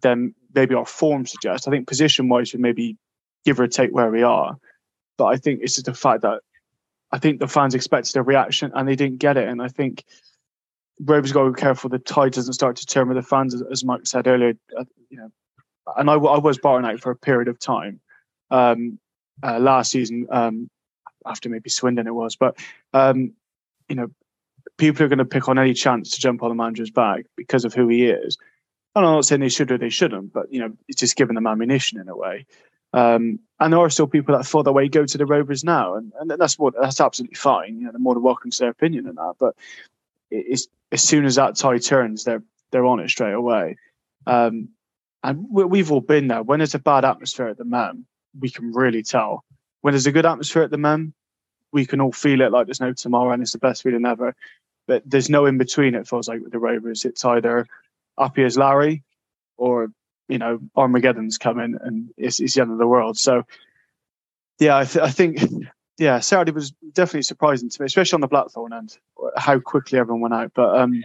than 0.00 0.34
maybe 0.56 0.74
our 0.74 0.86
form 0.86 1.24
suggests. 1.24 1.68
I 1.68 1.70
think 1.70 1.86
position 1.86 2.28
wise, 2.28 2.52
we 2.52 2.58
maybe 2.58 2.96
give 3.44 3.60
or 3.60 3.66
take 3.66 3.90
where 3.90 4.10
we 4.10 4.22
are. 4.22 4.56
But 5.18 5.26
I 5.26 5.36
think 5.36 5.60
it's 5.62 5.74
just 5.74 5.86
the 5.86 5.94
fact 5.94 6.22
that 6.22 6.40
I 7.12 7.18
think 7.18 7.40
the 7.40 7.48
fans 7.48 7.74
expected 7.74 8.16
a 8.16 8.22
reaction 8.22 8.72
and 8.74 8.88
they 8.88 8.96
didn't 8.96 9.18
get 9.18 9.36
it. 9.36 9.48
And 9.48 9.60
I 9.60 9.68
think 9.68 10.04
Rovers 11.00 11.32
got 11.32 11.44
to 11.44 11.52
be 11.52 11.60
careful 11.60 11.90
the 11.90 11.98
tide 11.98 12.32
doesn't 12.32 12.52
start 12.52 12.76
to 12.76 12.86
turn 12.86 13.08
with 13.08 13.16
the 13.16 13.22
fans, 13.22 13.60
as, 13.62 13.84
Mike 13.84 14.06
said 14.06 14.26
earlier. 14.26 14.54
Uh, 14.78 14.84
you 15.08 15.16
know, 15.16 15.30
and 15.96 16.10
I, 16.10 16.14
I 16.14 16.38
was 16.38 16.58
Barton 16.58 16.88
out 16.88 17.00
for 17.00 17.10
a 17.10 17.16
period 17.16 17.48
of 17.48 17.58
time 17.58 18.00
um, 18.50 18.98
uh, 19.42 19.58
last 19.58 19.90
season, 19.90 20.26
um, 20.30 20.70
after 21.26 21.48
maybe 21.48 21.70
Swindon 21.70 22.06
it 22.06 22.14
was. 22.14 22.36
But 22.36 22.58
um, 22.92 23.32
you 23.88 23.96
know, 23.96 24.08
people 24.76 25.04
are 25.04 25.08
going 25.08 25.18
to 25.18 25.24
pick 25.24 25.48
on 25.48 25.58
any 25.58 25.74
chance 25.74 26.10
to 26.10 26.20
jump 26.20 26.42
on 26.42 26.50
the 26.50 26.54
manager's 26.54 26.90
back 26.90 27.24
because 27.36 27.64
of 27.64 27.74
who 27.74 27.88
he 27.88 28.06
is. 28.06 28.36
And 28.94 29.06
I'm 29.06 29.12
not 29.12 29.24
saying 29.24 29.40
they 29.40 29.48
should 29.48 29.70
or 29.70 29.78
they 29.78 29.90
shouldn't, 29.90 30.32
but 30.32 30.52
you 30.52 30.60
know, 30.60 30.72
it's 30.88 31.00
just 31.00 31.16
giving 31.16 31.34
them 31.34 31.46
ammunition 31.46 32.00
in 32.00 32.08
a 32.08 32.16
way. 32.16 32.46
Um, 32.92 33.38
and 33.60 33.72
there 33.72 33.80
are 33.80 33.90
still 33.90 34.06
people 34.06 34.36
that 34.36 34.44
thought 34.44 34.64
that 34.64 34.72
way 34.72 34.88
go 34.88 35.04
to 35.04 35.18
the 35.18 35.26
Rovers 35.26 35.62
now, 35.62 35.94
and, 35.94 36.12
and 36.18 36.30
that's 36.30 36.58
what 36.58 36.74
that's 36.80 37.00
absolutely 37.00 37.36
fine. 37.36 37.78
You 37.78 37.84
know, 37.84 37.92
they're 37.92 38.00
more 38.00 38.14
than 38.14 38.22
welcome 38.22 38.50
to 38.50 38.58
their 38.58 38.70
opinion 38.70 39.06
in 39.06 39.14
that. 39.16 39.34
But 39.38 39.54
it's 40.30 40.66
as 40.90 41.02
soon 41.02 41.24
as 41.24 41.36
that 41.36 41.56
tide 41.56 41.82
turns, 41.82 42.24
they're 42.24 42.42
they're 42.72 42.86
on 42.86 43.00
it 43.00 43.10
straight 43.10 43.34
away. 43.34 43.76
Um, 44.26 44.70
and 45.22 45.46
we, 45.50 45.78
have 45.78 45.92
all 45.92 46.00
been 46.00 46.28
there. 46.28 46.42
When 46.42 46.60
there's 46.60 46.74
a 46.74 46.78
bad 46.78 47.04
atmosphere 47.04 47.48
at 47.48 47.58
the 47.58 47.64
Mem, 47.64 48.06
we 48.38 48.48
can 48.48 48.72
really 48.72 49.02
tell. 49.02 49.44
When 49.82 49.92
there's 49.92 50.06
a 50.06 50.12
good 50.12 50.26
atmosphere 50.26 50.62
at 50.62 50.70
the 50.70 50.78
Mem, 50.78 51.12
we 51.72 51.84
can 51.84 52.00
all 52.00 52.12
feel 52.12 52.40
it 52.40 52.52
like 52.52 52.66
there's 52.66 52.80
no 52.80 52.92
tomorrow, 52.92 53.32
and 53.32 53.42
it's 53.42 53.52
the 53.52 53.58
best 53.58 53.82
feeling 53.82 54.06
ever. 54.06 54.34
But 54.86 55.02
there's 55.04 55.28
no 55.28 55.46
in 55.46 55.58
between. 55.58 55.94
It 55.94 56.08
feels 56.08 56.28
like 56.28 56.40
with 56.40 56.52
the 56.52 56.58
Rovers, 56.58 57.04
it's 57.04 57.24
either 57.24 57.66
happy 58.18 58.44
as 58.44 58.56
Larry, 58.56 59.02
or 59.58 59.92
you 60.30 60.38
know 60.38 60.60
Armageddon's 60.76 61.38
coming 61.38 61.76
and 61.82 62.08
it's, 62.16 62.40
it's 62.40 62.54
the 62.54 62.62
end 62.62 62.72
of 62.72 62.78
the 62.78 62.86
world. 62.86 63.18
So 63.18 63.42
yeah, 64.58 64.78
I, 64.78 64.84
th- 64.84 65.04
I 65.04 65.10
think 65.10 65.40
yeah, 65.98 66.20
Saturday 66.20 66.52
was 66.52 66.72
definitely 66.92 67.22
surprising 67.22 67.68
to 67.68 67.82
me, 67.82 67.86
especially 67.86 68.16
on 68.16 68.20
the 68.20 68.28
Blackthorn 68.28 68.72
end, 68.72 68.96
how 69.36 69.58
quickly 69.58 69.98
everyone 69.98 70.22
went 70.22 70.34
out. 70.34 70.52
But 70.54 70.78
um, 70.78 71.02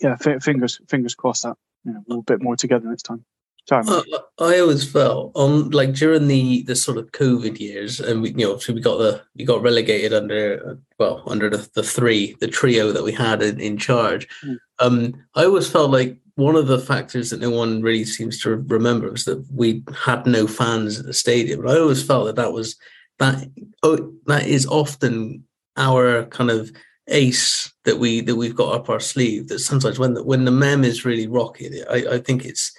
yeah, 0.00 0.16
f- 0.24 0.42
fingers 0.42 0.80
fingers 0.88 1.14
crossed 1.14 1.42
that 1.42 1.56
you 1.84 1.92
know 1.92 2.18
a 2.18 2.22
bit 2.22 2.42
more 2.42 2.56
together 2.56 2.88
next 2.88 3.02
time. 3.02 3.24
Uh, 3.70 4.02
I 4.38 4.60
always 4.60 4.90
felt 4.90 5.32
on 5.34 5.70
like 5.70 5.92
during 5.92 6.26
the 6.26 6.62
the 6.62 6.74
sort 6.74 6.96
of 6.96 7.12
COVID 7.12 7.60
years, 7.60 8.00
and 8.00 8.22
we 8.22 8.30
you 8.30 8.46
know 8.46 8.56
so 8.56 8.72
we 8.72 8.80
got 8.80 8.96
the 8.96 9.22
we 9.36 9.44
got 9.44 9.62
relegated 9.62 10.14
under 10.14 10.78
well 10.98 11.22
under 11.26 11.50
the, 11.50 11.68
the 11.74 11.82
three 11.82 12.34
the 12.40 12.48
trio 12.48 12.92
that 12.92 13.04
we 13.04 13.12
had 13.12 13.42
in, 13.42 13.60
in 13.60 13.76
charge. 13.76 14.26
Mm. 14.42 14.56
Um, 14.78 15.26
I 15.34 15.44
always 15.44 15.70
felt 15.70 15.90
like 15.90 16.18
one 16.38 16.54
of 16.54 16.68
the 16.68 16.78
factors 16.78 17.30
that 17.30 17.40
no 17.40 17.50
one 17.50 17.82
really 17.82 18.04
seems 18.04 18.40
to 18.40 18.58
remember 18.68 19.10
was 19.10 19.24
that 19.24 19.44
we 19.52 19.82
had 19.92 20.24
no 20.24 20.46
fans 20.46 21.00
at 21.00 21.06
the 21.06 21.12
stadium. 21.12 21.66
I 21.66 21.76
always 21.76 22.00
felt 22.00 22.26
that 22.26 22.36
that 22.36 22.52
was 22.52 22.76
that 23.18 23.50
oh, 23.82 24.12
that 24.26 24.46
is 24.46 24.64
often 24.64 25.42
our 25.76 26.26
kind 26.26 26.50
of 26.50 26.70
ace 27.08 27.72
that 27.84 27.98
we 27.98 28.20
that 28.20 28.36
we've 28.36 28.54
got 28.54 28.72
up 28.72 28.88
our 28.88 29.00
sleeve. 29.00 29.48
That 29.48 29.58
sometimes 29.58 29.98
when 29.98 30.14
the 30.14 30.22
when 30.22 30.44
the 30.44 30.52
mem 30.52 30.84
is 30.84 31.04
really 31.04 31.26
rocking, 31.26 31.72
I, 31.90 32.04
I 32.12 32.18
think 32.18 32.44
it's 32.44 32.72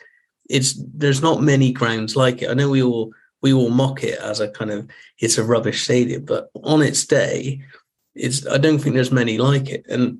it's 0.50 0.82
there's 0.94 1.22
not 1.22 1.44
many 1.44 1.74
grounds 1.74 2.16
like 2.16 2.42
it. 2.42 2.50
I 2.50 2.54
know 2.54 2.70
we 2.70 2.82
all 2.82 3.12
we 3.42 3.52
all 3.52 3.72
mock 3.72 4.06
it 4.06 4.20
as 4.20 4.40
a 4.40 4.48
kind 4.48 4.72
of 4.72 4.90
it's 5.18 5.38
a 5.38 5.44
rubbish 5.44 5.84
stadium, 5.84 6.24
but 6.24 6.50
on 6.64 6.82
its 6.82 7.06
day, 7.06 7.60
it's 8.16 8.48
I 8.48 8.58
don't 8.58 8.80
think 8.80 8.96
there's 8.96 9.12
many 9.12 9.38
like 9.38 9.70
it. 9.70 9.86
And 9.90 10.20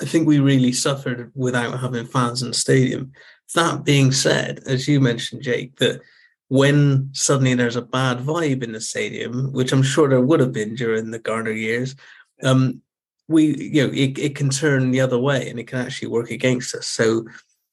I 0.00 0.04
think 0.04 0.26
we 0.26 0.38
really 0.38 0.72
suffered 0.72 1.32
without 1.34 1.80
having 1.80 2.06
fans 2.06 2.42
in 2.42 2.48
the 2.48 2.54
stadium. 2.54 3.12
That 3.54 3.84
being 3.84 4.12
said, 4.12 4.60
as 4.66 4.88
you 4.88 5.00
mentioned, 5.00 5.42
Jake, 5.42 5.76
that 5.76 6.00
when 6.48 7.10
suddenly 7.12 7.54
there's 7.54 7.76
a 7.76 7.82
bad 7.82 8.18
vibe 8.18 8.62
in 8.62 8.72
the 8.72 8.80
stadium, 8.80 9.52
which 9.52 9.72
I'm 9.72 9.82
sure 9.82 10.08
there 10.08 10.20
would 10.20 10.40
have 10.40 10.52
been 10.52 10.74
during 10.74 11.10
the 11.10 11.18
Garner 11.18 11.50
years, 11.50 11.96
um, 12.42 12.82
we 13.28 13.56
you 13.56 13.86
know 13.86 13.92
it, 13.92 14.18
it 14.18 14.36
can 14.36 14.50
turn 14.50 14.90
the 14.90 15.00
other 15.00 15.18
way 15.18 15.48
and 15.48 15.58
it 15.58 15.66
can 15.66 15.80
actually 15.80 16.08
work 16.08 16.30
against 16.30 16.74
us. 16.74 16.86
So 16.86 17.26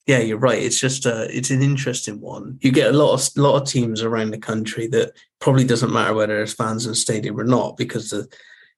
yeah, 0.06 0.20
you're 0.20 0.38
right. 0.38 0.62
It's 0.62 0.80
just 0.80 1.06
a, 1.06 1.28
it's 1.36 1.50
an 1.50 1.62
interesting 1.62 2.20
one. 2.20 2.58
You 2.62 2.72
get 2.72 2.94
a 2.94 2.98
lot 2.98 3.14
of 3.14 3.38
lot 3.38 3.62
of 3.62 3.68
teams 3.68 4.02
around 4.02 4.32
the 4.32 4.38
country 4.38 4.88
that 4.88 5.14
probably 5.40 5.64
doesn't 5.64 5.94
matter 5.94 6.14
whether 6.14 6.36
there's 6.36 6.54
fans 6.54 6.86
in 6.86 6.92
the 6.92 6.96
stadium 6.96 7.40
or 7.40 7.46
not 7.46 7.78
because 7.78 8.10
the 8.10 8.28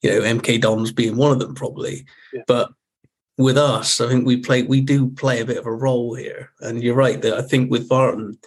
you 0.02 0.12
know 0.12 0.22
MK 0.22 0.62
Dons 0.62 0.92
being 0.92 1.16
one 1.16 1.32
of 1.32 1.40
them 1.40 1.56
probably. 1.56 2.06
Yeah. 2.34 2.42
But 2.46 2.72
with 3.38 3.58
us, 3.58 4.00
I 4.00 4.08
think 4.08 4.26
we 4.26 4.38
play 4.38 4.64
we 4.64 4.82
do 4.82 5.10
play 5.10 5.42
a 5.42 5.46
bit 5.46 5.58
of 5.58 5.66
a 5.66 5.72
role 5.72 6.16
here. 6.16 6.52
And 6.62 6.82
you're 6.82 6.96
right 6.96 7.22
that 7.22 7.34
I 7.34 7.42
think 7.42 7.70
with 7.70 7.90
Barton, 7.90 8.38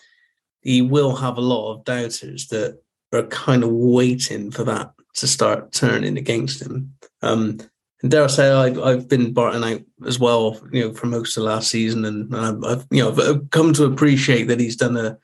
he 0.62 0.83
will 0.83 1.16
have 1.16 1.37
a 1.37 1.42
lot 1.42 1.72
of 1.72 1.85
doubters 1.85 2.48
that 2.48 2.81
are 3.12 3.24
kind 3.24 3.64
of 3.64 3.70
waiting 3.70 4.51
for 4.51 4.64
that 4.64 4.92
to 5.14 5.27
start 5.27 5.72
turning 5.72 6.16
against 6.16 6.62
him. 6.62 6.94
Um, 7.22 7.59
and 8.03 8.12
dare 8.12 8.24
I 8.24 8.27
say, 8.29 8.51
I've, 8.51 8.79
I've 8.79 9.09
been 9.09 9.33
Barton 9.33 9.64
out 9.64 9.81
as 10.07 10.20
well, 10.20 10.61
you 10.70 10.83
know, 10.83 10.94
for 10.94 11.07
most 11.07 11.37
of 11.37 11.42
last 11.42 11.68
season, 11.68 12.05
and 12.05 12.35
I've, 12.64 12.87
you 12.92 13.03
know, 13.03 13.11
I've 13.11 13.51
come 13.51 13.72
to 13.72 13.87
appreciate 13.87 14.44
that 14.44 14.61
he's 14.61 14.77
done 14.77 14.96
a, 14.96 15.18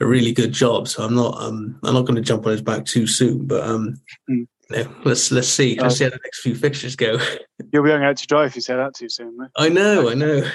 a 0.00 0.06
really 0.06 0.32
good 0.32 0.52
job. 0.52 0.86
So 0.86 1.02
I'm 1.02 1.16
not, 1.16 1.40
um, 1.42 1.76
I'm 1.82 1.94
not 1.94 2.02
going 2.02 2.14
to 2.14 2.20
jump 2.20 2.46
on 2.46 2.52
his 2.52 2.62
back 2.62 2.84
too 2.84 3.08
soon, 3.08 3.46
but 3.46 3.68
um, 3.68 4.00
mm 4.28 4.46
let's 5.04 5.30
let's 5.30 5.48
see. 5.48 5.78
Let's 5.78 5.96
see 5.96 6.04
how 6.04 6.10
the 6.10 6.20
next 6.22 6.40
few 6.40 6.54
fixtures 6.54 6.96
go. 6.96 7.18
You'll 7.72 7.82
be 7.82 7.90
going 7.90 8.04
out 8.04 8.16
to 8.16 8.26
dry 8.26 8.46
if 8.46 8.56
you 8.56 8.62
say 8.62 8.76
that 8.76 8.94
too 8.94 9.08
soon. 9.08 9.36
Mate. 9.36 9.50
I 9.56 9.68
know, 9.68 10.10
I 10.10 10.14
know. 10.14 10.48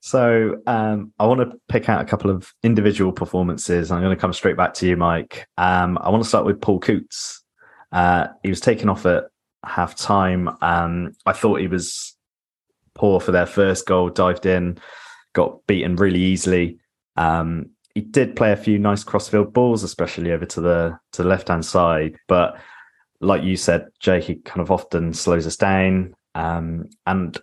So 0.00 0.60
um, 0.66 1.12
I 1.18 1.26
want 1.26 1.40
to 1.40 1.56
pick 1.68 1.88
out 1.88 2.02
a 2.02 2.04
couple 2.04 2.30
of 2.30 2.52
individual 2.64 3.12
performances. 3.12 3.92
I'm 3.92 4.02
going 4.02 4.14
to 4.14 4.20
come 4.20 4.32
straight 4.32 4.56
back 4.56 4.74
to 4.74 4.86
you, 4.86 4.96
Mike. 4.96 5.46
Um, 5.56 5.96
I 5.98 6.10
want 6.10 6.22
to 6.24 6.28
start 6.28 6.44
with 6.44 6.60
Paul 6.60 6.80
Coutts. 6.80 7.42
Uh, 7.92 8.26
he 8.42 8.48
was 8.48 8.60
taken 8.60 8.88
off 8.88 9.06
at 9.06 9.24
half 9.64 9.94
time. 9.94 10.50
Um, 10.60 11.12
I 11.24 11.32
thought 11.32 11.60
he 11.60 11.68
was 11.68 12.16
poor 12.94 13.20
for 13.20 13.30
their 13.30 13.46
first 13.46 13.86
goal, 13.86 14.10
dived 14.10 14.44
in, 14.44 14.78
got 15.34 15.64
beaten 15.68 15.94
really 15.94 16.20
easily. 16.20 16.78
Um, 17.16 17.70
he 17.94 18.00
did 18.00 18.36
play 18.36 18.52
a 18.52 18.56
few 18.56 18.78
nice 18.78 19.04
crossfield 19.04 19.52
balls, 19.52 19.82
especially 19.82 20.32
over 20.32 20.46
to 20.46 20.60
the 20.60 20.98
to 21.12 21.22
the 21.22 21.28
left 21.28 21.48
hand 21.48 21.64
side. 21.64 22.16
But 22.28 22.56
like 23.20 23.42
you 23.42 23.56
said, 23.56 23.88
Jake, 24.00 24.24
he 24.24 24.36
kind 24.36 24.60
of 24.60 24.70
often 24.70 25.12
slows 25.12 25.46
us 25.46 25.56
down. 25.56 26.14
Um, 26.34 26.90
and 27.06 27.38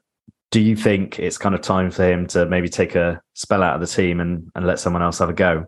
do 0.52 0.60
you 0.60 0.76
think 0.76 1.20
it's 1.20 1.38
kind 1.38 1.56
of 1.56 1.62
time 1.62 1.92
for 1.92 2.04
him 2.04 2.28
to 2.28 2.46
maybe 2.46 2.70
take 2.70 2.96
a 2.96 3.22
spell 3.34 3.64
out 3.64 3.76
of 3.76 3.82
the 3.82 3.88
team 3.88 4.20
and, 4.20 4.50
and 4.56 4.66
let 4.66 4.80
someone 4.80 5.04
else 5.04 5.20
have 5.20 5.30
a 5.30 5.34
go? 5.34 5.66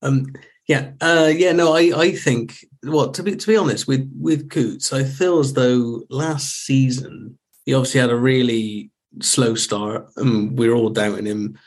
Um, 0.00 0.32
yeah, 0.66 0.92
uh, 1.00 1.30
yeah, 1.34 1.52
no, 1.52 1.74
I, 1.74 1.92
I 1.94 2.12
think 2.12 2.64
well 2.82 3.10
to 3.12 3.22
be 3.22 3.36
to 3.36 3.46
be 3.46 3.56
honest 3.56 3.86
with 3.86 4.10
with 4.18 4.50
Coutts, 4.50 4.92
I 4.92 5.04
feel 5.04 5.38
as 5.38 5.52
though 5.52 6.02
last 6.08 6.64
season 6.64 7.38
he 7.64 7.74
obviously 7.74 8.00
had 8.00 8.10
a 8.10 8.16
really 8.16 8.90
slow 9.20 9.54
start, 9.54 10.08
and 10.16 10.58
we 10.58 10.68
are 10.68 10.74
all 10.74 10.90
doubting 10.90 11.26
him 11.26 11.58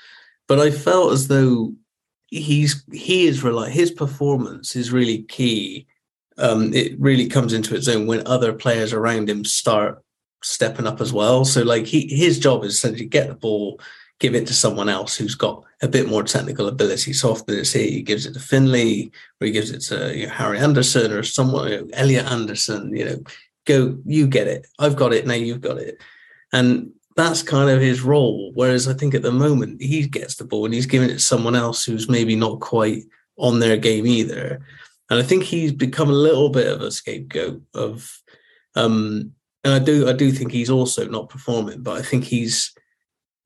but 0.48 0.60
I 0.60 0.72
felt 0.72 1.14
as 1.14 1.28
though 1.28 1.74
he's 2.32 2.84
he 2.92 3.28
is 3.28 3.44
like 3.44 3.72
his 3.72 3.92
performance 3.92 4.76
is 4.76 4.92
really 4.92 5.24
key. 5.24 5.88
Um, 6.38 6.74
it 6.74 7.00
really 7.00 7.28
comes 7.28 7.54
into 7.54 7.76
its 7.76 7.88
own 7.88 8.08
when 8.08 8.26
other 8.26 8.54
players 8.54 8.94
around 8.94 9.30
him 9.30 9.46
start 9.46 10.02
stepping 10.42 10.88
up 10.88 11.02
as 11.02 11.14
well. 11.14 11.46
So 11.46 11.62
like 11.62 11.86
he 11.86 12.08
his 12.08 12.40
job 12.40 12.64
is 12.64 12.74
essentially 12.74 13.08
get 13.08 13.28
the 13.28 13.36
ball, 13.36 13.80
give 14.20 14.34
it 14.34 14.48
to 14.48 14.54
someone 14.54 14.90
else 14.90 15.16
who's 15.16 15.36
got 15.36 15.64
a 15.82 15.88
bit 15.88 16.08
more 16.08 16.24
technical 16.24 16.68
ability. 16.68 17.14
So 17.14 17.32
often 17.32 17.60
it's 17.60 17.74
here 17.74 17.90
he 17.90 18.02
gives 18.02 18.26
it 18.26 18.34
to 18.34 18.40
Finley, 18.40 19.12
or 19.40 19.46
he 19.46 19.52
gives 19.52 19.72
it 19.72 19.82
to 19.82 20.18
you 20.18 20.28
know, 20.28 20.34
Harry 20.34 20.58
Anderson 20.58 21.12
or 21.12 21.24
someone, 21.24 21.70
you 21.70 21.82
know, 21.82 21.90
Elliot 21.94 22.26
Anderson. 22.26 22.96
You 22.96 23.06
know, 23.06 23.24
go 23.66 23.98
you 24.06 24.26
get 24.28 24.48
it. 24.48 24.68
I've 24.80 24.96
got 24.96 25.14
it 25.14 25.28
now. 25.28 25.34
You've 25.34 25.62
got 25.62 25.78
it. 25.78 26.02
And 26.54 26.92
that's 27.16 27.44
kind 27.44 27.70
of 27.70 27.82
his 27.82 28.02
role. 28.02 28.52
Whereas 28.54 28.88
I 28.88 28.94
think 28.94 29.14
at 29.14 29.22
the 29.22 29.32
moment 29.32 29.82
he 29.82 30.08
gets 30.08 30.36
the 30.36 30.46
ball 30.46 30.66
and 30.66 30.74
he's 30.74 30.86
giving 30.86 31.10
it 31.10 31.14
to 31.14 31.20
someone 31.20 31.56
else 31.56 31.84
who's 31.84 32.10
maybe 32.10 32.36
not 32.36 32.60
quite 32.60 33.04
on 33.38 33.60
their 33.60 33.78
game 33.78 34.06
either. 34.06 34.62
And 35.10 35.20
I 35.20 35.24
think 35.24 35.44
he's 35.44 35.72
become 35.72 36.10
a 36.10 36.14
little 36.14 36.50
bit 36.50 36.68
of 36.68 36.82
a 36.82 36.92
scapegoat 36.92 37.62
of 37.74 38.22
um 38.76 39.34
and 39.64 39.74
I 39.74 39.80
do 39.80 40.08
I 40.08 40.14
do 40.14 40.32
think 40.32 40.52
he's 40.52 40.70
also 40.70 41.08
not 41.08 41.30
performing, 41.30 41.84
but 41.84 41.98
I 41.98 42.02
think 42.02 42.24
he's 42.24 42.74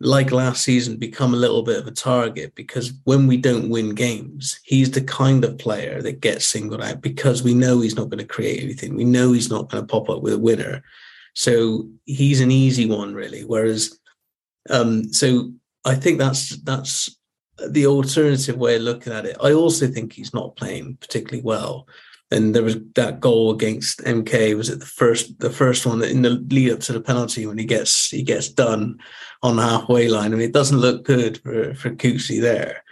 like 0.01 0.31
last 0.31 0.63
season 0.63 0.97
become 0.97 1.33
a 1.33 1.37
little 1.37 1.63
bit 1.63 1.79
of 1.79 1.87
a 1.87 1.91
target 1.91 2.53
because 2.53 2.93
when 3.05 3.27
we 3.27 3.37
don't 3.37 3.69
win 3.69 3.95
games, 3.95 4.59
he's 4.63 4.91
the 4.91 5.01
kind 5.01 5.45
of 5.45 5.57
player 5.57 6.01
that 6.01 6.19
gets 6.19 6.45
singled 6.45 6.81
out 6.81 7.01
because 7.01 7.43
we 7.43 7.53
know 7.53 7.79
he's 7.79 7.95
not 7.95 8.09
going 8.09 8.19
to 8.19 8.25
create 8.25 8.61
anything. 8.61 8.95
We 8.95 9.05
know 9.05 9.31
he's 9.31 9.49
not 9.49 9.69
going 9.69 9.81
to 9.81 9.87
pop 9.87 10.09
up 10.09 10.21
with 10.21 10.33
a 10.33 10.39
winner. 10.39 10.83
So 11.35 11.89
he's 12.05 12.41
an 12.41 12.51
easy 12.51 12.85
one, 12.85 13.13
really. 13.13 13.43
Whereas, 13.43 13.99
um, 14.69 15.13
so 15.13 15.51
I 15.83 15.95
think 15.95 16.17
that's 16.17 16.57
that's 16.61 17.15
the 17.69 17.85
alternative 17.85 18.57
way 18.57 18.77
of 18.77 18.81
looking 18.81 19.13
at 19.13 19.25
it. 19.25 19.37
I 19.41 19.53
also 19.53 19.87
think 19.87 20.13
he's 20.13 20.33
not 20.33 20.55
playing 20.55 20.97
particularly 20.99 21.43
well. 21.43 21.87
And 22.31 22.55
there 22.55 22.63
was 22.63 22.77
that 22.95 23.19
goal 23.19 23.51
against 23.51 24.03
MK. 24.03 24.57
Was 24.57 24.69
it 24.69 24.79
the 24.79 24.85
first 24.85 25.37
the 25.39 25.51
first 25.51 25.85
one 25.85 26.03
in 26.03 26.23
the 26.23 26.31
lead 26.31 26.71
up 26.71 26.79
to 26.81 26.93
the 26.93 27.01
penalty 27.01 27.45
when 27.45 27.57
he 27.57 27.65
gets 27.65 28.09
he 28.09 28.23
gets 28.23 28.49
done 28.49 28.97
on 29.43 29.57
the 29.57 29.61
halfway 29.61 30.07
line? 30.07 30.33
I 30.33 30.37
mean, 30.37 30.49
it 30.49 30.53
doesn't 30.53 30.79
look 30.79 31.03
good 31.03 31.39
for 31.43 31.75
for 31.75 31.91
Couttsy 31.91 32.41
there. 32.41 32.83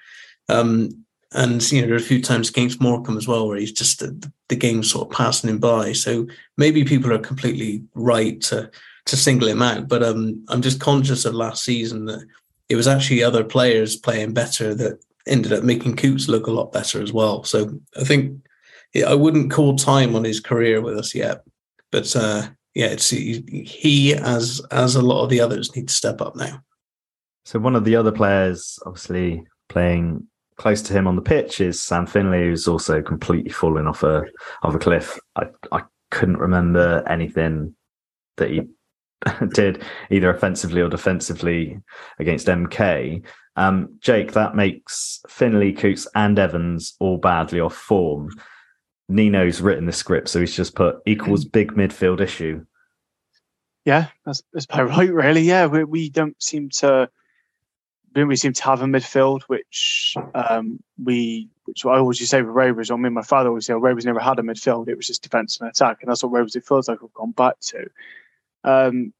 Um, 0.49 1.02
and 1.33 1.71
you 1.71 1.81
know, 1.81 1.87
there 1.87 1.95
are 1.95 1.99
a 1.99 2.01
few 2.01 2.21
times 2.21 2.49
against 2.49 2.81
Morecambe 2.81 3.17
as 3.17 3.27
well 3.27 3.47
where 3.47 3.57
he's 3.57 3.71
just 3.71 3.99
the, 3.99 4.31
the 4.49 4.55
game 4.55 4.83
sort 4.83 5.07
of 5.07 5.15
passing 5.15 5.49
him 5.49 5.59
by. 5.59 5.91
So 5.93 6.27
maybe 6.57 6.83
people 6.83 7.11
are 7.11 7.19
completely 7.19 7.83
right 7.95 8.39
to 8.41 8.69
to 9.05 9.17
single 9.17 9.49
him 9.49 9.61
out. 9.61 9.87
But 9.87 10.03
um, 10.03 10.45
I'm 10.47 10.61
just 10.61 10.79
conscious 10.79 11.25
of 11.25 11.33
last 11.33 11.63
season 11.63 12.05
that 12.05 12.25
it 12.69 12.75
was 12.75 12.87
actually 12.87 13.23
other 13.23 13.43
players 13.43 13.95
playing 13.95 14.33
better 14.33 14.73
that 14.75 15.03
ended 15.27 15.53
up 15.53 15.63
making 15.63 15.95
Coutts 15.95 16.27
look 16.27 16.47
a 16.47 16.51
lot 16.51 16.71
better 16.71 17.01
as 17.01 17.11
well. 17.11 17.43
So 17.43 17.79
I 17.99 18.03
think 18.03 18.39
yeah, 18.93 19.09
I 19.09 19.15
wouldn't 19.15 19.51
call 19.51 19.75
time 19.75 20.15
on 20.15 20.23
his 20.23 20.39
career 20.39 20.81
with 20.81 20.97
us 20.97 21.15
yet, 21.15 21.43
but 21.91 22.15
uh, 22.15 22.47
yeah, 22.75 22.87
it's 22.87 23.09
he 23.09 24.13
as 24.13 24.61
as 24.71 24.95
a 24.95 25.01
lot 25.01 25.23
of 25.23 25.29
the 25.29 25.41
others 25.41 25.75
need 25.75 25.87
to 25.87 25.93
step 25.93 26.21
up 26.21 26.35
now. 26.35 26.61
So 27.45 27.59
one 27.59 27.75
of 27.75 27.85
the 27.85 27.95
other 27.95 28.11
players, 28.11 28.79
obviously 28.85 29.45
playing 29.67 30.27
close 30.57 30.81
to 30.83 30.93
him 30.93 31.07
on 31.07 31.15
the 31.15 31.21
pitch, 31.21 31.61
is 31.61 31.81
Sam 31.81 32.05
Finley, 32.05 32.43
who's 32.43 32.67
also 32.67 33.01
completely 33.01 33.51
fallen 33.51 33.87
off 33.87 34.03
a 34.03 34.23
off 34.63 34.75
a 34.75 34.79
cliff. 34.79 35.19
I 35.35 35.45
I 35.71 35.83
couldn't 36.11 36.37
remember 36.37 37.03
anything 37.07 37.75
that 38.37 38.49
he 38.49 38.61
did 39.53 39.83
either 40.09 40.29
offensively 40.29 40.81
or 40.81 40.89
defensively 40.89 41.79
against 42.19 42.47
MK. 42.47 43.23
Um, 43.55 43.97
Jake, 44.01 44.33
that 44.33 44.55
makes 44.55 45.21
Finley, 45.27 45.73
Coutts, 45.73 46.07
and 46.15 46.37
Evans 46.39 46.95
all 46.99 47.17
badly 47.17 47.59
off 47.59 47.75
form. 47.75 48.29
Nino's 49.09 49.61
written 49.61 49.85
the 49.85 49.91
script, 49.91 50.29
so 50.29 50.39
he's 50.39 50.55
just 50.55 50.75
put 50.75 50.97
equals 51.05 51.45
big 51.45 51.73
midfield 51.73 52.19
issue. 52.19 52.65
Yeah, 53.85 54.07
that's, 54.25 54.41
that's 54.53 54.65
about 54.65 54.89
right, 54.97 55.13
really. 55.13 55.41
Yeah, 55.41 55.67
we, 55.67 55.83
we 55.83 56.09
don't 56.09 56.41
seem 56.41 56.69
to 56.69 57.09
we 58.15 58.35
seem 58.35 58.53
to 58.53 58.63
have 58.63 58.81
a 58.81 58.85
midfield, 58.85 59.43
which 59.43 60.15
um, 60.35 60.81
we, 61.03 61.49
which 61.65 61.85
I 61.85 61.97
always 61.97 62.19
used 62.19 62.31
to 62.31 62.37
say 62.37 62.41
with 62.41 62.53
Rovers, 62.53 62.91
or 62.91 62.97
me 62.97 63.07
and 63.07 63.15
my 63.15 63.23
father 63.23 63.49
always 63.49 63.65
say, 63.65 63.73
Rovers 63.73 64.05
never 64.05 64.19
had 64.19 64.39
a 64.39 64.43
midfield. 64.43 64.87
It 64.87 64.95
was 64.95 65.07
just 65.07 65.23
defence 65.23 65.59
and 65.59 65.69
attack, 65.69 65.97
and 66.01 66.09
that's 66.09 66.23
what 66.23 66.31
Rovers 66.31 66.55
it 66.55 66.65
feels 66.65 66.87
like 66.87 67.01
we've 67.01 67.13
gone 67.13 67.31
back 67.31 67.59
to. 67.61 67.89
Um, 68.63 69.13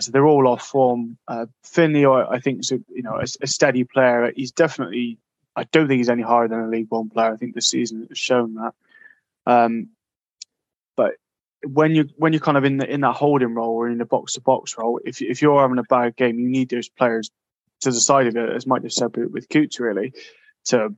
so 0.00 0.10
they're 0.10 0.26
all 0.26 0.48
off 0.48 0.66
form. 0.66 1.18
Uh, 1.28 1.46
Finley, 1.64 2.06
I 2.06 2.40
think, 2.40 2.60
is 2.60 2.72
a, 2.72 2.80
you 2.88 3.02
know 3.02 3.16
a, 3.16 3.26
a, 3.42 3.46
steady 3.46 3.84
player. 3.84 4.32
He's 4.34 4.52
definitely. 4.52 5.18
I 5.54 5.64
don't 5.64 5.86
think 5.86 5.98
he's 5.98 6.08
any 6.08 6.22
higher 6.22 6.48
than 6.48 6.60
a 6.60 6.68
League 6.68 6.86
One 6.88 7.10
player. 7.10 7.32
I 7.32 7.36
think 7.36 7.54
this 7.54 7.68
season 7.68 8.06
has 8.08 8.18
shown 8.18 8.54
that. 8.54 8.72
Um, 9.44 9.88
but 10.96 11.16
when 11.62 11.94
you 11.94 12.08
when 12.16 12.32
you're 12.32 12.40
kind 12.40 12.56
of 12.56 12.64
in 12.64 12.78
the 12.78 12.90
in 12.90 13.02
that 13.02 13.16
holding 13.16 13.54
role 13.54 13.76
or 13.76 13.88
in 13.88 13.98
the 13.98 14.06
box 14.06 14.32
to 14.34 14.40
box 14.40 14.76
role, 14.78 14.98
if 15.04 15.20
if 15.20 15.42
you're 15.42 15.60
having 15.60 15.78
a 15.78 15.82
bad 15.82 16.16
game, 16.16 16.38
you 16.38 16.48
need 16.48 16.70
those 16.70 16.88
players 16.88 17.30
to 17.82 17.90
the 17.90 18.00
side 18.00 18.26
of 18.26 18.36
it, 18.36 18.50
as 18.50 18.66
Mike 18.66 18.82
just 18.82 18.96
said 18.96 19.14
with, 19.16 19.48
Coutts, 19.48 19.80
really, 19.80 20.12
to 20.66 20.94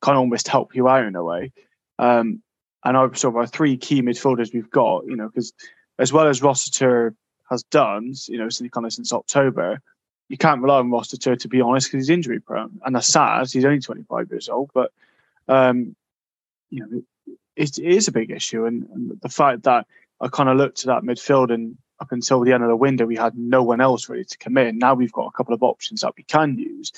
kind 0.00 0.16
of 0.16 0.20
almost 0.20 0.48
help 0.48 0.74
you 0.74 0.88
out 0.88 1.04
in 1.04 1.16
a 1.16 1.22
way. 1.22 1.52
Um, 1.98 2.42
and 2.84 2.96
I 2.96 3.06
sort 3.12 3.34
of 3.34 3.36
our 3.36 3.46
three 3.46 3.76
key 3.76 4.02
midfielders 4.02 4.52
we've 4.52 4.70
got, 4.70 5.06
you 5.06 5.16
know, 5.16 5.28
because 5.28 5.52
as 5.98 6.12
well 6.12 6.26
as 6.26 6.42
Rossiter 6.42 7.14
has 7.50 7.62
done, 7.64 8.14
you 8.26 8.38
know, 8.38 8.48
since 8.48 8.70
kind 8.70 8.86
of 8.86 8.92
since 8.92 9.12
October, 9.12 9.80
you 10.28 10.36
can't 10.36 10.62
rely 10.62 10.78
on 10.78 10.90
Rossiter 10.90 11.36
to 11.36 11.48
be 11.48 11.60
honest 11.60 11.88
because 11.88 12.06
he's 12.06 12.14
injury 12.14 12.40
prone, 12.40 12.80
and 12.84 12.94
that's 12.94 13.08
sad. 13.08 13.50
He's 13.50 13.64
only 13.64 13.80
25 13.80 14.30
years 14.30 14.48
old, 14.48 14.70
but 14.74 14.90
um, 15.48 15.94
you 16.70 16.80
know, 16.80 17.02
it, 17.56 17.78
it 17.78 17.78
is 17.78 18.08
a 18.08 18.12
big 18.12 18.30
issue, 18.30 18.64
and, 18.64 18.88
and 18.94 19.20
the 19.20 19.28
fact 19.28 19.64
that 19.64 19.86
I 20.20 20.28
kind 20.28 20.48
of 20.48 20.56
looked 20.56 20.78
to 20.78 20.86
that 20.88 21.02
midfield 21.02 21.52
and 21.52 21.76
up 22.02 22.12
until 22.12 22.40
the 22.40 22.52
end 22.52 22.64
of 22.64 22.68
the 22.68 22.76
window, 22.76 23.06
we 23.06 23.16
had 23.16 23.38
no 23.38 23.62
one 23.62 23.80
else 23.80 24.08
ready 24.08 24.24
to 24.24 24.38
come 24.38 24.58
in. 24.58 24.78
Now 24.78 24.94
we've 24.94 25.12
got 25.12 25.28
a 25.28 25.30
couple 25.30 25.54
of 25.54 25.62
options 25.62 26.00
that 26.00 26.14
we 26.16 26.24
can 26.24 26.58
use, 26.58 26.92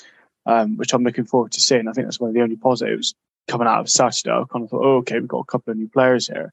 um, 0.47 0.77
which 0.77 0.93
I'm 0.93 1.03
looking 1.03 1.25
forward 1.25 1.51
to 1.53 1.61
seeing. 1.61 1.87
I 1.87 1.93
think 1.93 2.07
that's 2.07 2.19
one 2.19 2.29
of 2.29 2.33
the 2.33 2.41
only 2.41 2.55
positives 2.55 3.13
coming 3.47 3.67
out 3.67 3.81
of 3.81 3.89
Saturday. 3.89 4.31
I 4.31 4.43
kind 4.51 4.65
of 4.65 4.71
thought, 4.71 4.83
oh, 4.83 4.97
okay, 4.97 5.19
we've 5.19 5.27
got 5.27 5.39
a 5.39 5.45
couple 5.45 5.71
of 5.71 5.77
new 5.77 5.87
players 5.87 6.27
here. 6.27 6.51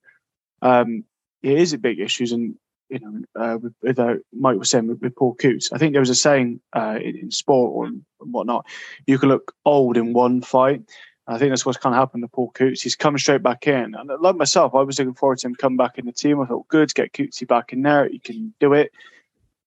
Um, 0.61 1.05
it 1.43 1.59
is 1.59 1.73
a 1.73 1.79
big 1.79 1.99
issue, 1.99 2.27
and 2.31 2.55
you 2.91 3.01
know, 3.01 3.43
uh, 3.43 3.57
with, 3.57 3.75
with 3.83 3.99
uh, 3.99 4.17
Mike 4.35 4.59
was 4.59 4.69
saying 4.69 4.87
with, 4.87 5.01
with, 5.01 5.17
Paul 5.17 5.35
Coutts, 5.35 5.73
I 5.73 5.79
think 5.79 5.93
there 5.93 6.01
was 6.01 6.11
a 6.11 6.15
saying 6.15 6.61
uh, 6.75 6.99
in, 7.03 7.17
in, 7.17 7.31
sport 7.31 7.73
or 7.73 7.91
whatnot, 8.19 8.67
you 9.07 9.19
can 9.19 9.31
look 9.31 9.55
old 9.65 9.97
in 9.97 10.13
one 10.13 10.43
fight. 10.43 10.83
I 11.27 11.39
think 11.39 11.51
that's 11.51 11.65
what's 11.65 11.79
kind 11.79 11.95
of 11.95 12.01
happened 12.01 12.25
to 12.25 12.29
Paul 12.29 12.51
Coutts. 12.51 12.83
He's 12.83 12.97
coming 12.97 13.19
straight 13.19 13.43
back 13.43 13.67
in. 13.67 13.95
And 13.95 14.11
like 14.21 14.37
myself, 14.37 14.75
I 14.75 14.83
was 14.83 14.99
looking 14.99 15.15
forward 15.15 15.39
to 15.39 15.47
him 15.47 15.55
coming 15.55 15.77
back 15.77 15.99
in 15.99 16.07
the 16.07 16.13
team. 16.13 16.41
I 16.41 16.47
thought, 16.47 16.67
good, 16.69 16.93
get 16.95 17.13
Couttsy 17.13 17.47
back 17.47 17.73
in 17.73 17.83
there. 17.83 18.09
He 18.09 18.19
can 18.19 18.53
do 18.59 18.73
it. 18.73 18.91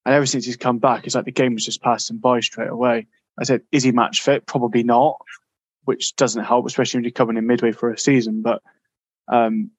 And 0.05 0.13
ever 0.13 0.25
since 0.25 0.45
he's 0.45 0.57
come 0.57 0.79
back, 0.79 1.05
it's 1.05 1.15
like 1.15 1.25
the 1.25 1.31
game 1.31 1.53
was 1.53 1.65
just 1.65 1.81
passing 1.81 2.17
by 2.17 2.41
straight 2.41 2.69
away. 2.69 3.07
I 3.39 3.43
said, 3.43 3.61
is 3.71 3.83
he 3.83 3.91
match 3.91 4.21
fit? 4.21 4.45
Probably 4.45 4.83
not, 4.83 5.17
which 5.85 6.15
doesn't 6.15 6.43
help, 6.43 6.65
especially 6.65 6.99
when 6.99 7.03
you're 7.05 7.11
coming 7.11 7.37
in 7.37 7.47
midway 7.47 7.71
for 7.71 7.91
a 7.91 7.97
season. 7.97 8.41
But 8.41 8.61
um, 9.27 9.71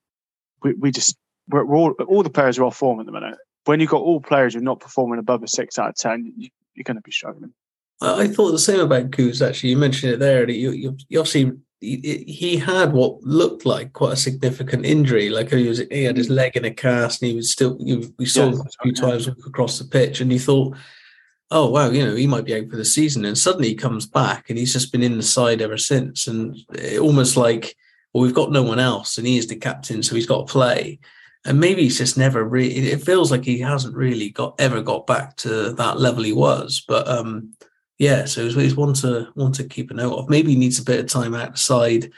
we, 0.62 0.74
we 0.74 0.90
just 0.90 1.16
we're, 1.48 1.64
we're 1.64 1.76
all 1.76 1.92
all 2.08 2.22
the 2.22 2.30
players 2.30 2.58
are 2.58 2.64
off 2.64 2.76
form 2.76 3.00
at 3.00 3.06
the 3.06 3.12
minute. 3.12 3.38
When 3.64 3.80
you've 3.80 3.90
got 3.90 4.02
all 4.02 4.20
players 4.20 4.54
who 4.54 4.60
are 4.60 4.62
not 4.62 4.80
performing 4.80 5.18
above 5.18 5.42
a 5.42 5.48
six 5.48 5.78
out 5.78 5.90
of 5.90 5.96
ten, 5.96 6.32
you, 6.36 6.50
are 6.78 6.82
going 6.82 6.96
to 6.96 7.02
be 7.02 7.12
struggling. 7.12 7.52
I 8.00 8.28
thought 8.28 8.50
the 8.50 8.58
same 8.58 8.80
about 8.80 9.10
Coutts. 9.12 9.40
Actually, 9.40 9.70
you 9.70 9.78
mentioned 9.78 10.12
it 10.12 10.18
there. 10.18 10.48
You, 10.50 10.70
you, 10.72 10.96
you 11.08 11.18
obviously 11.18 11.56
he, 11.80 12.24
he, 12.26 12.56
had 12.56 12.92
what 12.92 13.22
looked 13.22 13.66
like 13.66 13.92
quite 13.92 14.14
a 14.14 14.16
significant 14.16 14.86
injury. 14.86 15.28
Like 15.28 15.50
he 15.50 15.68
was, 15.68 15.82
he 15.90 16.04
had 16.04 16.16
his 16.16 16.30
leg 16.30 16.56
in 16.56 16.64
a 16.64 16.70
cast, 16.70 17.22
and 17.22 17.30
he 17.30 17.36
was 17.36 17.52
still. 17.52 17.76
You, 17.78 18.12
we 18.18 18.26
saw 18.26 18.48
him 18.48 18.60
a 18.60 18.82
few 18.82 18.92
times 18.92 19.28
across 19.28 19.78
the 19.78 19.84
pitch, 19.84 20.20
and 20.20 20.32
you 20.32 20.38
thought, 20.38 20.76
"Oh 21.50 21.70
wow, 21.70 21.90
you 21.90 22.04
know, 22.04 22.14
he 22.14 22.26
might 22.26 22.44
be 22.44 22.54
out 22.54 22.70
for 22.70 22.76
the 22.76 22.84
season." 22.84 23.24
And 23.24 23.36
suddenly 23.36 23.68
he 23.68 23.74
comes 23.74 24.06
back, 24.06 24.48
and 24.48 24.58
he's 24.58 24.72
just 24.72 24.92
been 24.92 25.02
in 25.02 25.16
the 25.16 25.22
side 25.22 25.60
ever 25.60 25.78
since. 25.78 26.26
And 26.26 26.56
almost 26.98 27.36
like, 27.36 27.76
well, 28.12 28.22
we've 28.24 28.34
got 28.34 28.52
no 28.52 28.62
one 28.62 28.78
else, 28.78 29.18
and 29.18 29.26
he 29.26 29.36
is 29.36 29.46
the 29.46 29.56
captain, 29.56 30.02
so 30.02 30.14
he's 30.14 30.26
got 30.26 30.46
to 30.46 30.52
play 30.52 30.98
and 31.46 31.60
maybe 31.60 31.82
he's 31.82 31.98
just 31.98 32.18
never 32.18 32.44
really 32.44 32.90
it 32.90 33.02
feels 33.02 33.30
like 33.30 33.44
he 33.44 33.60
hasn't 33.60 33.96
really 33.96 34.30
got 34.30 34.54
ever 34.58 34.82
got 34.82 35.06
back 35.06 35.36
to 35.36 35.72
that 35.74 35.98
level 35.98 36.24
he 36.24 36.32
was 36.32 36.84
but 36.88 37.06
um 37.06 37.52
yeah 37.98 38.24
so 38.24 38.48
he's 38.48 38.76
one 38.76 38.94
to 38.94 39.28
one 39.34 39.52
to 39.52 39.64
keep 39.64 39.90
a 39.90 39.94
note 39.94 40.16
of 40.16 40.28
maybe 40.28 40.52
he 40.52 40.58
needs 40.58 40.78
a 40.78 40.84
bit 40.84 41.00
of 41.00 41.06
time 41.06 41.34
outside 41.34 42.10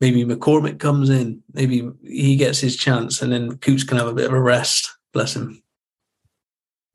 maybe 0.00 0.24
mccormick 0.24 0.78
comes 0.78 1.10
in 1.10 1.42
maybe 1.52 1.88
he 2.02 2.36
gets 2.36 2.58
his 2.58 2.76
chance 2.76 3.22
and 3.22 3.32
then 3.32 3.56
coutts 3.58 3.84
can 3.84 3.98
have 3.98 4.08
a 4.08 4.14
bit 4.14 4.26
of 4.26 4.32
a 4.32 4.40
rest 4.40 4.96
bless 5.12 5.34
him 5.36 5.62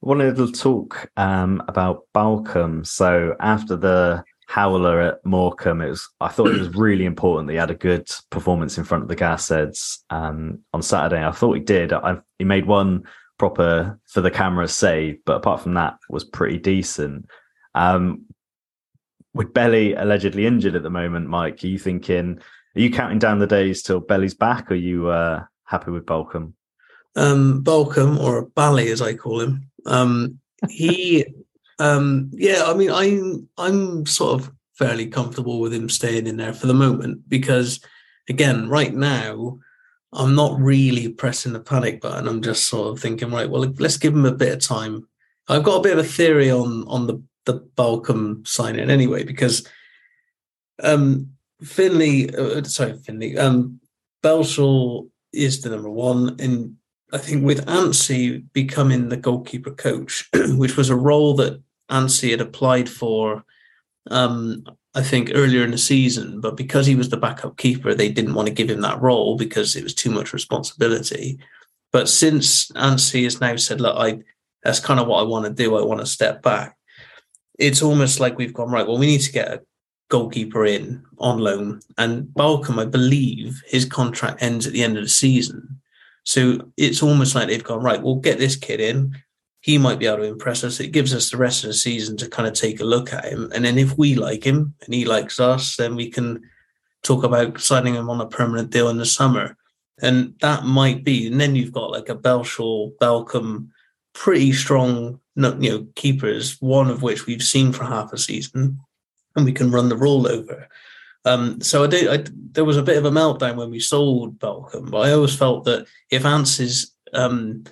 I 0.04 0.06
wanted 0.06 0.36
to 0.36 0.52
talk 0.52 1.10
um, 1.16 1.64
about 1.70 2.08
Balcombe. 2.14 2.86
So 2.86 3.38
after 3.40 3.78
the 3.78 4.26
howler 4.54 5.02
at 5.02 5.26
Morecambe. 5.26 5.82
It 5.82 5.90
was 5.90 6.08
I 6.22 6.28
thought 6.28 6.52
it 6.52 6.60
was 6.60 6.76
really 6.76 7.06
important 7.06 7.48
that 7.48 7.54
he 7.54 7.60
had 7.60 7.72
a 7.72 7.76
good 7.76 8.08
performance 8.30 8.78
in 8.78 8.84
front 8.84 9.04
of 9.04 9.10
the 9.10 9.16
gas 9.16 9.50
heads 9.50 10.04
um, 10.12 10.60
on 10.74 10.82
Saturday. 10.82 11.26
I 11.26 11.32
thought 11.32 11.54
he 11.54 11.62
did. 11.62 11.92
I, 11.92 12.18
he 12.38 12.46
made 12.46 12.68
one 12.68 13.04
proper 13.40 14.00
for 14.06 14.22
the 14.22 14.30
camera 14.30 14.68
save, 14.68 15.18
but 15.26 15.38
apart 15.38 15.62
from 15.62 15.74
that, 15.74 15.98
was 16.08 16.24
pretty 16.24 16.60
decent. 16.60 17.26
Um, 17.76 18.26
with 19.34 19.54
Belly 19.54 19.94
allegedly 19.94 20.46
injured 20.46 20.76
at 20.76 20.84
the 20.84 20.90
moment, 20.90 21.28
Mike, 21.28 21.64
are 21.64 21.68
you 21.68 21.80
thinking? 21.80 22.40
Are 22.76 22.80
you 22.80 22.92
counting 22.92 23.20
down 23.20 23.40
the 23.40 23.48
days 23.48 23.82
till 23.82 24.00
Belly's 24.00 24.34
back? 24.34 24.70
Or 24.70 24.74
are 24.74 24.78
you 24.78 25.08
uh, 25.08 25.44
happy 25.66 25.92
with 25.92 26.06
Balcombe? 26.06 26.54
Um, 27.16 27.64
Balcombe, 27.64 28.20
or 28.20 28.46
Bally 28.48 28.92
as 28.92 29.02
I 29.02 29.16
call 29.16 29.40
him, 29.40 29.70
um, 29.86 30.40
he 30.70 31.26
um, 31.80 32.30
yeah, 32.34 32.64
I 32.66 32.74
mean, 32.74 32.92
I'm 32.92 33.48
I'm 33.58 34.06
sort 34.06 34.42
of 34.42 34.52
fairly 34.74 35.08
comfortable 35.08 35.60
with 35.60 35.74
him 35.74 35.90
staying 35.90 36.28
in 36.28 36.38
there 36.38 36.54
for 36.54 36.68
the 36.68 36.74
moment 36.74 37.30
because, 37.30 37.80
again, 38.30 38.70
right 38.70 38.94
now, 38.94 39.60
I'm 40.12 40.36
not 40.36 40.60
really 40.60 41.10
pressing 41.10 41.54
the 41.54 41.60
panic 41.60 42.02
button. 42.02 42.28
I'm 42.28 42.42
just 42.42 42.68
sort 42.68 42.90
of 42.90 43.00
thinking, 43.00 43.32
right, 43.32 43.50
well, 43.50 43.62
let's 43.80 43.98
give 43.98 44.14
him 44.14 44.26
a 44.26 44.32
bit 44.32 44.54
of 44.54 44.60
time. 44.62 45.08
I've 45.48 45.64
got 45.64 45.78
a 45.78 45.84
bit 45.84 45.98
of 45.98 46.06
a 46.06 46.08
theory 46.08 46.52
on 46.52 46.86
on 46.88 47.08
the 47.08 47.22
the 47.46 47.60
Balcombe 47.76 48.48
sign 48.48 48.78
in 48.78 48.90
anyway 48.90 49.24
because 49.24 49.68
um 50.82 51.30
Finley, 51.64 52.34
uh, 52.36 52.64
sorry, 52.64 52.98
Finley, 52.98 53.38
um, 53.38 53.80
is 55.34 55.62
the 55.62 55.70
number 55.70 55.90
one, 55.90 56.36
and 56.40 56.76
I 57.12 57.18
think 57.18 57.44
with 57.44 57.66
Anssi 57.66 58.44
becoming 58.54 59.10
the 59.10 59.18
goalkeeper 59.18 59.72
coach, 59.72 60.30
which 60.34 60.78
was 60.78 60.90
a 60.90 60.96
role 60.96 61.36
that 61.36 61.62
Anssi 61.90 62.32
had 62.32 62.42
applied 62.42 62.90
for, 62.90 63.44
um, 64.12 64.64
I 64.96 65.02
think 65.02 65.32
earlier 65.34 65.64
in 65.64 65.72
the 65.72 65.78
season, 65.78 66.40
but 66.40 66.56
because 66.56 66.86
he 66.86 66.96
was 66.96 67.10
the 67.10 67.18
backup 67.18 67.58
keeper, 67.58 67.94
they 67.94 68.10
didn't 68.10 68.36
want 68.36 68.48
to 68.48 68.54
give 68.54 68.70
him 68.70 68.82
that 68.82 69.02
role 69.02 69.38
because 69.38 69.76
it 69.76 69.84
was 69.84 69.96
too 69.96 70.12
much 70.12 70.34
responsibility. 70.34 71.40
But 71.92 72.10
since 72.10 72.70
Anssi 72.72 73.24
has 73.24 73.42
now 73.42 73.56
said, 73.56 73.82
"Look, 73.82 73.96
I 73.98 74.20
that's 74.64 74.80
kind 74.80 75.00
of 75.00 75.08
what 75.08 75.20
I 75.20 75.24
want 75.24 75.46
to 75.46 75.52
do. 75.52 75.76
I 75.76 75.84
want 75.84 76.00
to 76.00 76.06
step 76.06 76.42
back," 76.42 76.78
it's 77.60 77.82
almost 77.82 78.20
like 78.20 78.38
we've 78.38 78.54
gone 78.54 78.72
right. 78.72 78.86
Well, 78.86 78.98
we 78.98 79.06
need 79.06 79.22
to 79.22 79.32
get 79.32 79.48
a 79.48 79.62
goalkeeper 80.10 80.66
in 80.66 81.04
on 81.18 81.40
loan, 81.40 81.82
and 81.98 82.26
Balcombe, 82.26 82.80
I 82.80 82.86
believe, 82.86 83.62
his 83.68 83.86
contract 83.86 84.42
ends 84.42 84.68
at 84.68 84.74
the 84.74 84.84
end 84.84 84.98
of 84.98 85.04
the 85.04 85.10
season. 85.10 85.82
So 86.24 86.72
it's 86.78 87.04
almost 87.04 87.36
like 87.36 87.48
they've 87.48 87.64
gone 87.64 87.84
right. 87.84 88.02
We'll 88.02 88.16
get 88.16 88.40
this 88.40 88.56
kid 88.56 88.80
in. 88.80 89.16
He 89.62 89.78
might 89.78 90.00
be 90.00 90.08
able 90.08 90.18
to 90.18 90.24
impress 90.24 90.64
us. 90.64 90.80
It 90.80 90.92
gives 90.92 91.14
us 91.14 91.30
the 91.30 91.38
rest 91.38 91.64
of 91.64 91.70
the 91.70 91.74
season 91.74 92.18
to 92.18 92.30
kind 92.30 92.48
of 92.48 92.54
take 92.54 92.80
a 92.80 92.86
look 92.86 93.14
at 93.14 93.26
him, 93.26 93.52
and 93.54 93.64
then 93.66 93.78
if 93.78 93.98
we 93.98 94.16
like 94.16 94.44
him 94.44 94.74
and 94.86 94.94
he 94.94 95.06
likes 95.06 95.40
us, 95.40 95.76
then 95.78 95.96
we 95.96 96.10
can 96.10 96.42
talk 97.04 97.24
about 97.24 97.60
signing 97.60 97.96
him 97.96 98.10
on 98.10 98.22
a 98.22 98.28
permanent 98.28 98.70
deal 98.72 98.90
in 98.90 98.98
the 98.98 99.06
summer. 99.06 99.58
And 100.02 100.34
that 100.42 100.66
might 100.66 101.04
be, 101.04 101.28
and 101.28 101.40
then 101.40 101.56
you've 101.56 101.72
got 101.72 101.92
like 101.92 102.10
a 102.10 102.16
Belshaw, 102.16 102.92
Balcombe, 103.00 103.70
pretty 104.14 104.54
strong, 104.54 105.20
you 105.36 105.52
know, 105.52 105.88
keepers. 105.96 106.62
One 106.62 106.90
of 106.90 107.02
which 107.02 107.26
we've 107.26 107.44
seen 107.44 107.74
for 107.74 107.84
half 107.84 108.14
a 108.14 108.18
season, 108.18 108.80
and 109.36 109.46
we 109.46 109.52
can 109.52 109.72
run 109.72 109.90
the 109.90 109.96
rollover. 109.96 110.68
Um, 111.26 111.62
so 111.62 111.84
I 111.84 111.88
did. 111.88 112.08
I, 112.08 112.30
there 112.52 112.66
was 112.66 112.78
a 112.78 112.84
bit 112.84 112.98
of 112.98 113.06
a 113.06 113.12
meltdown 113.12 113.56
when 113.56 113.72
we 113.72 113.80
sold 113.80 114.40
Balcombe, 114.40 114.92
but 114.92 115.08
I 115.08 115.12
always 115.12 115.36
felt 115.36 115.64
that 115.66 115.88
if 116.10 116.24
Ance's, 116.24 116.94
um, 117.14 117.64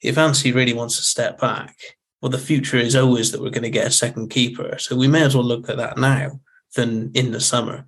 if 0.00 0.16
Anssi 0.16 0.54
really 0.54 0.72
wants 0.72 0.96
to 0.96 1.02
step 1.02 1.40
back, 1.40 1.76
well, 2.20 2.30
the 2.30 2.38
future 2.38 2.76
is 2.76 2.94
always 2.94 3.32
that 3.32 3.40
we're 3.40 3.50
going 3.50 3.62
to 3.64 3.70
get 3.70 3.86
a 3.86 3.90
second 3.90 4.30
keeper. 4.30 4.76
So 4.78 4.96
we 4.96 5.08
may 5.08 5.22
as 5.22 5.34
well 5.34 5.44
look 5.44 5.68
at 5.68 5.78
that 5.78 5.98
now 5.98 6.40
than 6.76 7.10
in 7.14 7.32
the 7.32 7.40
summer. 7.40 7.86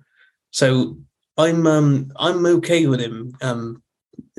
So 0.51 0.97
I'm 1.37 1.65
um, 1.67 2.11
I'm 2.17 2.45
okay 2.45 2.85
with 2.85 2.99
him 2.99 3.35
um, 3.41 3.81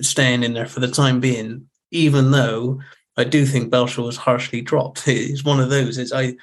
staying 0.00 0.42
in 0.42 0.52
there 0.52 0.66
for 0.66 0.80
the 0.80 0.88
time 0.88 1.20
being, 1.20 1.68
even 1.90 2.30
though 2.30 2.80
I 3.16 3.24
do 3.24 3.46
think 3.46 3.70
Belshaw 3.70 4.04
was 4.04 4.16
harshly 4.16 4.60
dropped. 4.60 5.04
It's 5.08 5.44
one 5.44 5.60
of 5.60 5.70
those. 5.70 5.98
It's 5.98 6.12
I 6.12 6.36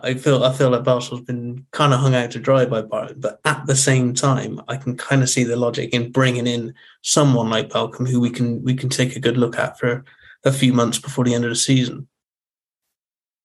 I 0.00 0.14
feel 0.14 0.44
I 0.44 0.52
feel 0.52 0.70
like 0.70 0.84
Belshaw's 0.84 1.22
been 1.22 1.66
kind 1.72 1.92
of 1.92 2.00
hung 2.00 2.14
out 2.14 2.30
to 2.32 2.38
dry 2.38 2.64
by 2.64 2.82
Barton, 2.82 3.20
but 3.20 3.40
at 3.44 3.66
the 3.66 3.76
same 3.76 4.14
time, 4.14 4.60
I 4.68 4.76
can 4.76 4.96
kind 4.96 5.22
of 5.22 5.28
see 5.28 5.44
the 5.44 5.56
logic 5.56 5.92
in 5.92 6.12
bringing 6.12 6.46
in 6.46 6.74
someone 7.02 7.50
like 7.50 7.70
Balcombe 7.70 8.08
who 8.08 8.20
we 8.20 8.30
can 8.30 8.62
we 8.62 8.74
can 8.74 8.88
take 8.88 9.16
a 9.16 9.20
good 9.20 9.36
look 9.36 9.58
at 9.58 9.78
for 9.78 10.04
a 10.44 10.52
few 10.52 10.72
months 10.72 10.98
before 10.98 11.24
the 11.24 11.34
end 11.34 11.44
of 11.44 11.50
the 11.50 11.56
season. 11.56 12.06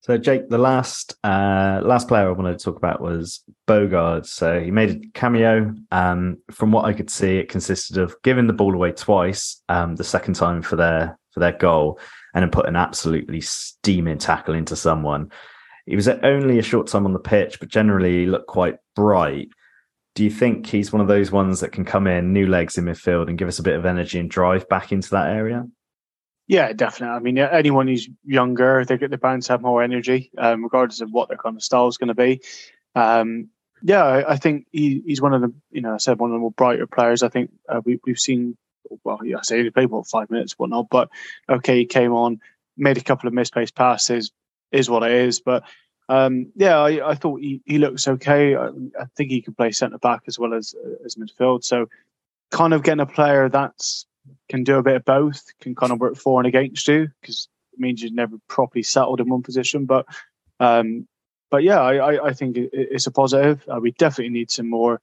So, 0.01 0.17
Jake, 0.17 0.49
the 0.49 0.57
last 0.57 1.15
uh, 1.23 1.81
last 1.83 2.07
player 2.07 2.27
I 2.27 2.31
wanted 2.31 2.59
to 2.59 2.65
talk 2.65 2.75
about 2.75 3.01
was 3.01 3.41
Bogarde. 3.67 4.25
So 4.25 4.59
he 4.59 4.69
made 4.69 4.89
a 4.91 4.99
cameo. 5.13 5.73
Um, 5.91 6.37
from 6.51 6.71
what 6.71 6.85
I 6.85 6.93
could 6.93 7.09
see, 7.09 7.37
it 7.37 7.49
consisted 7.49 7.97
of 7.97 8.15
giving 8.21 8.47
the 8.47 8.53
ball 8.53 8.75
away 8.75 8.91
twice, 8.91 9.61
um, 9.69 9.95
the 9.95 10.03
second 10.03 10.33
time 10.35 10.61
for 10.61 10.75
their 10.75 11.17
for 11.33 11.39
their 11.39 11.53
goal, 11.53 11.99
and 12.33 12.43
then 12.43 12.51
put 12.51 12.67
an 12.67 12.75
absolutely 12.75 13.41
steaming 13.41 14.17
tackle 14.17 14.53
into 14.53 14.75
someone. 14.75 15.31
He 15.85 15.95
was 15.95 16.07
only 16.07 16.59
a 16.59 16.63
short 16.63 16.87
time 16.87 17.05
on 17.05 17.13
the 17.13 17.19
pitch, 17.19 17.59
but 17.59 17.69
generally 17.69 18.25
looked 18.25 18.47
quite 18.47 18.77
bright. 18.95 19.49
Do 20.15 20.23
you 20.23 20.29
think 20.29 20.67
he's 20.67 20.93
one 20.93 21.01
of 21.01 21.07
those 21.07 21.31
ones 21.31 21.59
that 21.59 21.71
can 21.71 21.85
come 21.85 22.07
in, 22.07 22.33
new 22.33 22.47
legs 22.47 22.77
in 22.77 22.85
midfield, 22.85 23.27
and 23.27 23.37
give 23.37 23.47
us 23.47 23.59
a 23.59 23.63
bit 23.63 23.75
of 23.75 23.85
energy 23.85 24.19
and 24.19 24.29
drive 24.29 24.69
back 24.69 24.91
into 24.91 25.09
that 25.09 25.27
area? 25.27 25.65
Yeah, 26.47 26.73
definitely. 26.73 27.15
I 27.15 27.19
mean, 27.19 27.37
anyone 27.37 27.87
who's 27.87 28.07
younger, 28.23 28.85
they 28.85 28.97
get 28.97 29.11
the 29.11 29.17
bound 29.17 29.43
to 29.43 29.53
have 29.53 29.61
more 29.61 29.81
energy, 29.81 30.29
um, 30.37 30.63
regardless 30.63 31.01
of 31.01 31.09
what 31.11 31.29
their 31.29 31.37
kind 31.37 31.55
of 31.55 31.63
style 31.63 31.87
is 31.87 31.97
going 31.97 32.09
to 32.09 32.13
be. 32.13 32.41
Um, 32.95 33.49
yeah, 33.81 34.03
I, 34.03 34.33
I 34.33 34.37
think 34.37 34.67
he, 34.71 35.01
he's 35.05 35.21
one 35.21 35.33
of 35.33 35.41
the, 35.41 35.53
you 35.71 35.81
know, 35.81 35.93
I 35.93 35.97
said 35.97 36.19
one 36.19 36.29
of 36.29 36.35
the 36.35 36.39
more 36.39 36.51
brighter 36.51 36.85
players. 36.85 37.23
I 37.23 37.29
think 37.29 37.51
uh, 37.67 37.81
we, 37.83 37.99
we've 38.05 38.19
seen, 38.19 38.57
well, 39.03 39.19
yeah, 39.23 39.37
I 39.37 39.41
say 39.41 39.63
he 39.63 39.69
played 39.69 39.85
about 39.85 40.07
five 40.07 40.29
minutes, 40.29 40.53
whatnot, 40.53 40.89
but 40.89 41.09
okay, 41.49 41.77
he 41.79 41.85
came 41.85 42.13
on, 42.13 42.39
made 42.77 42.97
a 42.97 43.03
couple 43.03 43.27
of 43.27 43.33
misplaced 43.33 43.75
passes, 43.75 44.31
is 44.71 44.89
what 44.89 45.03
it 45.03 45.11
is. 45.11 45.39
But 45.39 45.63
um, 46.09 46.51
yeah, 46.55 46.77
I, 46.77 47.11
I, 47.11 47.15
thought 47.15 47.39
he, 47.39 47.61
he 47.65 47.77
looks 47.77 48.07
okay. 48.07 48.55
I, 48.55 48.67
I 48.67 49.05
think 49.15 49.31
he 49.31 49.41
can 49.41 49.53
play 49.53 49.71
centre 49.71 49.97
back 49.97 50.23
as 50.27 50.37
well 50.37 50.53
as 50.53 50.75
as 51.05 51.15
midfield. 51.15 51.63
So, 51.63 51.87
kind 52.51 52.73
of 52.73 52.83
getting 52.83 52.99
a 52.99 53.05
player 53.05 53.49
that's 53.49 54.05
can 54.49 54.63
do 54.63 54.77
a 54.77 54.83
bit 54.83 54.95
of 54.95 55.05
both, 55.05 55.43
can 55.61 55.75
kind 55.75 55.91
of 55.91 55.99
work 55.99 56.15
for 56.15 56.39
and 56.39 56.47
against 56.47 56.87
you 56.87 57.09
because 57.21 57.47
it 57.73 57.79
means 57.79 58.01
you've 58.01 58.13
never 58.13 58.37
properly 58.47 58.83
settled 58.83 59.19
in 59.19 59.29
one 59.29 59.43
position. 59.43 59.85
But 59.85 60.05
um, 60.59 61.07
but 61.49 61.63
yeah, 61.63 61.79
I, 61.79 62.29
I 62.29 62.33
think 62.33 62.57
it's 62.57 63.07
a 63.07 63.11
positive. 63.11 63.63
Uh, 63.67 63.79
we 63.79 63.91
definitely 63.91 64.33
need 64.33 64.51
some 64.51 64.69
more 64.69 65.01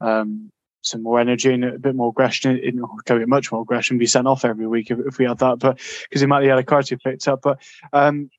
um, 0.00 0.50
some 0.84 1.02
more 1.02 1.18
energy 1.18 1.52
and 1.52 1.64
a 1.64 1.78
bit 1.78 1.94
more 1.94 2.10
aggression. 2.10 2.58
It 2.62 2.74
can 3.06 3.18
be 3.18 3.24
much 3.24 3.50
more 3.50 3.62
aggression. 3.62 3.98
Be 3.98 4.06
sent 4.06 4.26
off 4.26 4.44
every 4.44 4.66
week 4.66 4.90
if, 4.90 4.98
if 5.06 5.18
we 5.18 5.24
had 5.24 5.38
that, 5.38 5.58
but 5.58 5.80
because 6.08 6.20
he 6.20 6.26
might 6.26 6.42
have 6.42 6.50
had 6.50 6.58
a 6.58 6.64
card 6.64 6.88
picked 7.02 7.26
up. 7.26 7.40
But 7.42 7.60
um, 7.92 8.30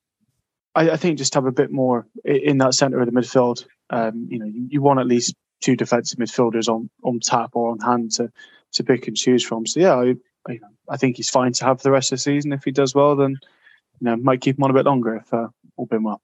I, 0.76 0.92
I, 0.92 0.98
think 0.98 1.18
just 1.18 1.34
have 1.34 1.46
a 1.46 1.52
bit 1.52 1.72
more 1.72 2.08
in 2.24 2.60
that 2.60 2.76
centre 2.76 3.00
of 3.00 3.06
the 3.08 3.12
midfield. 3.12 3.66
Um, 3.90 4.28
you 4.30 4.40
know, 4.40 4.46
you, 4.46 4.68
you, 4.70 4.82
want 4.82 5.00
at 5.00 5.08
least 5.08 5.36
two 5.62 5.76
defensive 5.76 6.20
midfielders 6.20 6.68
on 6.68 6.90
on 7.04 7.20
tap 7.20 7.52
or 7.54 7.72
on 7.72 7.80
hand 7.80 8.12
to 8.14 8.32
to 8.74 8.84
pick 8.84 9.08
and 9.08 9.18
choose 9.18 9.44
from. 9.44 9.66
So 9.66 9.80
yeah, 9.80 9.96
I, 9.96 10.16
I, 10.48 10.60
I 10.90 10.98
think 10.98 11.18
he's 11.18 11.30
fine 11.30 11.54
to 11.54 11.66
have 11.66 11.80
for 11.80 11.84
the 11.84 11.92
rest 11.92 12.12
of 12.12 12.18
the 12.18 12.22
season. 12.22 12.54
If 12.54 12.64
he 12.64 12.72
does 12.72 12.94
well, 12.94 13.16
then 13.16 13.38
you 14.00 14.06
know 14.06 14.16
might 14.18 14.42
keep 14.42 14.58
him 14.58 14.64
on 14.64 14.72
a 14.72 14.74
bit 14.76 14.86
longer 14.86 15.16
if 15.16 15.34
uh, 15.34 15.48
all 15.78 15.88
been 15.88 16.04
well. 16.04 16.22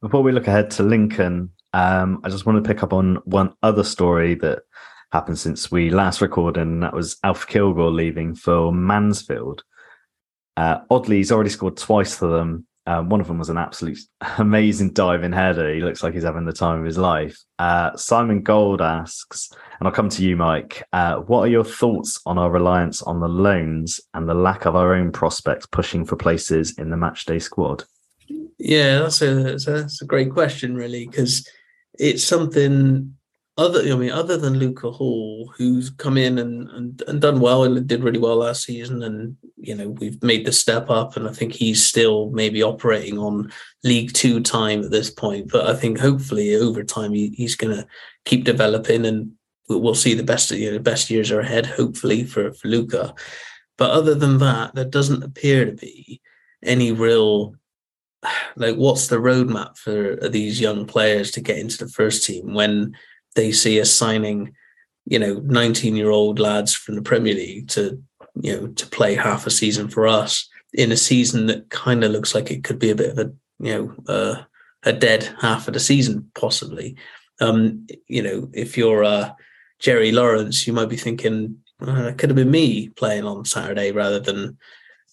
Before 0.00 0.22
we 0.22 0.32
look 0.32 0.46
ahead 0.46 0.70
to 0.72 0.82
Lincoln, 0.82 1.50
um, 1.76 2.20
I 2.24 2.28
just 2.28 2.46
want 2.46 2.62
to 2.62 2.68
pick 2.68 2.82
up 2.82 2.92
on 2.92 3.16
one 3.24 3.54
other 3.62 3.84
story 3.84 4.34
that 4.36 4.60
happened 5.12 5.38
since 5.38 5.70
we 5.70 5.90
last 5.90 6.20
recorded, 6.20 6.60
and 6.60 6.82
that 6.82 6.94
was 6.94 7.18
Alf 7.24 7.46
Kilgour 7.46 7.92
leaving 7.92 8.34
for 8.34 8.72
Mansfield. 8.72 9.62
Uh, 10.56 10.78
oddly, 10.90 11.16
he's 11.16 11.32
already 11.32 11.50
scored 11.50 11.76
twice 11.76 12.16
for 12.16 12.28
them 12.28 12.66
um, 12.88 13.08
one 13.08 13.20
of 13.20 13.26
them 13.26 13.38
was 13.38 13.50
an 13.50 13.58
absolute 13.58 13.98
amazing 14.38 14.92
diving 14.92 15.32
header. 15.32 15.74
He 15.74 15.80
looks 15.80 16.02
like 16.02 16.14
he's 16.14 16.22
having 16.22 16.44
the 16.44 16.52
time 16.52 16.78
of 16.78 16.84
his 16.84 16.98
life. 16.98 17.38
Uh, 17.58 17.96
Simon 17.96 18.42
Gold 18.42 18.80
asks, 18.80 19.50
and 19.78 19.88
I'll 19.88 19.94
come 19.94 20.08
to 20.10 20.22
you, 20.22 20.36
Mike. 20.36 20.84
Uh, 20.92 21.16
what 21.16 21.40
are 21.40 21.48
your 21.48 21.64
thoughts 21.64 22.20
on 22.26 22.38
our 22.38 22.50
reliance 22.50 23.02
on 23.02 23.20
the 23.20 23.28
loans 23.28 24.00
and 24.14 24.28
the 24.28 24.34
lack 24.34 24.66
of 24.66 24.76
our 24.76 24.94
own 24.94 25.10
prospects 25.10 25.66
pushing 25.66 26.04
for 26.04 26.16
places 26.16 26.78
in 26.78 26.90
the 26.90 26.96
matchday 26.96 27.42
squad? 27.42 27.84
Yeah, 28.58 29.00
that's 29.00 29.20
a, 29.20 29.34
that's 29.34 29.66
a, 29.66 29.72
that's 29.72 30.02
a 30.02 30.06
great 30.06 30.30
question, 30.30 30.76
really, 30.76 31.06
because 31.06 31.48
it's 31.98 32.24
something 32.24 33.16
other 33.58 33.80
I 33.80 33.96
mean, 33.96 34.10
other 34.10 34.36
than 34.36 34.58
Luca 34.58 34.90
Hoole, 34.90 35.52
who's 35.56 35.88
come 35.88 36.18
in 36.18 36.38
and, 36.38 36.68
and, 36.70 37.02
and 37.08 37.20
done 37.20 37.40
well 37.40 37.64
and 37.64 37.86
did 37.86 38.02
really 38.02 38.18
well 38.18 38.36
last 38.36 38.64
season, 38.64 39.02
and 39.02 39.36
you 39.56 39.74
know 39.74 39.88
we've 39.88 40.22
made 40.22 40.44
the 40.44 40.52
step 40.52 40.90
up, 40.90 41.16
and 41.16 41.26
I 41.26 41.32
think 41.32 41.54
he's 41.54 41.84
still 41.84 42.30
maybe 42.30 42.62
operating 42.62 43.18
on 43.18 43.50
League 43.82 44.12
Two 44.12 44.40
time 44.40 44.82
at 44.82 44.90
this 44.90 45.10
point. 45.10 45.50
But 45.50 45.66
I 45.68 45.74
think 45.74 45.98
hopefully 45.98 46.54
over 46.54 46.84
time 46.84 47.14
he, 47.14 47.30
he's 47.30 47.56
going 47.56 47.74
to 47.74 47.86
keep 48.26 48.44
developing, 48.44 49.06
and 49.06 49.32
we'll 49.70 49.94
see 49.94 50.12
the 50.12 50.22
best 50.22 50.50
you 50.50 50.72
know 50.72 50.78
best 50.78 51.08
years 51.08 51.30
are 51.30 51.40
ahead. 51.40 51.64
Hopefully 51.64 52.24
for 52.24 52.52
for 52.52 52.68
Luca. 52.68 53.14
But 53.78 53.90
other 53.90 54.14
than 54.14 54.38
that, 54.38 54.74
there 54.74 54.84
doesn't 54.84 55.22
appear 55.22 55.64
to 55.64 55.72
be 55.72 56.20
any 56.62 56.92
real 56.92 57.54
like 58.56 58.76
what's 58.76 59.08
the 59.08 59.16
roadmap 59.16 59.76
for 59.76 60.16
these 60.28 60.60
young 60.60 60.86
players 60.86 61.30
to 61.32 61.40
get 61.40 61.58
into 61.58 61.84
the 61.84 61.90
first 61.90 62.24
team 62.24 62.54
when 62.54 62.96
they 63.34 63.52
see 63.52 63.80
us 63.80 63.90
signing, 63.90 64.54
you 65.04 65.18
know, 65.18 65.34
19 65.44 65.96
year 65.96 66.10
old 66.10 66.38
lads 66.38 66.74
from 66.74 66.94
the 66.94 67.02
Premier 67.02 67.34
League 67.34 67.68
to, 67.68 68.02
you 68.40 68.56
know, 68.56 68.66
to 68.68 68.86
play 68.86 69.14
half 69.14 69.46
a 69.46 69.50
season 69.50 69.88
for 69.88 70.06
us 70.06 70.48
in 70.72 70.92
a 70.92 70.96
season 70.96 71.46
that 71.46 71.70
kind 71.70 72.04
of 72.04 72.10
looks 72.10 72.34
like 72.34 72.50
it 72.50 72.64
could 72.64 72.78
be 72.78 72.90
a 72.90 72.96
bit 72.96 73.10
of 73.10 73.18
a, 73.18 73.32
you 73.58 73.72
know, 73.74 73.94
uh, 74.12 74.42
a 74.82 74.92
dead 74.92 75.34
half 75.40 75.68
of 75.68 75.74
the 75.74 75.80
season, 75.80 76.30
possibly. 76.34 76.96
Um, 77.40 77.86
you 78.08 78.22
know, 78.22 78.48
if 78.52 78.76
you're 78.76 79.04
uh, 79.04 79.32
Jerry 79.78 80.12
Lawrence, 80.12 80.66
you 80.66 80.72
might 80.72 80.88
be 80.88 80.96
thinking, 80.96 81.58
uh, 81.86 82.06
it 82.08 82.18
could 82.18 82.30
have 82.30 82.36
been 82.36 82.50
me 82.50 82.88
playing 82.90 83.24
on 83.24 83.44
Saturday 83.44 83.92
rather 83.92 84.20
than 84.20 84.56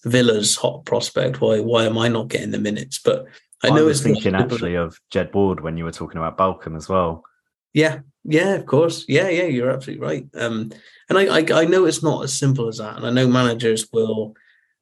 Villa's 0.04 0.56
hot 0.56 0.84
prospect. 0.84 1.40
Why 1.40 1.60
why 1.60 1.84
am 1.84 1.98
I 1.98 2.08
not 2.08 2.28
getting 2.28 2.50
the 2.50 2.58
minutes? 2.58 3.00
But 3.02 3.26
I 3.62 3.70
know 3.70 3.78
I 3.78 3.82
was 3.82 4.02
thinking 4.02 4.34
actually 4.34 4.74
of 4.74 4.98
Jed 5.10 5.32
Ward 5.34 5.60
when 5.60 5.76
you 5.76 5.84
were 5.84 5.92
talking 5.92 6.18
about 6.18 6.36
Balcombe 6.36 6.76
as 6.76 6.88
well. 6.88 7.24
Yeah, 7.72 8.00
yeah, 8.24 8.54
of 8.54 8.66
course. 8.66 9.04
Yeah, 9.08 9.28
yeah, 9.28 9.44
you're 9.44 9.70
absolutely 9.70 10.06
right. 10.06 10.26
Um, 10.34 10.70
and 11.08 11.18
I, 11.18 11.38
I, 11.38 11.62
I 11.62 11.64
know 11.64 11.86
it's 11.86 12.02
not 12.02 12.24
as 12.24 12.32
simple 12.32 12.68
as 12.68 12.78
that, 12.78 12.96
and 12.96 13.06
I 13.06 13.10
know 13.10 13.26
managers 13.26 13.88
will 13.92 14.34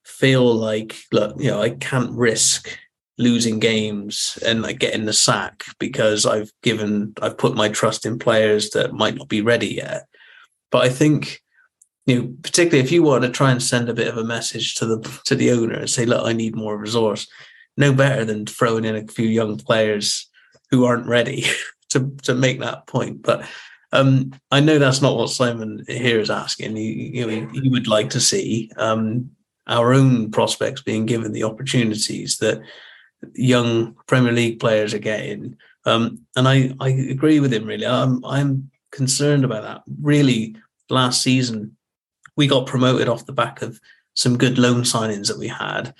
feel 0.04 0.52
like, 0.54 0.96
look, 1.12 1.36
you 1.38 1.50
know, 1.50 1.62
I 1.62 1.70
can't 1.70 2.12
risk 2.12 2.78
losing 3.18 3.60
games 3.60 4.38
and 4.44 4.62
like 4.62 4.78
getting 4.78 5.04
the 5.04 5.12
sack 5.12 5.64
because 5.78 6.26
I've 6.26 6.50
given, 6.62 7.14
I've 7.22 7.38
put 7.38 7.54
my 7.54 7.68
trust 7.68 8.04
in 8.04 8.18
players 8.18 8.70
that 8.70 8.94
might 8.94 9.14
not 9.14 9.28
be 9.28 9.42
ready 9.42 9.74
yet. 9.74 10.06
But 10.70 10.84
I 10.84 10.88
think, 10.88 11.40
you 12.06 12.20
know, 12.20 12.34
particularly 12.42 12.84
if 12.84 12.90
you 12.90 13.02
want 13.02 13.22
to 13.22 13.30
try 13.30 13.50
and 13.50 13.62
send 13.62 13.88
a 13.88 13.94
bit 13.94 14.08
of 14.08 14.16
a 14.16 14.24
message 14.24 14.74
to 14.76 14.86
the 14.86 15.20
to 15.26 15.34
the 15.34 15.52
owner 15.52 15.74
and 15.74 15.90
say, 15.90 16.04
look, 16.04 16.26
I 16.26 16.32
need 16.32 16.56
more 16.56 16.76
resource. 16.76 17.28
No 17.76 17.92
better 17.92 18.24
than 18.24 18.46
throwing 18.46 18.84
in 18.84 18.96
a 18.96 19.06
few 19.06 19.26
young 19.26 19.56
players 19.56 20.28
who 20.70 20.84
aren't 20.84 21.06
ready 21.06 21.44
to 21.90 22.10
to 22.24 22.34
make 22.34 22.60
that 22.60 22.86
point. 22.86 23.22
But 23.22 23.48
um, 23.92 24.32
I 24.50 24.60
know 24.60 24.78
that's 24.78 25.02
not 25.02 25.16
what 25.16 25.30
Simon 25.30 25.84
here 25.86 26.18
is 26.18 26.30
asking. 26.30 26.76
He, 26.76 27.10
you 27.14 27.26
know, 27.26 27.28
he, 27.28 27.60
he 27.60 27.68
would 27.68 27.86
like 27.86 28.10
to 28.10 28.20
see 28.20 28.70
um, 28.78 29.30
our 29.66 29.92
own 29.92 30.30
prospects 30.30 30.82
being 30.82 31.06
given 31.06 31.32
the 31.32 31.44
opportunities 31.44 32.38
that 32.38 32.62
young 33.34 33.94
Premier 34.06 34.32
League 34.32 34.58
players 34.58 34.94
are 34.94 34.98
getting 34.98 35.56
Um, 35.84 36.26
and 36.36 36.48
I, 36.48 36.74
I 36.80 36.88
agree 36.88 37.38
with 37.38 37.52
him 37.52 37.64
really. 37.64 37.86
I'm 37.86 38.24
I'm 38.24 38.70
concerned 38.90 39.44
about 39.44 39.62
that. 39.62 39.82
Really, 40.00 40.56
last 40.90 41.22
season 41.22 41.76
we 42.36 42.46
got 42.46 42.66
promoted 42.66 43.08
off 43.08 43.26
the 43.26 43.32
back 43.32 43.62
of 43.62 43.80
some 44.14 44.38
good 44.38 44.58
loan 44.58 44.82
signings 44.82 45.28
that 45.28 45.38
we 45.38 45.48
had. 45.48 45.94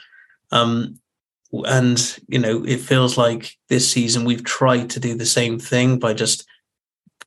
Um, 0.51 0.99
and 1.53 2.19
you 2.29 2.39
know, 2.39 2.65
it 2.65 2.81
feels 2.81 3.19
like 3.19 3.57
this 3.69 3.91
season 3.91 4.25
we've 4.25 4.45
tried 4.45 4.91
to 4.91 5.01
do 5.01 5.15
the 5.15 5.27
same 5.27 5.59
thing 5.59 5.99
by 5.99 6.15
just 6.15 6.47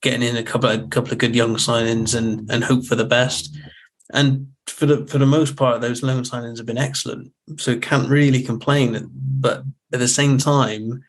getting 0.01 0.23
in 0.23 0.37
a 0.37 0.43
couple 0.43 0.69
of, 0.69 0.83
a 0.83 0.87
couple 0.87 1.11
of 1.11 1.17
good 1.17 1.35
young 1.35 1.55
signings 1.55 2.15
and 2.15 2.49
and 2.49 2.63
hope 2.63 2.85
for 2.85 2.95
the 2.95 3.05
best. 3.05 3.55
And 4.13 4.47
for 4.67 4.85
the 4.85 5.05
for 5.07 5.17
the 5.17 5.25
most 5.25 5.55
part, 5.55 5.81
those 5.81 6.03
loan 6.03 6.23
signings 6.23 6.57
have 6.57 6.65
been 6.65 6.77
excellent. 6.77 7.31
So 7.57 7.77
can't 7.77 8.09
really 8.09 8.41
complain. 8.41 9.09
But 9.13 9.63
at 9.93 9.99
the 9.99 10.07
same 10.07 10.37
time, 10.37 11.03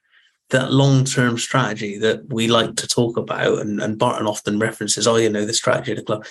that 0.50 0.72
long 0.72 1.04
term 1.04 1.38
strategy 1.38 1.98
that 1.98 2.32
we 2.32 2.48
like 2.48 2.76
to 2.76 2.86
talk 2.86 3.16
about, 3.16 3.58
and, 3.58 3.80
and 3.80 3.98
Barton 3.98 4.26
often 4.26 4.58
references, 4.58 5.06
oh, 5.06 5.16
you 5.16 5.30
know, 5.30 5.44
the 5.44 5.54
strategy 5.54 5.92
of 5.92 5.98
the 5.98 6.04
club. 6.04 6.24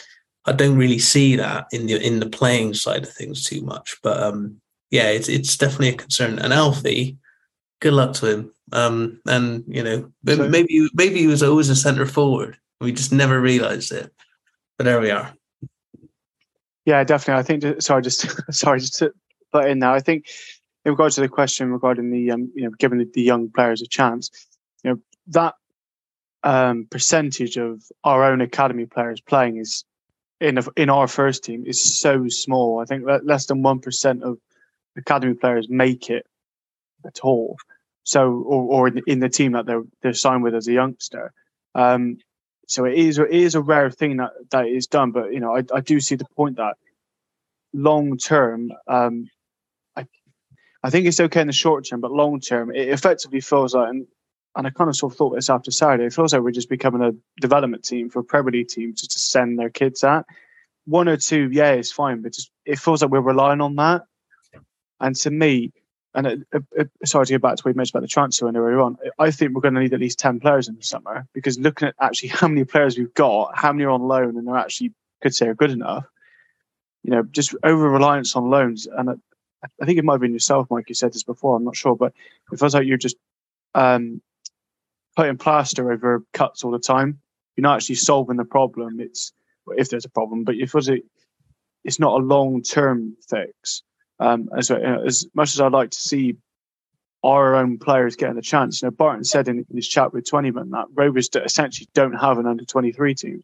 I 0.46 0.52
don't 0.52 0.78
really 0.78 1.00
see 1.00 1.36
that 1.36 1.68
in 1.72 1.88
the 1.88 1.96
in 2.06 2.20
the 2.20 2.30
playing 2.30 2.74
side 2.74 3.04
of 3.04 3.10
things 3.12 3.44
too 3.44 3.62
much. 3.62 3.98
But 4.04 4.22
um, 4.22 4.62
yeah, 4.92 5.10
it's 5.10 5.28
it's 5.28 5.58
definitely 5.58 5.90
a 5.90 5.98
concern. 5.98 6.40
And 6.40 6.54
Alfie, 6.54 7.18
good 7.82 7.94
luck 7.94 8.14
to 8.16 8.28
him. 8.28 8.52
Um, 8.72 9.20
and 9.26 9.64
you 9.68 9.84
know, 9.84 10.12
so, 10.28 10.48
maybe 10.50 10.88
maybe 10.94 11.20
he 11.20 11.28
was 11.28 11.44
always 11.44 11.70
a 11.70 11.76
centre 11.76 12.06
forward. 12.06 12.58
We 12.82 12.92
just 12.92 13.12
never 13.12 13.40
realised 13.40 13.92
it. 13.92 14.12
But 14.78 14.86
there 14.86 15.00
we 15.00 15.12
are. 15.12 15.34
Yeah, 16.86 17.04
definitely. 17.04 17.40
I 17.40 17.44
think. 17.44 17.82
Sorry, 17.82 18.02
just 18.02 18.28
sorry, 18.52 18.80
just 18.80 19.00
to 19.00 19.14
put 19.52 19.70
in 19.70 19.80
now. 19.80 19.94
I 19.94 20.00
think 20.00 20.28
in 20.84 20.92
regards 20.92 21.16
to 21.16 21.22
the 21.22 21.30
question 21.30 21.72
regarding 21.72 22.12
the 22.12 22.32
um, 22.32 22.52
you 22.56 22.64
know, 22.64 22.72
giving 22.78 23.00
the, 23.00 23.10
the 23.14 23.22
young 23.22 23.50
players 23.50 23.82
a 23.82 23.88
chance, 23.88 24.30
you 24.84 24.92
know, 24.92 25.00
that 25.28 25.56
um, 26.44 26.88
percentage 26.92 27.58
of 27.58 27.82
our 28.04 28.24
own 28.24 28.40
academy 28.40 28.86
players 28.86 29.20
playing 29.20 29.58
is 29.58 29.84
in 30.46 30.58
a, 30.58 30.64
in 30.76 30.90
our 30.90 31.08
first 31.08 31.44
team 31.44 31.64
is 31.66 32.00
so 32.00 32.28
small. 32.28 32.80
I 32.80 32.86
think 32.86 33.06
that 33.06 33.26
less 33.26 33.48
than 33.48 33.64
one 33.64 33.80
percent 33.80 34.24
of 34.24 34.38
academy 34.98 35.34
players 35.34 35.68
make 35.70 36.10
it 36.10 36.26
at 37.06 37.20
all. 37.22 37.58
So, 38.04 38.32
or, 38.32 38.88
or 38.88 38.88
in, 39.08 39.20
the 39.20 39.30
team 39.30 39.54
that 39.54 39.66
they're 39.66 39.84
they're 40.02 40.14
signed 40.14 40.44
with 40.44 40.54
as 40.54 40.68
a 40.68 40.74
youngster. 40.74 41.34
Um, 41.74 42.18
so 42.68 42.86
it 42.86 42.94
is 42.96 43.18
it 43.18 43.32
is 43.32 43.56
a 43.56 43.62
rare 43.62 43.90
thing 43.90 44.18
that 44.18 44.32
that 44.52 44.68
is 44.68 44.88
done. 44.88 45.12
But 45.12 45.34
you 45.34 45.40
know, 45.40 45.56
I, 45.58 45.64
I 45.74 45.82
do 45.82 46.00
see 46.00 46.16
the 46.16 46.26
point 46.36 46.58
that 46.58 46.76
long 47.74 48.18
term, 48.18 48.72
um, 48.88 49.30
I 49.96 50.06
I 50.84 50.90
think 50.92 51.08
it's 51.08 51.20
okay 51.20 51.42
in 51.42 51.48
the 51.48 51.54
short 51.54 51.88
term, 51.88 52.02
but 52.02 52.12
long 52.12 52.40
term, 52.40 52.70
it 52.70 52.90
effectively 52.90 53.42
feels 53.42 53.74
like 53.74 53.90
and 53.90 54.08
and 54.56 54.66
I 54.66 54.70
kind 54.70 54.90
of 54.90 54.96
sort 54.96 55.14
of 55.14 55.18
thought 55.18 55.36
this 55.36 55.50
after 55.50 55.72
Saturday. 55.72 56.06
It 56.06 56.14
feels 56.14 56.34
like 56.34 56.42
we're 56.42 56.52
just 56.52 56.70
becoming 56.70 57.02
a 57.02 57.12
development 57.42 57.84
team 57.84 58.10
for 58.10 58.20
a 58.20 58.24
Premier 58.24 58.52
League 58.52 58.70
team 58.70 58.94
just 58.96 59.12
to 59.12 59.20
send 59.20 59.60
their 59.60 59.70
kids 59.70 60.04
at. 60.04 60.26
One 60.86 61.10
or 61.10 61.18
two, 61.18 61.50
yeah, 61.52 61.72
it's 61.72 61.92
fine, 61.92 62.22
but 62.22 62.34
just 62.34 62.52
it 62.66 62.80
feels 62.80 63.02
like 63.02 63.12
we're 63.12 63.20
relying 63.20 63.62
on 63.62 63.76
that. 63.76 64.04
And 65.00 65.16
to 65.18 65.32
me, 65.32 65.74
and 66.14 66.28
it, 66.28 66.40
it, 66.54 66.64
it, 66.72 66.90
sorry 67.04 67.26
to 67.26 67.34
go 67.34 67.40
back 67.40 67.58
to 67.58 67.64
what 67.64 67.72
you 67.72 67.76
mentioned 67.76 67.96
about 67.96 68.04
the 68.04 68.08
transfer 68.08 68.46
window 68.46 68.62
earlier 68.62 68.80
on, 68.80 68.98
I 69.20 69.32
think 69.32 69.54
we're 69.54 69.62
going 69.62 69.74
to 69.74 69.82
need 69.82 69.94
at 69.94 70.00
least 70.00 70.20
10 70.20 70.40
players 70.40 70.70
in 70.70 70.76
the 70.76 70.84
summer 70.84 71.28
because 71.34 71.60
looking 71.60 71.90
at 71.90 71.96
actually 72.00 72.30
how 72.30 72.48
many 72.48 72.64
players 72.64 72.98
we've 72.98 73.14
got, 73.14 73.58
how 73.58 73.74
many 73.74 73.84
are 73.84 73.90
on 73.90 74.02
loan 74.02 74.38
and 74.38 74.48
they're 74.48 74.56
actually, 74.56 74.94
could 75.22 75.36
say, 75.36 75.48
are 75.48 75.56
good 75.56 75.72
enough, 75.72 76.06
you 77.04 77.12
know, 77.12 77.24
just 77.24 77.54
over 77.64 77.90
reliance 77.90 78.36
on 78.36 78.50
loans. 78.50 78.88
And 78.88 79.10
I, 79.10 79.14
I 79.82 79.86
think 79.86 80.00
it 80.00 80.06
might 80.06 80.14
have 80.14 80.22
been 80.22 80.34
yourself, 80.34 80.68
Mike, 80.72 80.88
you 80.88 80.96
said 80.96 81.12
this 81.12 81.24
before, 81.24 81.58
I'm 81.58 81.66
not 81.66 81.76
sure, 81.76 81.98
but 81.98 82.14
it 82.52 82.60
feels 82.60 82.74
like 82.74 82.88
you're 82.88 82.98
just 82.98 83.18
um, 83.74 84.22
putting 85.16 85.38
plaster 85.38 85.92
over 85.92 86.24
cuts 86.34 86.64
all 86.64 86.72
the 86.72 86.80
time. 86.80 87.20
You're 87.56 87.64
not 87.64 87.78
actually 87.78 87.96
solving 87.96 88.38
the 88.38 88.46
problem. 88.46 89.00
It's, 89.00 89.32
if 89.68 89.90
there's 89.90 90.06
a 90.06 90.10
problem, 90.10 90.44
but 90.44 90.56
it 90.56 90.70
feels 90.70 90.90
like 90.90 91.04
it's 91.84 92.00
not 92.00 92.20
a 92.20 92.24
long 92.24 92.62
term 92.62 93.16
fix. 93.30 93.84
Um, 94.20 94.50
as 94.58 94.72
as 94.72 95.28
much 95.34 95.54
as 95.54 95.62
I'd 95.62 95.72
like 95.72 95.92
to 95.92 96.00
see 96.00 96.36
our 97.24 97.56
own 97.56 97.78
players 97.78 98.16
getting 98.16 98.38
a 98.38 98.42
chance, 98.42 98.82
you 98.82 98.88
know, 98.88 98.92
Barton 98.92 99.24
said 99.24 99.48
in, 99.48 99.66
his 99.74 99.88
chat 99.88 100.14
with 100.14 100.30
Twentyman 100.30 100.72
that 100.72 100.86
Rovers 100.94 101.30
essentially 101.34 101.88
don't 101.94 102.14
have 102.14 102.38
an 102.38 102.46
under 102.46 102.66
twenty 102.66 102.92
three 102.92 103.14
team. 103.14 103.44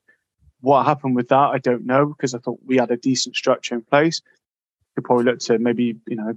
What 0.62 0.86
happened 0.86 1.16
with 1.16 1.30
that, 1.30 1.36
I 1.36 1.58
don't 1.58 1.86
know 1.86 2.06
because 2.06 2.34
I 2.34 2.40
thought 2.40 2.60
we 2.66 2.78
had 2.78 2.92
a 2.92 2.98
decent 2.98 3.36
structure 3.36 3.76
in 3.76 3.82
place. 3.82 4.22
Could 4.96 5.06
probably 5.06 5.26
look 5.26 5.40
to 5.40 5.58
maybe 5.58 5.96
you 6.08 6.16
know, 6.16 6.36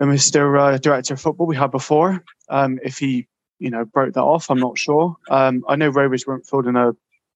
Mr. 0.00 0.60
Uh, 0.60 0.78
Director 0.78 1.14
of 1.14 1.20
Football 1.20 1.46
we 1.46 1.56
had 1.56 1.70
before. 1.70 2.22
Um, 2.48 2.78
if 2.82 2.98
he 2.98 3.26
you 3.62 3.70
know 3.70 3.84
broke 3.84 4.14
that 4.14 4.22
off, 4.22 4.50
I'm 4.50 4.58
not 4.58 4.76
sure. 4.76 5.16
Um, 5.30 5.64
I 5.68 5.76
know 5.76 5.88
Rovers 5.88 6.26
weren't 6.26 6.46
fielding 6.46 6.76
a 6.76 6.88
uh, 6.88 6.94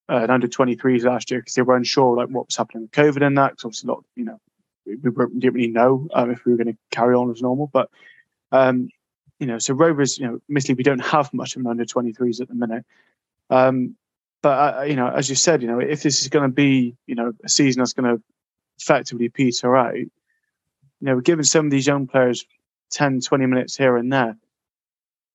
an 0.08 0.30
under 0.30 0.46
23s 0.46 1.04
last 1.04 1.30
year 1.30 1.40
because 1.40 1.54
they 1.54 1.62
were 1.62 1.76
unsure 1.76 2.16
like 2.16 2.28
what 2.28 2.46
was 2.46 2.56
happening 2.56 2.82
with 2.82 2.92
COVID 2.92 3.24
and 3.24 3.38
that. 3.38 3.52
Because 3.52 3.64
obviously, 3.64 3.88
a 3.88 3.92
lot 3.92 4.04
you 4.16 4.24
know 4.24 4.40
we, 4.84 4.96
we 4.96 5.10
didn't 5.38 5.54
really 5.54 5.68
know 5.68 6.08
um, 6.12 6.30
if 6.30 6.44
we 6.44 6.52
were 6.52 6.58
going 6.58 6.74
to 6.74 6.78
carry 6.90 7.14
on 7.14 7.30
as 7.30 7.42
normal. 7.42 7.68
But 7.72 7.90
um, 8.50 8.88
you 9.38 9.46
know, 9.46 9.58
so 9.58 9.74
Rovers, 9.74 10.18
you 10.18 10.26
know, 10.26 10.40
admittedly 10.48 10.74
we 10.74 10.82
don't 10.82 11.04
have 11.04 11.32
much 11.32 11.54
of 11.54 11.60
an 11.60 11.68
under 11.68 11.84
23s 11.84 12.40
at 12.40 12.48
the 12.48 12.54
minute. 12.54 12.84
Um, 13.48 13.96
but 14.42 14.78
uh, 14.78 14.82
you 14.82 14.96
know, 14.96 15.08
as 15.08 15.28
you 15.28 15.36
said, 15.36 15.62
you 15.62 15.68
know, 15.68 15.78
if 15.78 16.02
this 16.02 16.22
is 16.22 16.28
going 16.28 16.48
to 16.48 16.54
be, 16.54 16.96
you 17.06 17.14
know, 17.14 17.32
a 17.44 17.48
season 17.48 17.80
that's 17.80 17.92
going 17.92 18.16
to 18.16 18.22
effectively 18.80 19.28
peter 19.28 19.76
out, 19.76 19.94
you 19.94 20.10
know, 21.00 21.20
giving 21.20 21.44
some 21.44 21.66
of 21.66 21.70
these 21.70 21.86
young 21.86 22.06
players 22.08 22.44
10, 22.90 23.20
20 23.20 23.46
minutes 23.46 23.76
here 23.76 23.96
and 23.96 24.12
there, 24.12 24.36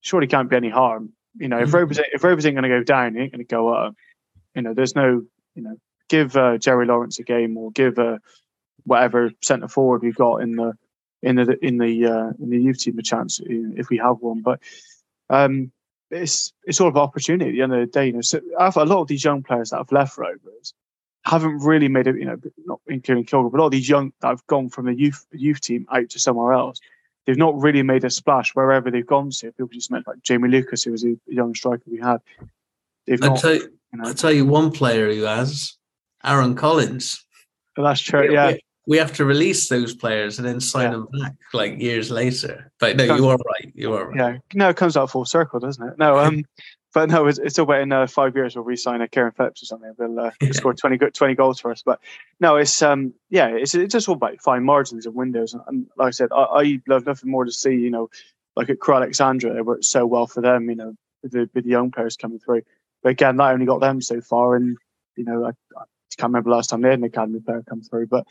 surely 0.02 0.28
can't 0.28 0.50
be 0.50 0.56
any 0.56 0.70
harm. 0.70 1.14
You 1.38 1.48
know, 1.48 1.60
if 1.60 1.68
mm-hmm. 1.68 1.78
Rovers, 1.78 2.00
if 2.12 2.24
Rovers 2.24 2.46
ain't 2.46 2.56
going 2.56 2.70
to 2.70 2.80
go 2.80 2.84
down, 2.84 3.16
he 3.16 3.22
ain't 3.22 3.32
going 3.32 3.46
to 3.46 3.46
go 3.46 3.74
up. 3.74 3.96
You 4.56 4.62
know, 4.62 4.74
there's 4.74 4.96
no, 4.96 5.24
you 5.56 5.64
know, 5.64 5.78
give 6.10 6.36
uh, 6.36 6.58
Jerry 6.58 6.86
Lawrence 6.86 7.20
a 7.20 7.24
game 7.24 7.58
or 7.58 7.72
give 7.72 7.98
uh, 7.98 8.18
whatever 8.84 9.32
centre 9.42 9.68
forward 9.68 10.02
we've 10.02 10.16
got 10.16 10.38
in 10.38 10.56
the 10.56 10.74
in 11.22 11.36
the 11.36 11.66
in 11.66 11.78
the 11.78 12.06
uh, 12.06 12.32
in 12.40 12.50
the 12.50 12.60
youth 12.60 12.80
team 12.80 13.00
a 13.00 13.04
chance 13.04 13.40
if 13.44 13.90
we 13.90 13.98
have 13.98 14.18
one. 14.20 14.42
But 14.42 14.60
um, 15.30 15.72
it's 16.10 16.52
it's 16.66 16.82
all 16.82 16.90
about 16.90 17.04
opportunity 17.04 17.50
at 17.50 17.54
the 17.54 17.62
end 17.62 17.74
of 17.74 17.80
the 17.80 17.86
day. 17.86 18.08
You 18.08 18.14
know, 18.14 18.22
so 18.22 18.42
a 18.58 18.86
lot 18.86 19.02
of 19.02 19.08
these 19.08 19.24
young 19.24 19.44
players 19.44 19.70
that 19.70 19.78
have 19.78 19.92
left 19.92 20.18
Rovers 20.18 20.74
haven't 21.24 21.60
really 21.60 21.88
made 21.88 22.08
it. 22.08 22.18
You 22.18 22.26
know, 22.26 22.38
not 22.66 22.82
including 22.88 23.26
Kilgour, 23.26 23.52
but 23.52 23.58
a 23.58 23.62
lot 23.62 23.68
of 23.68 23.72
these 23.72 23.90
young 23.90 24.12
that 24.22 24.28
have 24.28 24.46
gone 24.48 24.70
from 24.70 24.86
the 24.88 24.96
youth 24.96 25.26
youth 25.32 25.62
team 25.62 25.86
out 25.92 26.10
to 26.10 26.20
somewhere 26.20 26.54
else. 26.54 26.80
They've 27.26 27.38
not 27.38 27.60
really 27.60 27.84
made 27.84 28.04
a 28.04 28.10
splash 28.10 28.52
wherever 28.56 28.90
they've 28.90 29.06
gone 29.06 29.30
to. 29.30 29.52
People 29.52 29.68
just 29.68 29.92
meant 29.92 30.08
like 30.08 30.22
Jamie 30.24 30.50
Lucas, 30.50 30.84
who 30.84 30.92
was 30.92 31.06
a 31.06 31.16
young 31.28 31.54
striker 31.54 31.84
we 31.86 32.00
had. 32.00 32.18
They've 33.06 33.22
I'll, 33.22 33.32
not, 33.32 33.40
tell 33.40 33.54
you, 33.54 33.62
you 33.62 34.00
know, 34.00 34.08
I'll 34.08 34.14
tell 34.14 34.32
you 34.32 34.46
one 34.46 34.72
player 34.72 35.14
who 35.14 35.24
has 35.24 35.78
Aaron 36.24 36.56
Collins. 36.56 37.24
that's 37.76 38.02
true. 38.02 38.32
Yeah, 38.34 38.56
we 38.88 38.98
have 38.98 39.14
to 39.14 39.26
release 39.26 39.70
those 39.70 39.94
players 39.94 40.40
and 40.40 40.48
then 40.48 40.60
sign 40.60 40.86
yeah. 40.86 40.92
them 40.92 41.08
back 41.20 41.34
like 41.54 41.80
years 41.80 42.10
later. 42.10 42.72
But 42.80 42.98
no, 42.98 43.16
you 43.16 43.28
are 43.28 43.38
right. 43.38 43.72
You 43.76 43.94
are 43.94 44.08
right. 44.08 44.18
Yeah, 44.18 44.38
no, 44.54 44.70
it 44.70 44.78
comes 44.78 44.98
out 44.98 45.12
full 45.12 45.26
circle, 45.26 45.60
doesn't 45.60 45.88
it? 45.88 45.98
No, 45.98 46.18
um, 46.20 46.44
but 46.94 47.10
no, 47.10 47.28
it's, 47.28 47.40
it's 47.40 47.58
about 47.58 47.82
in 47.82 47.92
uh, 47.92 48.08
five 48.08 48.36
years 48.36 48.56
we'll 48.56 48.66
re-sign 48.66 49.02
a 49.02 49.08
Karen 49.08 49.32
Phillips 49.32 49.64
or 49.64 49.66
something. 49.66 49.94
They'll, 49.98 50.20
uh, 50.20 50.32
yeah. 50.42 50.52
score 50.52 50.74
20, 50.74 50.98
20 50.98 51.36
goals 51.36 51.60
for 51.60 51.72
us. 51.72 51.84
But 51.84 52.00
no, 52.40 52.58
it's 52.58 52.82
um, 52.82 53.14
yeah, 53.30 53.48
it's 53.48 53.74
it's 53.76 53.94
just 53.94 54.10
all 54.10 54.16
about 54.16 54.42
fine 54.42 54.64
margins 54.64 55.06
and 55.06 55.16
windows. 55.16 55.54
And, 55.54 55.64
and 55.68 55.88
like 55.98 56.08
I 56.08 56.12
said, 56.12 56.30
I, 56.32 56.44
I, 56.44 56.80
love 56.88 57.06
nothing 57.06 57.32
more 57.32 57.46
to 57.46 57.52
see. 57.52 57.72
You 57.72 57.92
know, 57.92 58.10
like 58.56 58.70
at 58.70 58.80
Crewe 58.80 58.96
Alexandra, 58.96 59.56
it 59.56 59.66
worked 59.66 59.86
so 59.86 60.06
well 60.06 60.28
for 60.28 60.42
them. 60.42 60.70
You 60.70 60.76
know, 60.76 60.96
with 61.24 61.32
the, 61.32 61.50
with 61.54 61.64
the 61.64 61.70
young 61.70 61.92
players 61.92 62.18
coming 62.18 62.40
through. 62.40 62.64
But 63.04 63.10
again, 63.10 63.38
that 63.38 63.54
only 63.54 63.66
got 63.66 63.80
them 63.80 64.02
so 64.02 64.22
far. 64.22 64.56
And 64.56 64.78
you 65.16 65.24
know, 65.24 65.46
I, 65.46 65.50
I 65.50 65.84
can't 66.18 66.30
remember 66.30 66.52
last 66.52 66.70
time 66.70 66.82
they 66.82 66.90
had 66.90 67.00
an 67.00 67.06
academy 67.06 67.40
player 67.40 67.64
come 67.68 67.82
through, 67.82 68.08
but 68.08 68.28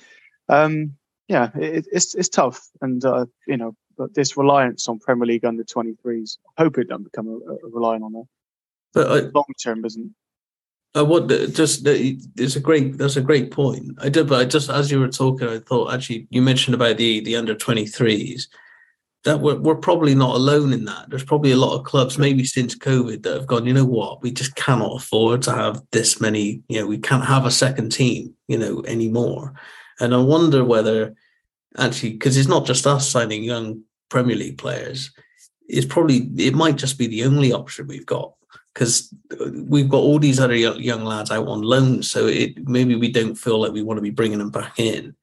um, 0.48 0.96
yeah, 1.28 1.50
it, 1.54 1.86
it's 1.92 2.14
it's 2.14 2.28
tough, 2.28 2.68
and 2.82 3.04
uh, 3.04 3.26
you 3.46 3.56
know, 3.56 3.74
but 3.96 4.14
this 4.14 4.36
reliance 4.36 4.88
on 4.88 4.98
Premier 4.98 5.26
League 5.26 5.44
under 5.44 5.62
23s, 5.62 6.38
I 6.56 6.62
hope 6.62 6.78
it 6.78 6.88
doesn't 6.88 7.04
become 7.04 7.28
a, 7.28 7.52
a 7.52 7.70
relying 7.70 8.02
on 8.02 8.12
that. 8.12 8.24
But 8.92 9.34
long 9.34 9.44
term 9.62 9.84
isn't. 9.84 10.14
I 10.94 11.02
would 11.02 11.28
just 11.54 11.82
it's 11.86 12.56
a 12.56 12.60
great 12.60 12.98
that's 12.98 13.16
a 13.16 13.20
great 13.20 13.52
point. 13.52 13.92
I 14.00 14.08
did, 14.08 14.28
but 14.28 14.40
I 14.40 14.44
just 14.44 14.70
as 14.70 14.90
you 14.90 14.98
were 14.98 15.08
talking, 15.08 15.48
I 15.48 15.60
thought 15.60 15.94
actually 15.94 16.26
you 16.30 16.42
mentioned 16.42 16.74
about 16.74 16.96
the 16.96 17.20
the 17.20 17.36
under 17.36 17.54
23s 17.54 18.46
that 19.24 19.40
we're, 19.40 19.58
we're 19.58 19.76
probably 19.76 20.14
not 20.14 20.34
alone 20.34 20.72
in 20.72 20.86
that. 20.86 21.10
There's 21.10 21.24
probably 21.24 21.52
a 21.52 21.56
lot 21.56 21.78
of 21.78 21.84
clubs, 21.84 22.18
maybe 22.18 22.44
since 22.44 22.74
COVID, 22.74 23.22
that 23.22 23.34
have 23.34 23.46
gone, 23.46 23.66
you 23.66 23.74
know 23.74 23.84
what, 23.84 24.22
we 24.22 24.30
just 24.30 24.54
cannot 24.54 24.96
afford 24.96 25.42
to 25.42 25.52
have 25.52 25.82
this 25.92 26.20
many, 26.20 26.62
you 26.68 26.80
know, 26.80 26.86
we 26.86 26.98
can't 26.98 27.24
have 27.24 27.44
a 27.44 27.50
second 27.50 27.90
team, 27.92 28.34
you 28.48 28.56
know, 28.56 28.82
anymore. 28.86 29.54
And 30.00 30.14
I 30.14 30.18
wonder 30.18 30.64
whether 30.64 31.14
actually, 31.76 32.12
because 32.12 32.36
it's 32.36 32.48
not 32.48 32.66
just 32.66 32.86
us 32.86 33.08
signing 33.08 33.44
young 33.44 33.82
Premier 34.08 34.36
League 34.36 34.58
players, 34.58 35.10
it's 35.68 35.86
probably, 35.86 36.30
it 36.38 36.54
might 36.54 36.76
just 36.76 36.98
be 36.98 37.06
the 37.06 37.24
only 37.24 37.52
option 37.52 37.86
we've 37.86 38.06
got 38.06 38.32
because 38.74 39.12
we've 39.68 39.88
got 39.88 39.98
all 39.98 40.18
these 40.18 40.40
other 40.40 40.54
young 40.54 41.04
lads 41.04 41.30
out 41.30 41.48
on 41.48 41.62
loan. 41.62 42.02
So 42.02 42.26
it 42.26 42.68
maybe 42.68 42.94
we 42.94 43.10
don't 43.10 43.34
feel 43.34 43.60
like 43.60 43.72
we 43.72 43.82
want 43.82 43.98
to 43.98 44.02
be 44.02 44.10
bringing 44.10 44.38
them 44.38 44.50
back 44.50 44.78
in. 44.78 45.14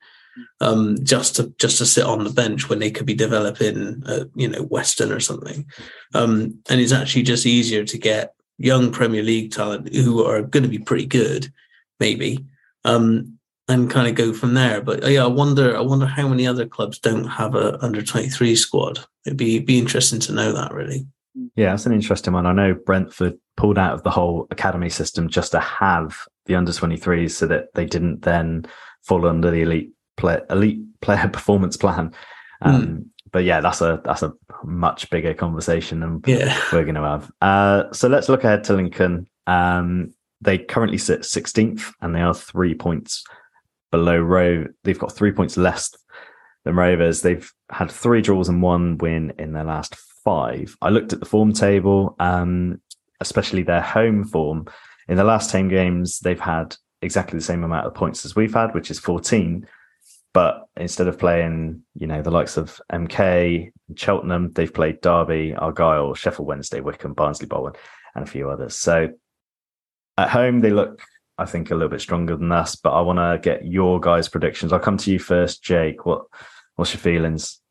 um, 0.62 0.98
just 1.04 1.36
to 1.36 1.54
just 1.60 1.78
to 1.80 1.86
sit 1.86 2.06
on 2.06 2.24
the 2.24 2.30
bench 2.30 2.70
when 2.70 2.80
they 2.80 2.92
could 2.92 3.06
be 3.06 3.14
developing, 3.14 4.04
uh, 4.06 4.26
you 4.36 4.48
know, 4.48 4.64
Western 4.64 5.12
or 5.12 5.20
something. 5.20 5.66
Um, 6.14 6.60
and 6.70 6.82
it's 6.82 6.92
actually 6.92 7.24
just 7.24 7.46
easier 7.46 7.84
to 7.86 7.98
get 7.98 8.34
young 8.58 8.92
Premier 8.92 9.24
League 9.24 9.52
talent 9.52 9.94
who 9.94 10.24
are 10.24 10.42
going 10.42 10.64
to 10.64 10.70
be 10.70 10.80
pretty 10.80 11.06
good, 11.06 11.52
maybe, 12.00 12.46
um, 12.86 13.38
and 13.68 13.90
kind 13.90 14.08
of 14.08 14.16
go 14.16 14.34
from 14.34 14.54
there. 14.54 14.82
But 14.82 15.04
uh, 15.04 15.08
yeah, 15.08 15.24
I 15.24 15.28
wonder, 15.28 15.78
I 15.78 15.82
wonder 15.82 16.06
how 16.06 16.28
many 16.28 16.48
other 16.48 16.66
clubs 16.66 17.00
don't 17.00 17.26
have 17.26 17.56
a 17.56 17.84
under 17.84 18.02
twenty 18.02 18.30
three 18.30 18.56
squad. 18.56 19.00
It'd 19.26 19.38
be 19.38 19.60
be 19.60 19.80
interesting 19.80 20.20
to 20.22 20.34
know 20.34 20.52
that 20.54 20.74
really. 20.74 21.08
Yeah, 21.56 21.72
that's 21.72 21.86
an 21.86 21.94
interesting 21.94 22.34
one. 22.34 22.46
I 22.46 22.54
know 22.54 22.74
Brentford 22.74 23.38
pulled 23.56 23.78
out 23.78 23.94
of 23.94 24.04
the 24.04 24.10
whole 24.10 24.48
academy 24.52 24.90
system 24.90 25.30
just 25.30 25.52
to 25.52 25.60
have 25.60 26.18
the 26.46 26.56
under 26.56 26.72
23s 26.72 27.32
so 27.32 27.48
that 27.48 27.74
they 27.74 27.86
didn't 27.86 28.22
then 28.22 28.66
fall 29.04 29.28
under 29.28 29.52
the 29.52 29.62
elite 29.62 29.92
play, 30.16 30.40
elite 30.50 30.80
player 31.02 31.28
performance 31.34 31.78
plan. 31.78 32.14
Um, 32.62 32.88
mm. 32.88 33.06
But 33.32 33.44
yeah, 33.44 33.60
that's 33.60 33.82
a 33.82 34.02
that's 34.04 34.24
a 34.24 34.34
much 34.64 35.10
bigger 35.10 35.34
conversation 35.34 36.00
than 36.00 36.22
yeah. 36.26 36.58
we're 36.72 36.84
going 36.84 36.96
to 36.96 37.02
have. 37.02 37.32
Uh, 37.42 37.92
so 37.92 38.08
let's 38.08 38.30
look 38.30 38.44
ahead 38.44 38.64
to 38.66 38.74
Lincoln. 38.74 39.28
Um, 39.46 40.14
they 40.42 40.58
currently 40.58 40.98
sit 40.98 41.22
16th, 41.22 41.94
and 42.02 42.16
they 42.16 42.22
are 42.22 42.34
three 42.34 42.74
points 42.74 43.24
below 43.92 44.18
Row. 44.18 44.66
They've 44.84 44.98
got 44.98 45.12
three 45.12 45.32
points 45.32 45.58
less 45.58 45.96
than 46.64 46.76
Rovers. 46.76 47.22
They've 47.22 47.52
had 47.70 47.92
three 47.92 48.22
draws 48.22 48.50
and 48.50 48.62
one 48.62 48.98
win 48.98 49.34
in 49.38 49.54
their 49.54 49.66
last 49.66 49.96
five. 50.28 50.76
I 50.82 50.90
looked 50.90 51.14
at 51.14 51.22
the 51.22 51.26
form 51.26 51.54
table, 51.54 52.18
um, 52.20 52.82
especially 53.22 53.64
their 53.64 53.80
home 53.80 54.26
form. 54.26 54.68
In 55.08 55.16
the 55.16 55.24
last 55.24 55.50
10 55.52 55.70
games, 55.70 56.20
they've 56.20 56.38
had 56.38 56.76
exactly 57.02 57.40
the 57.40 57.46
same 57.46 57.64
amount 57.64 57.88
of 57.88 57.94
points 57.94 58.26
as 58.26 58.36
we've 58.36 58.54
had, 58.54 58.74
which 58.74 58.92
is 58.92 59.00
14. 59.00 59.66
But 60.34 60.66
instead 60.76 61.08
of 61.08 61.18
playing, 61.18 61.84
you 61.96 62.08
know, 62.08 62.22
the 62.22 62.30
likes 62.30 62.58
of 62.58 62.82
MK, 62.92 63.72
Cheltenham, 63.96 64.52
they've 64.52 64.74
played 64.74 65.00
Derby, 65.00 65.56
Argyle, 65.56 66.14
Sheffield 66.14 66.50
Wednesday, 66.50 66.82
Wycombe, 66.82 67.14
Barnsley, 67.14 67.48
Bolton, 67.48 67.80
and 68.14 68.26
a 68.26 68.30
few 68.30 68.50
others. 68.50 68.76
So 68.76 69.08
at 70.18 70.30
home, 70.30 70.60
they 70.60 70.72
look, 70.72 71.02
I 71.38 71.46
think, 71.46 71.72
a 71.72 71.76
little 71.76 71.88
bit 71.88 72.02
stronger 72.02 72.36
than 72.36 72.52
us. 72.52 72.76
But 72.76 72.92
I 72.92 73.00
want 73.00 73.20
to 73.20 73.40
get 73.42 73.66
your 73.66 74.02
guys' 74.02 74.28
predictions. 74.28 74.74
I'll 74.74 74.80
come 74.80 74.98
to 74.98 75.10
you 75.12 75.20
first, 75.20 75.64
Jake. 75.64 76.06
What 76.06 76.26
What's 76.76 76.94
your 76.94 77.00
feelings? 77.00 77.62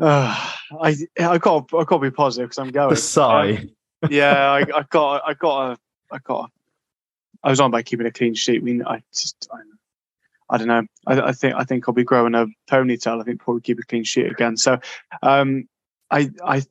Uh, 0.00 0.52
I 0.80 0.96
I 1.18 1.38
got 1.38 1.70
I 1.74 1.84
got 1.84 1.88
to 1.90 1.98
be 1.98 2.10
positive 2.10 2.50
because 2.50 2.58
I'm 2.58 2.70
going. 2.70 2.90
The 2.90 2.96
sigh. 2.96 3.50
Um, 3.50 3.70
yeah, 4.10 4.50
I, 4.50 4.60
I 4.60 4.82
got 4.88 5.22
I 5.26 5.34
got 5.34 5.72
a 5.72 5.78
I 6.10 6.18
got. 6.18 6.50
I 7.42 7.50
was 7.50 7.60
on 7.60 7.70
by 7.70 7.82
keeping 7.82 8.06
a 8.06 8.10
clean 8.10 8.34
sheet. 8.34 8.60
I 8.60 8.64
mean, 8.64 8.84
I 8.86 9.02
just 9.14 9.48
I, 9.52 9.58
I 10.54 10.58
don't 10.58 10.68
know. 10.68 10.82
I, 11.06 11.20
I, 11.20 11.32
think 11.32 11.54
I 11.54 11.64
think 11.64 11.88
I'll 11.88 11.94
be 11.94 12.04
growing 12.04 12.34
a 12.34 12.46
ponytail. 12.70 13.20
I 13.20 13.24
think 13.24 13.40
probably 13.40 13.62
keep 13.62 13.78
a 13.78 13.82
clean 13.82 14.04
sheet 14.04 14.26
again. 14.26 14.56
So, 14.56 14.78
um, 15.22 15.68
I 16.10 16.30
I 16.44 16.62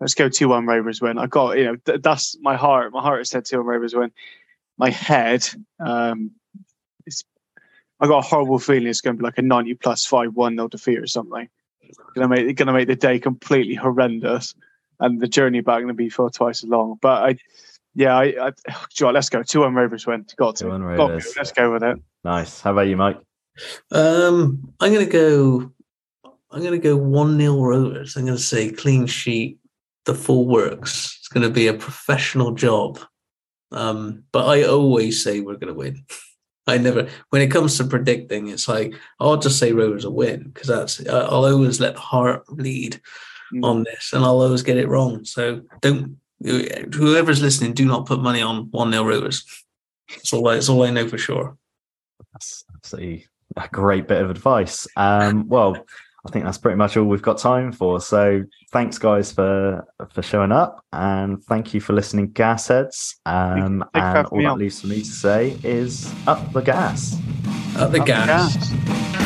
let's 0.00 0.14
go 0.14 0.28
two 0.28 0.48
one 0.48 0.66
Rovers 0.66 1.00
win. 1.00 1.18
I 1.18 1.26
got 1.26 1.58
you 1.58 1.64
know 1.64 1.76
th- 1.76 2.02
that's 2.02 2.36
my 2.40 2.56
heart. 2.56 2.92
My 2.92 3.02
heart 3.02 3.18
has 3.18 3.30
said 3.30 3.44
two 3.44 3.58
one 3.58 3.66
Rovers 3.66 3.94
win. 3.94 4.12
My 4.78 4.90
head, 4.90 5.48
um, 5.80 6.32
it's 7.06 7.24
I 8.00 8.06
got 8.06 8.18
a 8.18 8.28
horrible 8.28 8.58
feeling 8.58 8.88
it's 8.88 9.00
going 9.00 9.16
to 9.16 9.20
be 9.20 9.24
like 9.24 9.38
a 9.38 9.42
ninety 9.42 9.74
plus 9.74 10.04
five 10.04 10.34
one 10.34 10.56
nil 10.56 10.68
defeat 10.68 10.98
or 10.98 11.06
something 11.06 11.48
going 12.14 12.28
to 12.28 12.28
make 12.28 12.56
going 12.56 12.66
to 12.66 12.72
make 12.72 12.88
the 12.88 12.96
day 12.96 13.18
completely 13.18 13.74
horrendous, 13.74 14.54
and 15.00 15.20
the 15.20 15.28
journey 15.28 15.60
back 15.60 15.78
going 15.78 15.88
to 15.88 15.94
be 15.94 16.08
for 16.08 16.30
twice 16.30 16.62
as 16.62 16.68
long. 16.68 16.98
But 17.00 17.22
I, 17.22 17.38
yeah, 17.94 18.16
I, 18.16 18.48
I 18.48 18.52
sure, 18.92 19.12
let's 19.12 19.28
go 19.28 19.42
two 19.42 19.60
one 19.60 19.74
Rovers 19.74 20.06
win. 20.06 20.26
Got 20.36 20.56
to, 20.56 20.64
got 20.68 21.20
to. 21.20 21.32
Let's 21.36 21.52
go 21.52 21.72
with 21.72 21.82
it. 21.82 21.98
Nice. 22.24 22.60
How 22.60 22.72
about 22.72 22.88
you, 22.88 22.96
Mike? 22.96 23.20
Um, 23.90 24.72
I'm 24.80 24.92
going 24.92 25.06
to 25.06 25.12
go. 25.12 25.72
I'm 26.50 26.60
going 26.60 26.72
to 26.72 26.78
go 26.78 26.96
one 26.96 27.38
0 27.38 27.60
Rovers. 27.60 28.16
I'm 28.16 28.24
going 28.24 28.36
to 28.36 28.42
say 28.42 28.70
clean 28.70 29.06
sheet. 29.06 29.58
The 30.04 30.14
full 30.14 30.46
works. 30.46 31.16
It's 31.18 31.28
going 31.28 31.42
to 31.42 31.50
be 31.50 31.66
a 31.66 31.74
professional 31.74 32.52
job. 32.52 33.00
Um, 33.72 34.22
but 34.30 34.46
I 34.46 34.62
always 34.62 35.22
say 35.22 35.40
we're 35.40 35.56
going 35.56 35.72
to 35.72 35.74
win. 35.74 36.04
I 36.66 36.78
never, 36.78 37.08
when 37.30 37.42
it 37.42 37.50
comes 37.50 37.76
to 37.78 37.84
predicting, 37.84 38.48
it's 38.48 38.68
like 38.68 38.94
I'll 39.20 39.36
just 39.36 39.58
say 39.58 39.72
Rovers 39.72 40.04
will 40.04 40.14
win 40.14 40.44
because 40.44 40.68
that's 40.68 41.06
I'll 41.08 41.44
always 41.44 41.80
let 41.80 41.94
the 41.94 42.00
heart 42.00 42.44
lead 42.52 43.00
mm. 43.54 43.64
on 43.64 43.84
this, 43.84 44.12
and 44.12 44.24
I'll 44.24 44.40
always 44.40 44.62
get 44.62 44.76
it 44.76 44.88
wrong. 44.88 45.24
So 45.24 45.62
don't 45.80 46.16
whoever's 46.42 47.42
listening, 47.42 47.72
do 47.72 47.86
not 47.86 48.06
put 48.06 48.20
money 48.20 48.42
on 48.42 48.70
one 48.70 48.92
0 48.92 49.04
Rovers. 49.04 49.44
That's 50.08 50.32
all. 50.32 50.44
That's 50.44 50.68
all 50.68 50.82
I 50.82 50.90
know 50.90 51.08
for 51.08 51.18
sure. 51.18 51.56
That's, 52.32 52.64
that's 52.72 52.94
a, 52.94 53.24
a 53.56 53.68
great 53.68 54.08
bit 54.08 54.22
of 54.22 54.30
advice. 54.30 54.86
Um, 54.96 55.48
well, 55.48 55.86
I 56.26 56.30
think 56.32 56.44
that's 56.44 56.58
pretty 56.58 56.76
much 56.76 56.96
all 56.96 57.04
we've 57.04 57.22
got 57.22 57.38
time 57.38 57.72
for. 57.72 58.00
So 58.00 58.42
thanks 58.72 58.98
guys 58.98 59.32
for 59.32 59.86
for 60.10 60.22
showing 60.22 60.52
up 60.52 60.84
and 60.92 61.42
thank 61.44 61.74
you 61.74 61.80
for 61.80 61.92
listening 61.92 62.32
gasheads. 62.32 63.14
Um 63.26 63.84
and 63.94 64.26
all 64.26 64.42
that 64.42 64.58
leaves 64.58 64.80
for 64.80 64.88
me 64.88 65.00
to 65.00 65.04
say 65.04 65.58
is 65.62 66.12
up 66.26 66.52
the 66.52 66.62
gas. 66.62 67.18
Up 67.76 67.92
the, 67.92 68.00
up 68.00 68.06
gas. 68.06 68.54
The 68.54 68.76
gas. 68.76 69.25